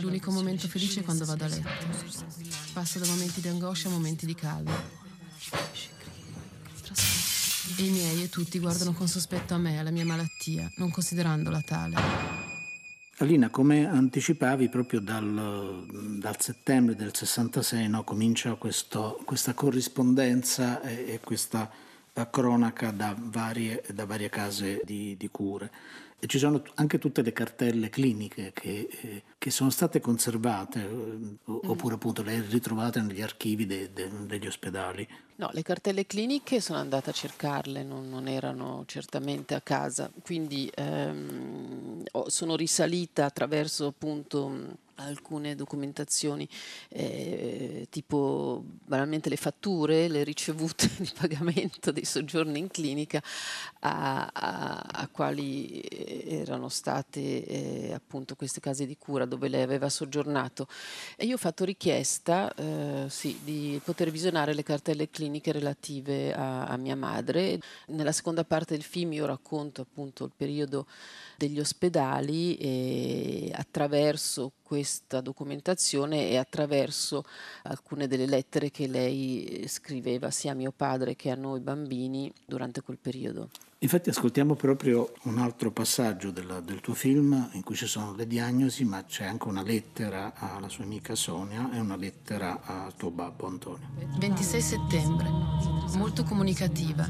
L'unico 0.00 0.30
momento 0.30 0.68
felice 0.68 1.00
è 1.00 1.02
quando 1.02 1.24
vado 1.24 1.44
a 1.44 1.48
letto. 1.48 1.68
Passo 2.72 2.98
da 2.98 3.06
momenti 3.06 3.40
di 3.40 3.48
angoscia 3.48 3.88
a 3.88 3.92
momenti 3.92 4.24
di 4.24 4.34
calma. 4.34 5.04
I 7.78 7.90
miei 7.90 8.22
e 8.22 8.28
tutti 8.28 8.58
guardano 8.58 8.92
con 8.92 9.08
sospetto 9.08 9.54
a 9.54 9.58
me, 9.58 9.78
alla 9.78 9.90
mia 9.90 10.04
malattia, 10.04 10.70
non 10.76 10.90
considerandola 10.90 11.60
tale. 11.62 11.94
Alina, 13.18 13.50
come 13.50 13.86
anticipavi, 13.86 14.68
proprio 14.68 15.00
dal, 15.00 15.84
dal 16.18 16.40
settembre 16.40 16.94
del 16.94 17.14
66 17.14 17.88
no, 17.88 18.04
comincia 18.04 18.54
questo- 18.54 19.20
questa 19.24 19.54
corrispondenza 19.54 20.80
e, 20.82 21.12
e 21.14 21.20
questa 21.20 21.70
eh, 22.12 22.28
cronaca 22.30 22.90
da 22.92 23.14
varie, 23.18 23.82
da 23.92 24.04
varie 24.06 24.28
case 24.28 24.80
di, 24.84 25.16
di 25.16 25.28
cure. 25.30 25.70
E 26.18 26.26
ci 26.28 26.38
sono 26.38 26.62
anche 26.76 26.98
tutte 26.98 27.20
le 27.22 27.32
cartelle 27.32 27.90
cliniche 27.90 28.52
che, 28.54 28.88
eh, 29.02 29.22
che 29.38 29.50
sono 29.50 29.68
state 29.70 30.00
conservate 30.00 30.80
eh, 30.80 31.36
o- 31.44 31.60
oppure 31.64 31.94
appunto 31.96 32.22
le 32.22 32.42
ritrovate 32.48 33.00
negli 33.02 33.20
archivi 33.22 33.66
de- 33.66 33.90
de- 33.92 34.10
degli 34.26 34.46
ospedali. 34.46 35.06
No, 35.38 35.50
le 35.52 35.60
cartelle 35.62 36.06
cliniche 36.06 36.62
sono 36.62 36.78
andata 36.78 37.10
a 37.10 37.12
cercarle, 37.12 37.82
non, 37.82 38.08
non 38.08 38.26
erano 38.26 38.84
certamente 38.86 39.54
a 39.54 39.60
casa, 39.60 40.10
quindi 40.22 40.70
ehm, 40.74 42.02
sono 42.28 42.56
risalita 42.56 43.26
attraverso 43.26 43.86
appunto 43.86 44.84
alcune 44.98 45.54
documentazioni, 45.54 46.48
eh, 46.88 47.86
tipo 47.90 48.64
banalmente 48.64 49.28
le 49.28 49.36
fatture, 49.36 50.08
le 50.08 50.24
ricevute 50.24 50.88
di 50.96 51.12
pagamento 51.14 51.92
dei 51.92 52.06
soggiorni 52.06 52.58
in 52.58 52.68
clinica, 52.70 53.22
a, 53.80 54.30
a- 54.32 54.80
a 54.90 55.08
quali 55.08 55.80
eh, 55.80 56.38
erano 56.40 56.68
state 56.68 57.44
eh, 57.44 57.92
appunto 57.92 58.34
queste 58.36 58.60
case 58.60 58.86
di 58.86 58.96
cura 58.98 59.24
dove 59.24 59.48
lei 59.48 59.62
aveva 59.62 59.88
soggiornato. 59.88 60.66
E 61.16 61.26
io 61.26 61.34
ho 61.34 61.38
fatto 61.38 61.64
richiesta 61.64 62.52
eh, 62.54 63.06
sì, 63.08 63.38
di 63.42 63.80
poter 63.84 64.10
visionare 64.10 64.54
le 64.54 64.62
cartelle 64.62 65.10
cliniche 65.26 65.52
relative 65.52 66.32
a, 66.32 66.66
a 66.66 66.76
mia 66.76 66.96
madre. 66.96 67.58
Nella 67.88 68.12
seconda 68.12 68.44
parte 68.44 68.74
del 68.74 68.84
film 68.84 69.12
io 69.12 69.26
racconto 69.26 69.82
appunto 69.82 70.24
il 70.24 70.32
periodo 70.34 70.86
degli 71.36 71.58
ospedali 71.58 72.56
e 72.56 73.50
attraverso 73.54 74.52
questa 74.62 75.20
documentazione 75.20 76.30
e 76.30 76.36
attraverso 76.36 77.24
alcune 77.64 78.06
delle 78.06 78.26
lettere 78.26 78.70
che 78.70 78.86
lei 78.86 79.64
scriveva 79.66 80.30
sia 80.30 80.52
a 80.52 80.54
mio 80.54 80.72
padre 80.74 81.16
che 81.16 81.30
a 81.30 81.34
noi 81.34 81.60
bambini 81.60 82.32
durante 82.46 82.80
quel 82.80 82.98
periodo. 82.98 83.50
Infatti 83.80 84.08
ascoltiamo 84.08 84.54
proprio 84.54 85.12
un 85.24 85.36
altro 85.38 85.70
passaggio 85.70 86.30
della- 86.30 86.60
del 86.60 86.80
tuo 86.80 86.94
film 86.94 87.50
in 87.52 87.62
cui 87.62 87.74
ci 87.76 87.86
sono 87.86 88.14
le 88.14 88.26
diagnosi, 88.26 88.84
ma 88.84 89.04
c'è 89.04 89.26
anche 89.26 89.48
una 89.48 89.62
lettera 89.62 90.32
alla 90.34 90.70
sua 90.70 90.84
amica 90.84 91.14
Sonia 91.14 91.70
e 91.72 91.78
una 91.78 91.94
lettera 91.96 92.62
al 92.64 92.94
tuo 92.96 93.10
babbo 93.10 93.46
Antonio. 93.46 93.86
26 94.18 94.60
settembre. 94.62 95.28
Molto 95.96 96.22
comunicativa. 96.24 97.06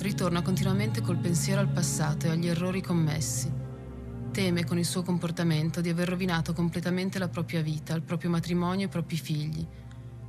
Ritorna 0.00 0.40
continuamente 0.40 1.02
col 1.02 1.18
pensiero 1.18 1.60
al 1.60 1.68
passato 1.68 2.26
e 2.26 2.30
agli 2.30 2.48
errori 2.48 2.80
commessi. 2.80 3.52
Teme 4.32 4.64
con 4.64 4.78
il 4.78 4.86
suo 4.86 5.02
comportamento 5.02 5.82
di 5.82 5.90
aver 5.90 6.08
rovinato 6.08 6.54
completamente 6.54 7.18
la 7.18 7.28
propria 7.28 7.60
vita, 7.60 7.94
il 7.94 8.02
proprio 8.02 8.30
matrimonio 8.30 8.84
e 8.86 8.88
i 8.88 8.90
propri 8.90 9.16
figli. 9.18 9.64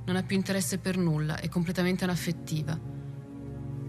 Non 0.06 0.18
ha 0.18 0.24
più 0.24 0.36
interesse 0.36 0.80
per 0.80 0.98
nulla, 0.98 1.38
è 1.40 1.48
completamente 1.48 2.04
anaffettiva. 2.04 2.96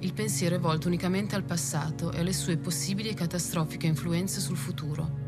Il 0.00 0.12
pensiero 0.12 0.54
è 0.54 0.60
volto 0.60 0.86
unicamente 0.86 1.34
al 1.34 1.42
passato 1.42 2.12
e 2.12 2.20
alle 2.20 2.32
sue 2.32 2.56
possibili 2.56 3.08
e 3.08 3.14
catastrofiche 3.14 3.88
influenze 3.88 4.38
sul 4.38 4.56
futuro. 4.56 5.26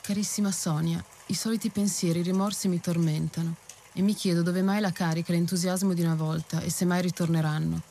Carissima 0.00 0.50
Sonia, 0.50 1.04
i 1.26 1.34
soliti 1.34 1.70
pensieri 1.70 2.18
e 2.18 2.22
i 2.22 2.24
rimorsi 2.24 2.66
mi 2.66 2.80
tormentano 2.80 3.54
e 3.92 4.02
mi 4.02 4.14
chiedo 4.14 4.42
dove 4.42 4.62
mai 4.62 4.80
la 4.80 4.90
carica 4.90 5.32
e 5.32 5.36
l'entusiasmo 5.36 5.94
di 5.94 6.02
una 6.02 6.16
volta 6.16 6.60
e 6.60 6.70
se 6.70 6.84
mai 6.84 7.00
ritorneranno. 7.00 7.82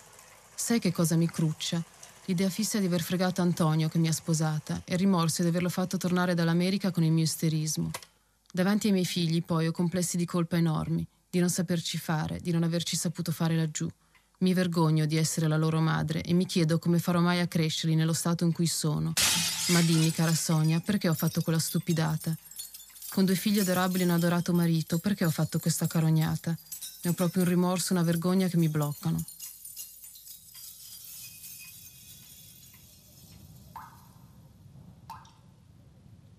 Sai 0.53 0.79
che 0.79 0.91
cosa 0.91 1.15
mi 1.15 1.29
cruccia? 1.29 1.81
L'idea 2.25 2.49
fissa 2.49 2.79
di 2.79 2.87
aver 2.87 3.01
fregato 3.01 3.41
Antonio 3.41 3.87
che 3.87 3.97
mi 3.97 4.09
ha 4.09 4.13
sposata 4.13 4.81
e 4.83 4.93
il 4.93 4.99
rimorso 4.99 5.41
di 5.41 5.47
averlo 5.47 5.69
fatto 5.69 5.95
tornare 5.95 6.33
dall'America 6.33 6.91
con 6.91 7.05
il 7.05 7.13
mio 7.13 7.23
isterismo. 7.23 7.91
Davanti 8.51 8.87
ai 8.87 8.93
miei 8.93 9.05
figli 9.05 9.41
poi 9.41 9.67
ho 9.67 9.71
complessi 9.71 10.17
di 10.17 10.25
colpa 10.25 10.57
enormi, 10.57 11.07
di 11.29 11.39
non 11.39 11.49
saperci 11.49 11.97
fare, 11.97 12.39
di 12.41 12.51
non 12.51 12.63
averci 12.63 12.95
saputo 12.95 13.31
fare 13.31 13.55
laggiù. 13.55 13.87
Mi 14.39 14.53
vergogno 14.53 15.05
di 15.05 15.17
essere 15.17 15.47
la 15.47 15.57
loro 15.57 15.79
madre 15.79 16.21
e 16.23 16.33
mi 16.33 16.45
chiedo 16.45 16.79
come 16.79 16.97
farò 16.97 17.19
mai 17.19 17.39
a 17.39 17.47
crescerli 17.47 17.95
nello 17.95 18.13
stato 18.13 18.45
in 18.45 18.51
cui 18.51 18.67
sono. 18.67 19.13
Ma 19.67 19.81
dimmi, 19.81 20.11
cara 20.11 20.33
Sonia, 20.33 20.79
perché 20.79 21.09
ho 21.09 21.13
fatto 21.13 21.41
quella 21.41 21.59
stupidata? 21.59 22.35
Con 23.09 23.25
due 23.25 23.35
figli 23.35 23.59
adorabili 23.59 24.03
e 24.03 24.05
un 24.05 24.13
adorato 24.13 24.53
marito, 24.53 24.97
perché 24.97 25.25
ho 25.25 25.29
fatto 25.29 25.59
questa 25.59 25.87
carognata? 25.87 26.57
Ne 27.01 27.09
ho 27.11 27.13
proprio 27.13 27.43
un 27.43 27.49
rimorso, 27.49 27.93
una 27.93 28.03
vergogna 28.03 28.47
che 28.47 28.57
mi 28.57 28.69
bloccano. 28.69 29.23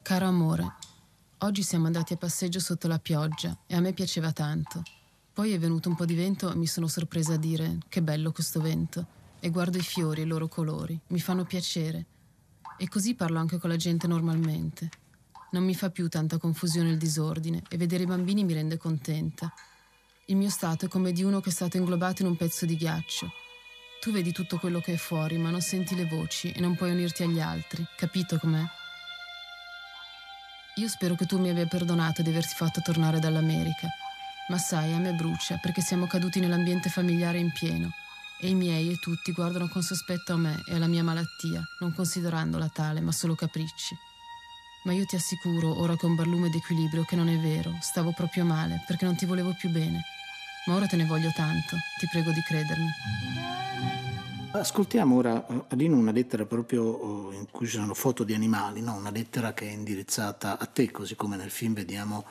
Caro 0.03 0.27
amore, 0.27 0.73
Oggi 1.43 1.63
siamo 1.63 1.87
andati 1.87 2.13
a 2.13 2.19
passeggio 2.19 2.61
sotto 2.61 2.87
la 2.87 2.99
pioggia 2.99 3.57
e 3.67 3.75
a 3.75 3.81
me 3.81 3.95
piaceva 3.95 4.31
tanto. 4.31 4.83
Poi 5.33 5.53
è 5.53 5.59
venuto 5.59 5.89
un 5.89 5.95
po' 5.95 6.05
di 6.05 6.15
vento 6.15 6.53
e 6.53 6.55
mi 6.55 6.67
sono 6.67 6.87
sorpresa 6.87 7.33
a 7.33 7.39
dire 7.39 7.79
che 7.89 8.03
bello 8.03 8.31
questo 8.31 8.61
vento. 8.61 9.07
E 9.41 9.49
guardo 9.49 9.79
i 9.79 9.83
fiori 9.83 10.21
e 10.21 10.25
i 10.25 10.27
loro 10.27 10.49
colori, 10.49 11.01
mi 11.07 11.19
fanno 11.19 11.45
piacere. 11.45 12.05
E 12.77 12.89
così 12.89 13.15
parlo 13.15 13.39
anche 13.39 13.57
con 13.57 13.71
la 13.71 13.77
gente 13.77 14.07
normalmente. 14.07 14.91
Non 15.53 15.65
mi 15.65 15.75
fa 15.75 15.89
più 15.89 16.11
tanta 16.11 16.37
confusione 16.37 16.91
il 16.91 16.99
disordine 16.99 17.63
e 17.71 17.79
vedere 17.79 18.03
i 18.03 18.07
bambini 18.07 18.45
mi 18.45 18.53
rende 18.53 18.77
contenta. 18.77 19.51
Il 20.27 20.37
mio 20.37 20.51
stato 20.51 20.85
è 20.85 20.89
come 20.89 21.11
di 21.11 21.23
uno 21.23 21.41
che 21.41 21.49
è 21.49 21.53
stato 21.53 21.79
inglobato 21.79 22.21
in 22.21 22.29
un 22.29 22.37
pezzo 22.37 22.67
di 22.67 22.77
ghiaccio. 22.77 23.33
Tu 24.03 24.13
vedi 24.13 24.33
tutto 24.33 24.59
quello 24.59 24.81
che 24.81 24.93
è 24.93 24.99
fuori, 24.99 25.39
ma 25.39 25.49
non 25.49 25.63
senti 25.63 25.95
le 25.95 26.05
voci 26.05 26.53
e 26.53 26.61
non 26.61 26.77
puoi 26.77 26.91
unirti 26.91 27.23
agli 27.23 27.41
altri. 27.41 27.83
Capito 27.97 28.37
com'è? 28.37 28.79
Io 30.81 30.89
spero 30.89 31.15
che 31.15 31.27
tu 31.27 31.39
mi 31.39 31.51
abbia 31.51 31.67
perdonato 31.67 32.23
di 32.23 32.31
averti 32.31 32.55
fatto 32.55 32.81
tornare 32.81 33.19
dall'America. 33.19 33.87
Ma 34.49 34.57
sai, 34.57 34.95
a 34.95 34.99
me 34.99 35.13
brucia 35.13 35.59
perché 35.59 35.83
siamo 35.83 36.07
caduti 36.07 36.41
nell'ambiente 36.41 36.89
familiare 36.89 37.37
in 37.37 37.53
pieno 37.53 37.91
e 38.41 38.49
i 38.49 38.55
miei 38.55 38.91
e 38.91 38.97
tutti 38.97 39.31
guardano 39.33 39.69
con 39.69 39.83
sospetto 39.83 40.33
a 40.33 40.39
me 40.39 40.63
e 40.67 40.77
alla 40.77 40.87
mia 40.87 41.05
malattia, 41.05 41.63
non 41.81 41.93
considerandola 41.93 42.69
tale, 42.69 43.03
ma 43.03 43.13
solo 43.13 43.35
capricci. 43.35 43.95
Ma 44.85 44.95
io 44.95 45.05
ti 45.05 45.17
assicuro, 45.17 45.79
ora 45.79 45.95
un 46.01 46.15
barlume 46.15 46.49
d'equilibrio, 46.49 47.05
che 47.05 47.15
non 47.15 47.29
è 47.29 47.37
vero, 47.37 47.77
stavo 47.83 48.13
proprio 48.13 48.47
male, 48.47 48.83
perché 48.87 49.05
non 49.05 49.17
ti 49.17 49.27
volevo 49.27 49.53
più 49.53 49.69
bene. 49.69 50.01
Ma 50.65 50.77
ora 50.77 50.87
te 50.87 50.97
ne 50.97 51.05
voglio 51.05 51.31
tanto, 51.37 51.77
ti 51.99 52.09
prego 52.11 52.31
di 52.31 52.41
credermi. 52.41 54.30
Ascoltiamo 54.53 55.15
ora, 55.15 55.47
eh, 55.47 55.65
Alino, 55.69 55.97
una 55.97 56.11
lettera 56.11 56.45
proprio 56.45 57.31
eh, 57.31 57.37
in 57.37 57.47
cui 57.53 57.69
ci 57.69 57.77
sono 57.77 57.95
foto 57.95 58.25
di 58.25 58.35
animali, 58.35 58.81
no? 58.81 58.95
una 58.95 59.13
lettera 59.13 59.55
che 59.55 59.69
è 59.69 59.71
indirizzata 59.71 60.59
a 60.59 60.67
te, 60.67 60.91
così 60.91 61.15
come 61.15 61.37
nel 61.37 61.51
film 61.51 61.73
vediamo 61.73 62.25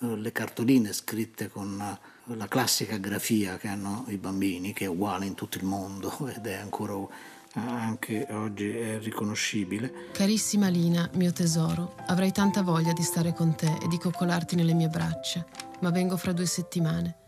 eh, 0.00 0.16
le 0.16 0.32
cartoline 0.32 0.94
scritte 0.94 1.50
con 1.50 1.78
eh, 1.78 2.34
la 2.34 2.48
classica 2.48 2.96
grafia 2.96 3.58
che 3.58 3.68
hanno 3.68 4.06
i 4.08 4.16
bambini, 4.16 4.72
che 4.72 4.86
è 4.86 4.88
uguale 4.88 5.26
in 5.26 5.34
tutto 5.34 5.58
il 5.58 5.64
mondo 5.64 6.16
ed 6.34 6.46
è 6.46 6.54
ancora 6.54 6.94
eh, 6.94 7.60
anche 7.60 8.26
oggi 8.30 8.70
è 8.70 8.98
riconoscibile. 8.98 10.08
Carissima 10.12 10.68
Lina, 10.68 11.10
mio 11.12 11.32
tesoro, 11.32 11.96
avrei 12.06 12.32
tanta 12.32 12.62
voglia 12.62 12.94
di 12.94 13.02
stare 13.02 13.34
con 13.34 13.54
te 13.54 13.80
e 13.82 13.86
di 13.86 13.98
coccolarti 13.98 14.56
nelle 14.56 14.72
mie 14.72 14.88
braccia, 14.88 15.44
ma 15.80 15.90
vengo 15.90 16.16
fra 16.16 16.32
due 16.32 16.46
settimane. 16.46 17.25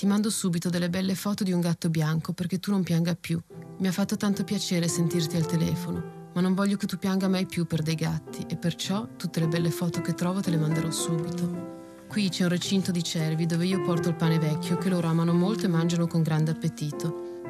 Ti 0.00 0.06
mando 0.06 0.30
subito 0.30 0.70
delle 0.70 0.88
belle 0.88 1.14
foto 1.14 1.44
di 1.44 1.52
un 1.52 1.60
gatto 1.60 1.90
bianco 1.90 2.32
perché 2.32 2.58
tu 2.58 2.70
non 2.70 2.82
pianga 2.82 3.14
più. 3.14 3.38
Mi 3.80 3.86
ha 3.86 3.92
fatto 3.92 4.16
tanto 4.16 4.44
piacere 4.44 4.88
sentirti 4.88 5.36
al 5.36 5.44
telefono, 5.44 6.30
ma 6.32 6.40
non 6.40 6.54
voglio 6.54 6.78
che 6.78 6.86
tu 6.86 6.96
pianga 6.96 7.28
mai 7.28 7.44
più 7.44 7.66
per 7.66 7.82
dei 7.82 7.96
gatti 7.96 8.46
e 8.48 8.56
perciò 8.56 9.06
tutte 9.18 9.40
le 9.40 9.48
belle 9.48 9.70
foto 9.70 10.00
che 10.00 10.14
trovo 10.14 10.40
te 10.40 10.48
le 10.48 10.56
manderò 10.56 10.90
subito. 10.90 12.06
Qui 12.08 12.30
c'è 12.30 12.44
un 12.44 12.48
recinto 12.48 12.90
di 12.90 13.02
cervi 13.02 13.44
dove 13.44 13.66
io 13.66 13.82
porto 13.82 14.08
il 14.08 14.14
pane 14.14 14.38
vecchio 14.38 14.78
che 14.78 14.88
loro 14.88 15.06
amano 15.06 15.34
molto 15.34 15.66
e 15.66 15.68
mangiano 15.68 16.06
con 16.06 16.22
grande 16.22 16.52
appetito. 16.52 17.42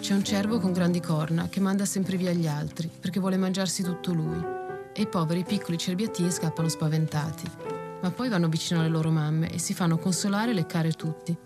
C'è 0.00 0.14
un 0.14 0.24
cervo 0.24 0.58
con 0.58 0.72
grandi 0.72 1.00
corna 1.00 1.50
che 1.50 1.60
manda 1.60 1.84
sempre 1.84 2.16
via 2.16 2.32
gli 2.32 2.46
altri 2.46 2.88
perché 2.88 3.20
vuole 3.20 3.36
mangiarsi 3.36 3.82
tutto 3.82 4.14
lui 4.14 4.42
e 4.94 5.02
i 5.02 5.06
poveri 5.06 5.44
piccoli 5.44 5.76
cerbiattini 5.76 6.30
scappano 6.30 6.70
spaventati. 6.70 7.44
Ma 8.00 8.10
poi 8.10 8.30
vanno 8.30 8.48
vicino 8.48 8.80
alle 8.80 8.88
loro 8.88 9.10
mamme 9.10 9.52
e 9.52 9.58
si 9.58 9.74
fanno 9.74 9.98
consolare 9.98 10.52
e 10.52 10.54
leccare 10.54 10.92
tutti. 10.92 11.36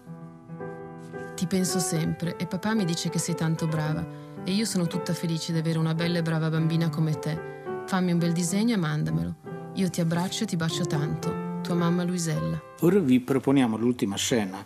Ti 1.41 1.47
penso 1.47 1.78
sempre 1.78 2.36
e 2.36 2.47
papà 2.47 2.74
mi 2.74 2.84
dice 2.84 3.09
che 3.09 3.18
sei 3.18 3.34
tanto 3.34 3.66
brava 3.66 4.07
e 4.45 4.53
io 4.53 4.66
sono 4.66 4.86
tutta 4.86 5.14
felice 5.14 5.53
di 5.53 5.59
avere 5.59 5.78
una 5.78 5.95
bella 5.95 6.18
e 6.18 6.22
brava 6.22 6.51
bambina 6.51 6.91
come 6.91 7.18
te. 7.18 7.82
Fammi 7.86 8.12
un 8.12 8.18
bel 8.18 8.32
disegno 8.34 8.74
e 8.74 8.76
mandamelo. 8.76 9.70
Io 9.76 9.88
ti 9.88 10.03
abbraccio 10.03 10.43
e 10.43 10.47
ti 10.47 10.57
bacio 10.57 10.84
tanto. 10.84 11.61
Tua 11.62 11.74
mamma 11.76 12.03
Luisella. 12.05 12.61
Ora 12.80 12.99
vi 12.99 13.20
proponiamo 13.20 13.78
l'ultima 13.78 14.16
scena 14.16 14.62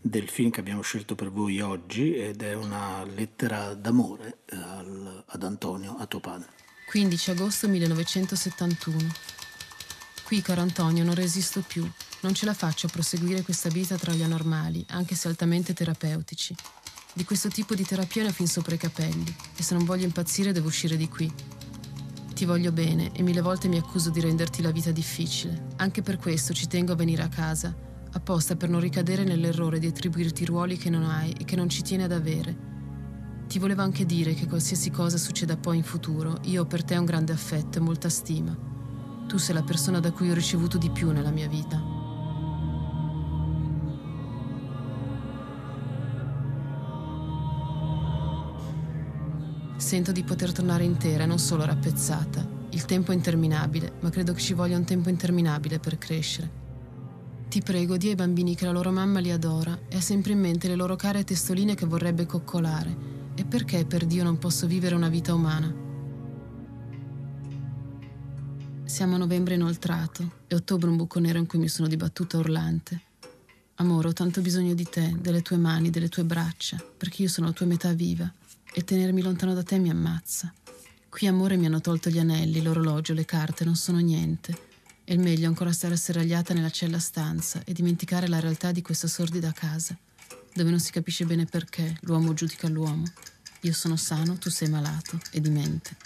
del 0.00 0.26
film 0.30 0.48
che 0.48 0.60
abbiamo 0.60 0.80
scelto 0.80 1.14
per 1.14 1.30
voi 1.30 1.60
oggi 1.60 2.14
ed 2.16 2.40
è 2.40 2.54
una 2.54 3.04
lettera 3.04 3.74
d'amore 3.74 4.38
al- 4.52 5.24
ad 5.26 5.42
Antonio, 5.42 5.96
a 5.98 6.06
tuo 6.06 6.20
padre. 6.20 6.48
15 6.86 7.32
agosto 7.32 7.68
1971. 7.68 9.12
Qui, 10.24 10.40
caro 10.40 10.62
Antonio, 10.62 11.04
non 11.04 11.14
resisto 11.14 11.60
più. 11.60 11.86
Non 12.24 12.32
ce 12.32 12.46
la 12.46 12.54
faccio 12.54 12.86
a 12.86 12.90
proseguire 12.90 13.42
questa 13.42 13.68
vita 13.68 13.96
tra 13.96 14.10
gli 14.14 14.22
anormali, 14.22 14.82
anche 14.88 15.14
se 15.14 15.28
altamente 15.28 15.74
terapeutici. 15.74 16.54
Di 17.12 17.22
questo 17.22 17.50
tipo 17.50 17.74
di 17.74 17.84
terapia 17.84 18.22
ne 18.22 18.30
ho 18.30 18.32
fin 18.32 18.48
sopra 18.48 18.74
i 18.74 18.78
capelli 18.78 19.36
e 19.54 19.62
se 19.62 19.74
non 19.74 19.84
voglio 19.84 20.06
impazzire 20.06 20.50
devo 20.50 20.68
uscire 20.68 20.96
di 20.96 21.06
qui. 21.06 21.30
Ti 22.32 22.44
voglio 22.46 22.72
bene 22.72 23.12
e 23.12 23.22
mille 23.22 23.42
volte 23.42 23.68
mi 23.68 23.76
accuso 23.76 24.08
di 24.08 24.22
renderti 24.22 24.62
la 24.62 24.70
vita 24.70 24.90
difficile. 24.90 25.66
Anche 25.76 26.00
per 26.00 26.16
questo 26.16 26.54
ci 26.54 26.66
tengo 26.66 26.92
a 26.92 26.96
venire 26.96 27.20
a 27.20 27.28
casa, 27.28 27.76
apposta 28.12 28.56
per 28.56 28.70
non 28.70 28.80
ricadere 28.80 29.22
nell'errore 29.22 29.78
di 29.78 29.86
attribuirti 29.86 30.46
ruoli 30.46 30.78
che 30.78 30.88
non 30.88 31.04
hai 31.04 31.30
e 31.32 31.44
che 31.44 31.56
non 31.56 31.68
ci 31.68 31.82
tieni 31.82 32.04
ad 32.04 32.12
avere. 32.12 32.56
Ti 33.48 33.58
volevo 33.58 33.82
anche 33.82 34.06
dire 34.06 34.32
che 34.32 34.46
qualsiasi 34.46 34.90
cosa 34.90 35.18
succeda 35.18 35.58
poi 35.58 35.76
in 35.76 35.84
futuro, 35.84 36.40
io 36.44 36.62
ho 36.62 36.66
per 36.66 36.84
te 36.84 36.96
un 36.96 37.04
grande 37.04 37.32
affetto 37.32 37.76
e 37.76 37.82
molta 37.82 38.08
stima. 38.08 38.56
Tu 39.28 39.36
sei 39.36 39.54
la 39.54 39.62
persona 39.62 40.00
da 40.00 40.10
cui 40.10 40.30
ho 40.30 40.34
ricevuto 40.34 40.78
di 40.78 40.88
più 40.88 41.10
nella 41.10 41.30
mia 41.30 41.48
vita. 41.48 41.93
Sento 49.84 50.12
di 50.12 50.24
poter 50.24 50.50
tornare 50.50 50.82
intera 50.82 51.24
e 51.24 51.26
non 51.26 51.38
solo 51.38 51.62
rappezzata. 51.66 52.42
Il 52.70 52.86
tempo 52.86 53.12
è 53.12 53.14
interminabile, 53.14 53.92
ma 54.00 54.08
credo 54.08 54.32
che 54.32 54.40
ci 54.40 54.54
voglia 54.54 54.78
un 54.78 54.84
tempo 54.84 55.10
interminabile 55.10 55.78
per 55.78 55.98
crescere. 55.98 56.50
Ti 57.50 57.60
prego, 57.60 57.98
di 57.98 58.08
ai 58.08 58.14
bambini 58.14 58.54
che 58.54 58.64
la 58.64 58.70
loro 58.70 58.90
mamma 58.90 59.20
li 59.20 59.30
adora 59.30 59.78
e 59.86 59.98
ha 59.98 60.00
sempre 60.00 60.32
in 60.32 60.40
mente 60.40 60.68
le 60.68 60.74
loro 60.74 60.96
care 60.96 61.22
testoline 61.22 61.74
che 61.74 61.84
vorrebbe 61.84 62.24
coccolare. 62.24 62.96
E 63.34 63.44
perché 63.44 63.84
per 63.84 64.06
Dio 64.06 64.24
non 64.24 64.38
posso 64.38 64.66
vivere 64.66 64.94
una 64.94 65.10
vita 65.10 65.34
umana? 65.34 65.70
Siamo 68.84 69.16
a 69.16 69.18
novembre 69.18 69.56
inoltrato 69.56 70.30
e 70.46 70.54
ottobre 70.54 70.88
un 70.88 70.96
buco 70.96 71.20
nero 71.20 71.38
in 71.38 71.46
cui 71.46 71.58
mi 71.58 71.68
sono 71.68 71.88
dibattuta 71.88 72.38
urlante. 72.38 73.02
Amore, 73.74 74.08
ho 74.08 74.12
tanto 74.14 74.40
bisogno 74.40 74.72
di 74.72 74.84
te, 74.84 75.14
delle 75.20 75.42
tue 75.42 75.58
mani, 75.58 75.90
delle 75.90 76.08
tue 76.08 76.24
braccia, 76.24 76.82
perché 76.96 77.20
io 77.20 77.28
sono 77.28 77.48
la 77.48 77.52
tua 77.52 77.66
metà 77.66 77.92
viva 77.92 78.32
e 78.74 78.82
tenermi 78.82 79.22
lontano 79.22 79.54
da 79.54 79.62
te 79.62 79.78
mi 79.78 79.88
ammazza. 79.88 80.52
Qui, 81.08 81.28
amore, 81.28 81.56
mi 81.56 81.66
hanno 81.66 81.80
tolto 81.80 82.10
gli 82.10 82.18
anelli, 82.18 82.60
l'orologio, 82.60 83.14
le 83.14 83.24
carte, 83.24 83.64
non 83.64 83.76
sono 83.76 83.98
niente. 83.98 84.72
E 85.04 85.14
il 85.14 85.20
meglio 85.20 85.46
ancora 85.46 85.70
stare 85.70 85.94
asserragliata 85.94 86.52
nella 86.52 86.70
cella 86.70 86.98
stanza 86.98 87.62
e 87.64 87.72
dimenticare 87.72 88.26
la 88.26 88.40
realtà 88.40 88.72
di 88.72 88.82
questa 88.82 89.06
sordida 89.06 89.52
casa, 89.52 89.96
dove 90.52 90.70
non 90.70 90.80
si 90.80 90.90
capisce 90.90 91.24
bene 91.24 91.44
perché 91.44 91.96
l'uomo 92.00 92.34
giudica 92.34 92.68
l'uomo. 92.68 93.04
Io 93.60 93.72
sono 93.72 93.94
sano, 93.94 94.38
tu 94.38 94.50
sei 94.50 94.68
malato 94.68 95.20
e 95.30 95.40
dimente. 95.40 95.96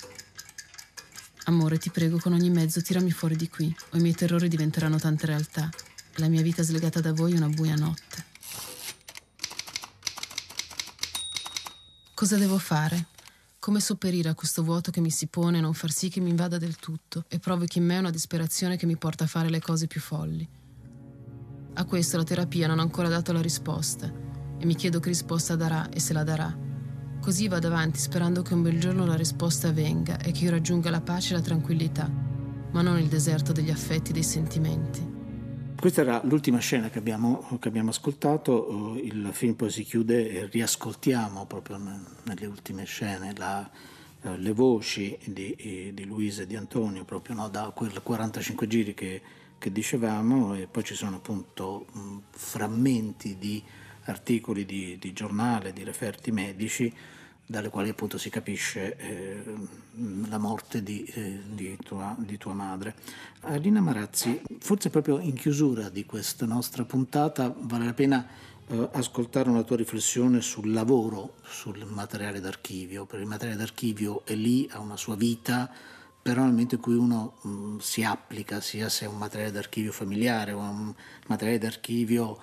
Amore, 1.45 1.79
ti 1.79 1.89
prego, 1.89 2.19
con 2.19 2.35
ogni 2.35 2.51
mezzo 2.51 2.83
tirami 2.83 3.11
fuori 3.11 3.35
di 3.35 3.49
qui, 3.49 3.75
o 3.93 3.97
i 3.97 4.01
miei 4.01 4.15
terrori 4.15 4.49
diventeranno 4.49 4.99
tante 4.99 5.25
realtà, 5.25 5.71
e 6.15 6.21
la 6.21 6.29
mia 6.29 6.43
vita 6.43 6.63
slegata 6.63 7.01
da 7.01 7.15
voi 7.15 7.33
una 7.33 7.49
buia 7.49 7.77
notte. 7.77 8.28
Cosa 12.19 12.37
devo 12.37 12.59
fare? 12.59 13.07
Come 13.61 13.79
sopperire 13.79 14.29
a 14.29 14.35
questo 14.35 14.65
vuoto 14.65 14.91
che 14.91 15.01
mi 15.01 15.09
si 15.09 15.29
pone 15.29 15.59
e 15.59 15.61
non 15.61 15.73
far 15.73 15.93
sì 15.93 16.09
che 16.09 16.19
mi 16.19 16.31
invada 16.31 16.59
del 16.59 16.75
tutto 16.75 17.25
e 17.29 17.39
provochi 17.39 17.79
in 17.79 17.85
me 17.85 17.97
una 17.97 18.11
disperazione 18.11 18.77
che 18.77 18.87
mi 18.87 18.97
porta 18.97 19.23
a 19.23 19.29
fare 19.29 19.49
le 19.49 19.61
cose 19.61 19.87
più 19.87 20.01
folli? 20.01 20.49
A 21.75 21.85
questo 21.85 22.17
la 22.17 22.25
terapia 22.25 22.67
non 22.67 22.81
ha 22.81 22.83
ancora 22.83 23.07
dato 23.07 23.31
la 23.31 23.41
risposta 23.41 24.13
e 24.59 24.67
mi 24.67 24.75
chiedo 24.75 24.99
che 24.99 25.11
risposta 25.11 25.55
darà 25.55 25.91
e 25.91 26.01
se 26.01 26.13
la 26.13 26.25
darà. 26.25 26.53
Così 27.21 27.47
vado 27.47 27.69
avanti 27.69 28.01
sperando 28.01 28.43
che 28.43 28.55
un 28.55 28.63
bel 28.63 28.81
giorno 28.81 29.07
la 29.07 29.15
risposta 29.15 29.71
venga 29.71 30.19
e 30.19 30.33
che 30.33 30.43
io 30.43 30.51
raggiunga 30.51 30.91
la 30.91 31.01
pace 31.01 31.35
e 31.35 31.37
la 31.37 31.43
tranquillità, 31.43 32.11
ma 32.73 32.83
non 32.83 32.99
il 32.99 33.07
deserto 33.07 33.53
degli 33.53 33.71
affetti 33.71 34.11
e 34.11 34.15
dei 34.15 34.25
sentimenti. 34.25 35.18
Questa 35.81 36.01
era 36.01 36.21
l'ultima 36.25 36.59
scena 36.59 36.91
che 36.91 36.99
abbiamo, 36.99 37.57
che 37.61 37.69
abbiamo 37.69 37.91
ascoltato, 37.91 38.97
eh, 38.97 39.01
il 39.07 39.29
film 39.33 39.55
poi 39.55 39.71
si 39.71 39.85
chiude 39.85 40.29
e 40.29 40.47
riascoltiamo 40.47 41.47
proprio 41.47 41.77
ne- 41.77 42.01
nelle 42.25 42.47
ultime 42.47 42.83
scene 42.85 43.33
la- 43.37 43.71
eh, 44.23 44.37
le 44.39 44.53
voci 44.53 45.17
di, 45.25 45.53
eh, 45.53 45.91
di 45.95 46.05
Luisa 46.05 46.43
e 46.43 46.47
di 46.47 46.57
Antonio, 46.57 47.05
proprio 47.05 47.37
no, 47.37 47.49
da 47.49 47.71
quel 47.73 48.03
45 48.03 48.67
giri 48.67 48.93
che, 48.93 49.23
che 49.57 49.71
dicevamo 49.71 50.55
e 50.57 50.67
poi 50.67 50.83
ci 50.83 50.95
sono 50.95 51.17
appunto 51.17 51.87
mh, 51.93 52.17
frammenti 52.31 53.39
di 53.39 53.63
articoli 54.07 54.65
di, 54.65 54.97
di 54.99 55.13
giornale, 55.13 55.73
di 55.73 55.85
referti 55.85 56.33
medici, 56.33 56.93
dalle 57.51 57.71
quali 57.71 57.89
appunto 57.89 58.19
si 58.19 58.29
capisce 58.29 58.95
eh, 58.97 59.43
la 60.29 60.37
morte 60.37 60.83
di, 60.83 61.03
eh, 61.15 61.41
di 61.49 61.79
tua, 61.83 62.15
di 62.19 62.37
tua 62.37 62.53
madre. 62.53 62.95
Alina 63.41 63.81
Marazzi, 63.81 64.43
forse 64.59 64.91
proprio 64.91 65.19
in 65.19 65.33
chiusura 65.33 65.89
di 65.89 66.05
questa 66.05 66.45
nostra 66.45 66.85
puntata 66.85 67.55
vale 67.57 67.87
la 67.87 67.95
pena 67.95 68.27
eh, 68.67 68.89
ascoltare 68.93 69.49
una 69.49 69.63
tua 69.63 69.77
riflessione 69.77 70.43
sul 70.43 70.73
lavoro 70.73 71.37
sul 71.43 71.87
materiale 71.87 72.39
d'archivio, 72.41 73.07
perché 73.07 73.23
il 73.23 73.31
materiale 73.31 73.59
d'archivio 73.59 74.27
è 74.27 74.35
lì, 74.35 74.69
ha 74.71 74.79
una 74.81 74.99
sua 74.99 75.17
vita 75.17 75.71
però 76.21 76.43
nel 76.43 76.51
momento 76.51 76.75
in 76.75 76.81
cui 76.83 76.95
uno 76.95 77.39
mh, 77.41 77.79
si 77.79 78.05
applica, 78.05 78.61
sia 78.61 78.91
se 78.91 79.07
è 79.07 79.09
un 79.09 79.17
materiale 79.17 79.53
d'archivio 79.53 79.93
familiare 79.93 80.53
o 80.53 80.59
un 80.59 80.93
materiale 81.29 81.59
d'archivio 81.59 82.39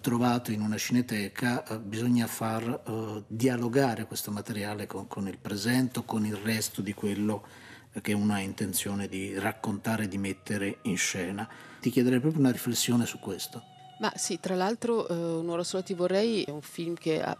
trovato 0.00 0.52
in 0.52 0.60
una 0.60 0.76
cineteca, 0.76 1.64
eh, 1.64 1.78
bisogna 1.78 2.26
far 2.26 2.82
eh, 2.86 3.24
dialogare 3.26 4.06
questo 4.06 4.30
materiale 4.30 4.86
con, 4.86 5.06
con 5.06 5.28
il 5.28 5.38
presente, 5.38 6.02
con 6.04 6.24
il 6.24 6.36
resto 6.36 6.82
di 6.82 6.94
quello 6.94 7.44
che 8.00 8.12
uno 8.12 8.32
ha 8.32 8.40
intenzione 8.40 9.06
di 9.06 9.38
raccontare, 9.38 10.08
di 10.08 10.18
mettere 10.18 10.78
in 10.82 10.96
scena. 10.96 11.48
Ti 11.80 11.90
chiederei 11.90 12.20
proprio 12.20 12.40
una 12.40 12.52
riflessione 12.52 13.04
su 13.04 13.18
questo. 13.18 13.62
Ma 13.98 14.12
sì, 14.16 14.40
tra 14.40 14.56
l'altro 14.56 15.06
eh, 15.06 15.14
Un'ora 15.14 15.62
sola 15.62 15.82
ti 15.82 15.94
vorrei 15.94 16.42
è 16.42 16.50
un 16.50 16.62
film 16.62 16.94
che 16.94 17.22
a, 17.22 17.36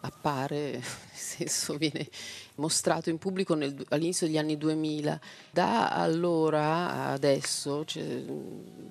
appare, 0.00 0.72
nel 0.78 0.82
senso 1.12 1.76
viene 1.76 2.08
mostrato 2.60 3.10
in 3.10 3.18
pubblico 3.18 3.54
nel, 3.54 3.74
all'inizio 3.88 4.26
degli 4.26 4.38
anni 4.38 4.56
2000. 4.56 5.20
Da 5.50 5.90
allora 5.90 6.62
a 6.62 7.12
adesso 7.12 7.82
c'è 7.84 8.22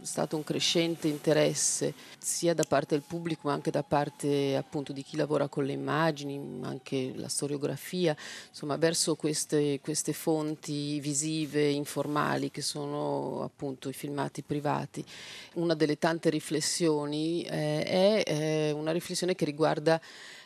stato 0.01 0.35
un 0.35 0.43
crescente 0.43 1.07
interesse 1.07 1.93
sia 2.17 2.53
da 2.53 2.63
parte 2.63 2.95
del 2.95 3.03
pubblico 3.07 3.47
ma 3.47 3.53
anche 3.53 3.71
da 3.71 3.83
parte 3.83 4.55
appunto 4.55 4.91
di 4.91 5.03
chi 5.03 5.15
lavora 5.15 5.47
con 5.47 5.63
le 5.63 5.73
immagini, 5.73 6.59
anche 6.63 7.13
la 7.15 7.29
storiografia, 7.29 8.15
insomma 8.49 8.75
verso 8.75 9.15
queste, 9.15 9.79
queste 9.79 10.13
fonti 10.13 10.99
visive, 10.99 11.69
informali 11.69 12.51
che 12.51 12.61
sono 12.61 13.43
appunto 13.43 13.89
i 13.89 13.93
filmati 13.93 14.41
privati. 14.41 15.05
Una 15.53 15.75
delle 15.75 15.97
tante 15.97 16.29
riflessioni 16.29 17.43
eh, 17.43 17.83
è 17.83 18.23
eh, 18.25 18.71
una 18.71 18.91
riflessione 18.91 19.35
che 19.35 19.45
riguarda 19.45 20.01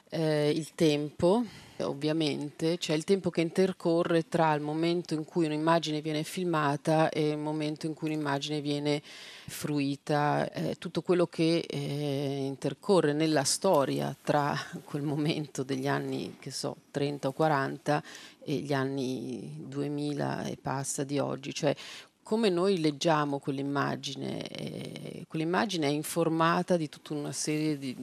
eh, 0.10 0.52
il 0.54 0.74
tempo, 0.76 1.44
ovviamente, 1.80 2.78
cioè 2.78 2.96
il 2.96 3.04
tempo 3.04 3.30
che 3.30 3.42
intercorre 3.42 4.28
tra 4.28 4.54
il 4.54 4.62
momento 4.62 5.14
in 5.14 5.26
cui 5.26 5.46
un'immagine 5.46 6.02
viene 6.02 6.24
filmata 6.24 7.10
e 7.10 7.30
il 7.30 7.38
momento 7.38 7.86
in 7.86 7.94
cui 7.94 8.10
un'immagine 8.10 8.62
viene 8.62 9.02
fruita, 9.48 10.52
eh, 10.52 10.76
tutto 10.78 11.02
quello 11.02 11.28
che 11.28 11.66
eh, 11.68 12.46
intercorre 12.46 13.14
nella 13.14 13.44
storia 13.44 14.16
tra 14.22 14.56
quel 14.86 15.04
momento 15.04 15.64
degli 15.64 15.88
anni, 15.88 16.38
che 16.40 16.52
so, 16.52 16.78
30 16.92 17.30
o 17.30 17.32
40 17.32 18.04
e 18.44 18.54
gli 18.56 18.74
anni 18.74 19.66
2000 19.68 20.46
e 20.46 20.58
passa 20.62 21.04
di 21.04 21.18
oggi, 21.20 21.54
cioè 21.54 21.76
come 22.24 22.50
noi 22.50 22.80
leggiamo 22.80 23.38
quell'immagine, 23.38 24.48
eh, 24.48 25.26
quell'immagine 25.28 25.88
è 25.88 25.92
informata 25.92 26.78
di 26.78 26.88
tutta 26.88 27.14
una 27.14 27.34
serie 27.34 27.78
di, 27.78 27.96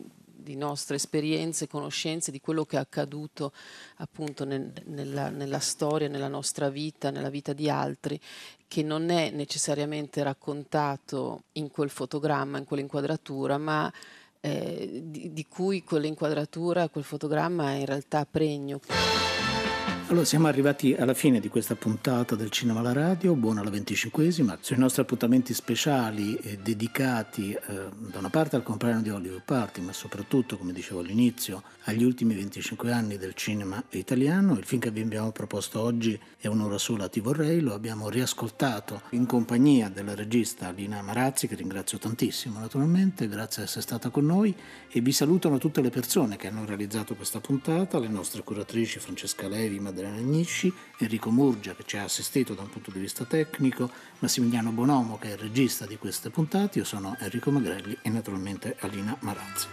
di 0.50 0.56
nostre 0.56 0.96
esperienze, 0.96 1.68
conoscenze, 1.68 2.32
di 2.32 2.40
quello 2.40 2.64
che 2.64 2.76
è 2.76 2.80
accaduto 2.80 3.52
appunto 3.98 4.44
nel, 4.44 4.72
nella, 4.86 5.30
nella 5.30 5.60
storia, 5.60 6.08
nella 6.08 6.28
nostra 6.28 6.68
vita, 6.68 7.10
nella 7.10 7.30
vita 7.30 7.52
di 7.52 7.70
altri, 7.70 8.20
che 8.66 8.82
non 8.82 9.10
è 9.10 9.30
necessariamente 9.30 10.22
raccontato 10.24 11.44
in 11.52 11.70
quel 11.70 11.90
fotogramma, 11.90 12.58
in 12.58 12.64
quell'inquadratura, 12.64 13.58
ma 13.58 13.92
eh, 14.40 15.02
di, 15.04 15.32
di 15.32 15.46
cui 15.46 15.84
quell'inquadratura, 15.84 16.88
quel 16.88 17.04
fotogramma 17.04 17.72
è 17.72 17.76
in 17.76 17.86
realtà 17.86 18.26
pregno. 18.28 18.80
Allora 20.10 20.24
siamo 20.24 20.48
arrivati 20.48 20.92
alla 20.92 21.14
fine 21.14 21.38
di 21.38 21.48
questa 21.48 21.76
puntata 21.76 22.34
del 22.34 22.50
Cinema 22.50 22.80
alla 22.80 22.92
Radio, 22.92 23.36
buona 23.36 23.62
la 23.62 23.70
venticinquesima, 23.70 24.58
sui 24.60 24.76
nostri 24.76 25.02
appuntamenti 25.02 25.54
speciali 25.54 26.34
eh, 26.34 26.58
dedicati 26.60 27.52
eh, 27.52 27.60
da 27.96 28.18
una 28.18 28.28
parte 28.28 28.56
al 28.56 28.64
compleanno 28.64 29.02
di 29.02 29.10
Hollywood 29.10 29.42
Party, 29.44 29.80
ma 29.80 29.92
soprattutto, 29.92 30.58
come 30.58 30.72
dicevo 30.72 30.98
all'inizio, 30.98 31.62
agli 31.84 32.02
ultimi 32.02 32.34
25 32.34 32.90
anni 32.90 33.18
del 33.18 33.34
cinema 33.34 33.80
italiano. 33.90 34.58
Il 34.58 34.64
film 34.64 34.80
che 34.80 34.90
vi 34.90 35.00
abbiamo 35.00 35.30
proposto 35.30 35.80
oggi 35.80 36.18
è 36.38 36.48
Un'ora 36.48 36.78
sola 36.78 37.08
ti 37.08 37.20
vorrei, 37.20 37.60
lo 37.60 37.72
abbiamo 37.72 38.08
riascoltato 38.08 39.02
in 39.10 39.26
compagnia 39.26 39.90
della 39.90 40.16
regista 40.16 40.72
Lina 40.72 41.02
Marazzi, 41.02 41.46
che 41.46 41.54
ringrazio 41.54 41.98
tantissimo 41.98 42.58
naturalmente, 42.58 43.28
grazie 43.28 43.62
di 43.62 43.68
essere 43.68 43.82
stata 43.82 44.08
con 44.08 44.26
noi. 44.26 44.52
E 44.90 45.00
vi 45.00 45.12
salutano 45.12 45.58
tutte 45.58 45.80
le 45.80 45.90
persone 45.90 46.34
che 46.34 46.48
hanno 46.48 46.64
realizzato 46.64 47.14
questa 47.14 47.38
puntata, 47.38 48.00
le 48.00 48.08
nostre 48.08 48.42
curatrici 48.42 48.98
Francesca 48.98 49.46
Levi, 49.46 49.78
Madeleine 49.78 49.98
Agnisci, 50.08 50.72
Enrico 50.98 51.30
Murgia 51.30 51.74
che 51.74 51.84
ci 51.84 51.96
ha 51.96 52.04
assistito 52.04 52.54
da 52.54 52.62
un 52.62 52.70
punto 52.70 52.90
di 52.90 52.98
vista 52.98 53.24
tecnico, 53.24 53.90
Massimiliano 54.18 54.70
Bonomo 54.70 55.18
che 55.18 55.28
è 55.28 55.32
il 55.32 55.38
regista 55.38 55.86
di 55.86 55.96
queste 55.96 56.30
puntate, 56.30 56.78
io 56.78 56.84
sono 56.84 57.16
Enrico 57.20 57.50
Magrelli 57.50 57.96
e 58.02 58.10
naturalmente 58.10 58.76
Alina 58.80 59.16
Marazzi. 59.20 59.68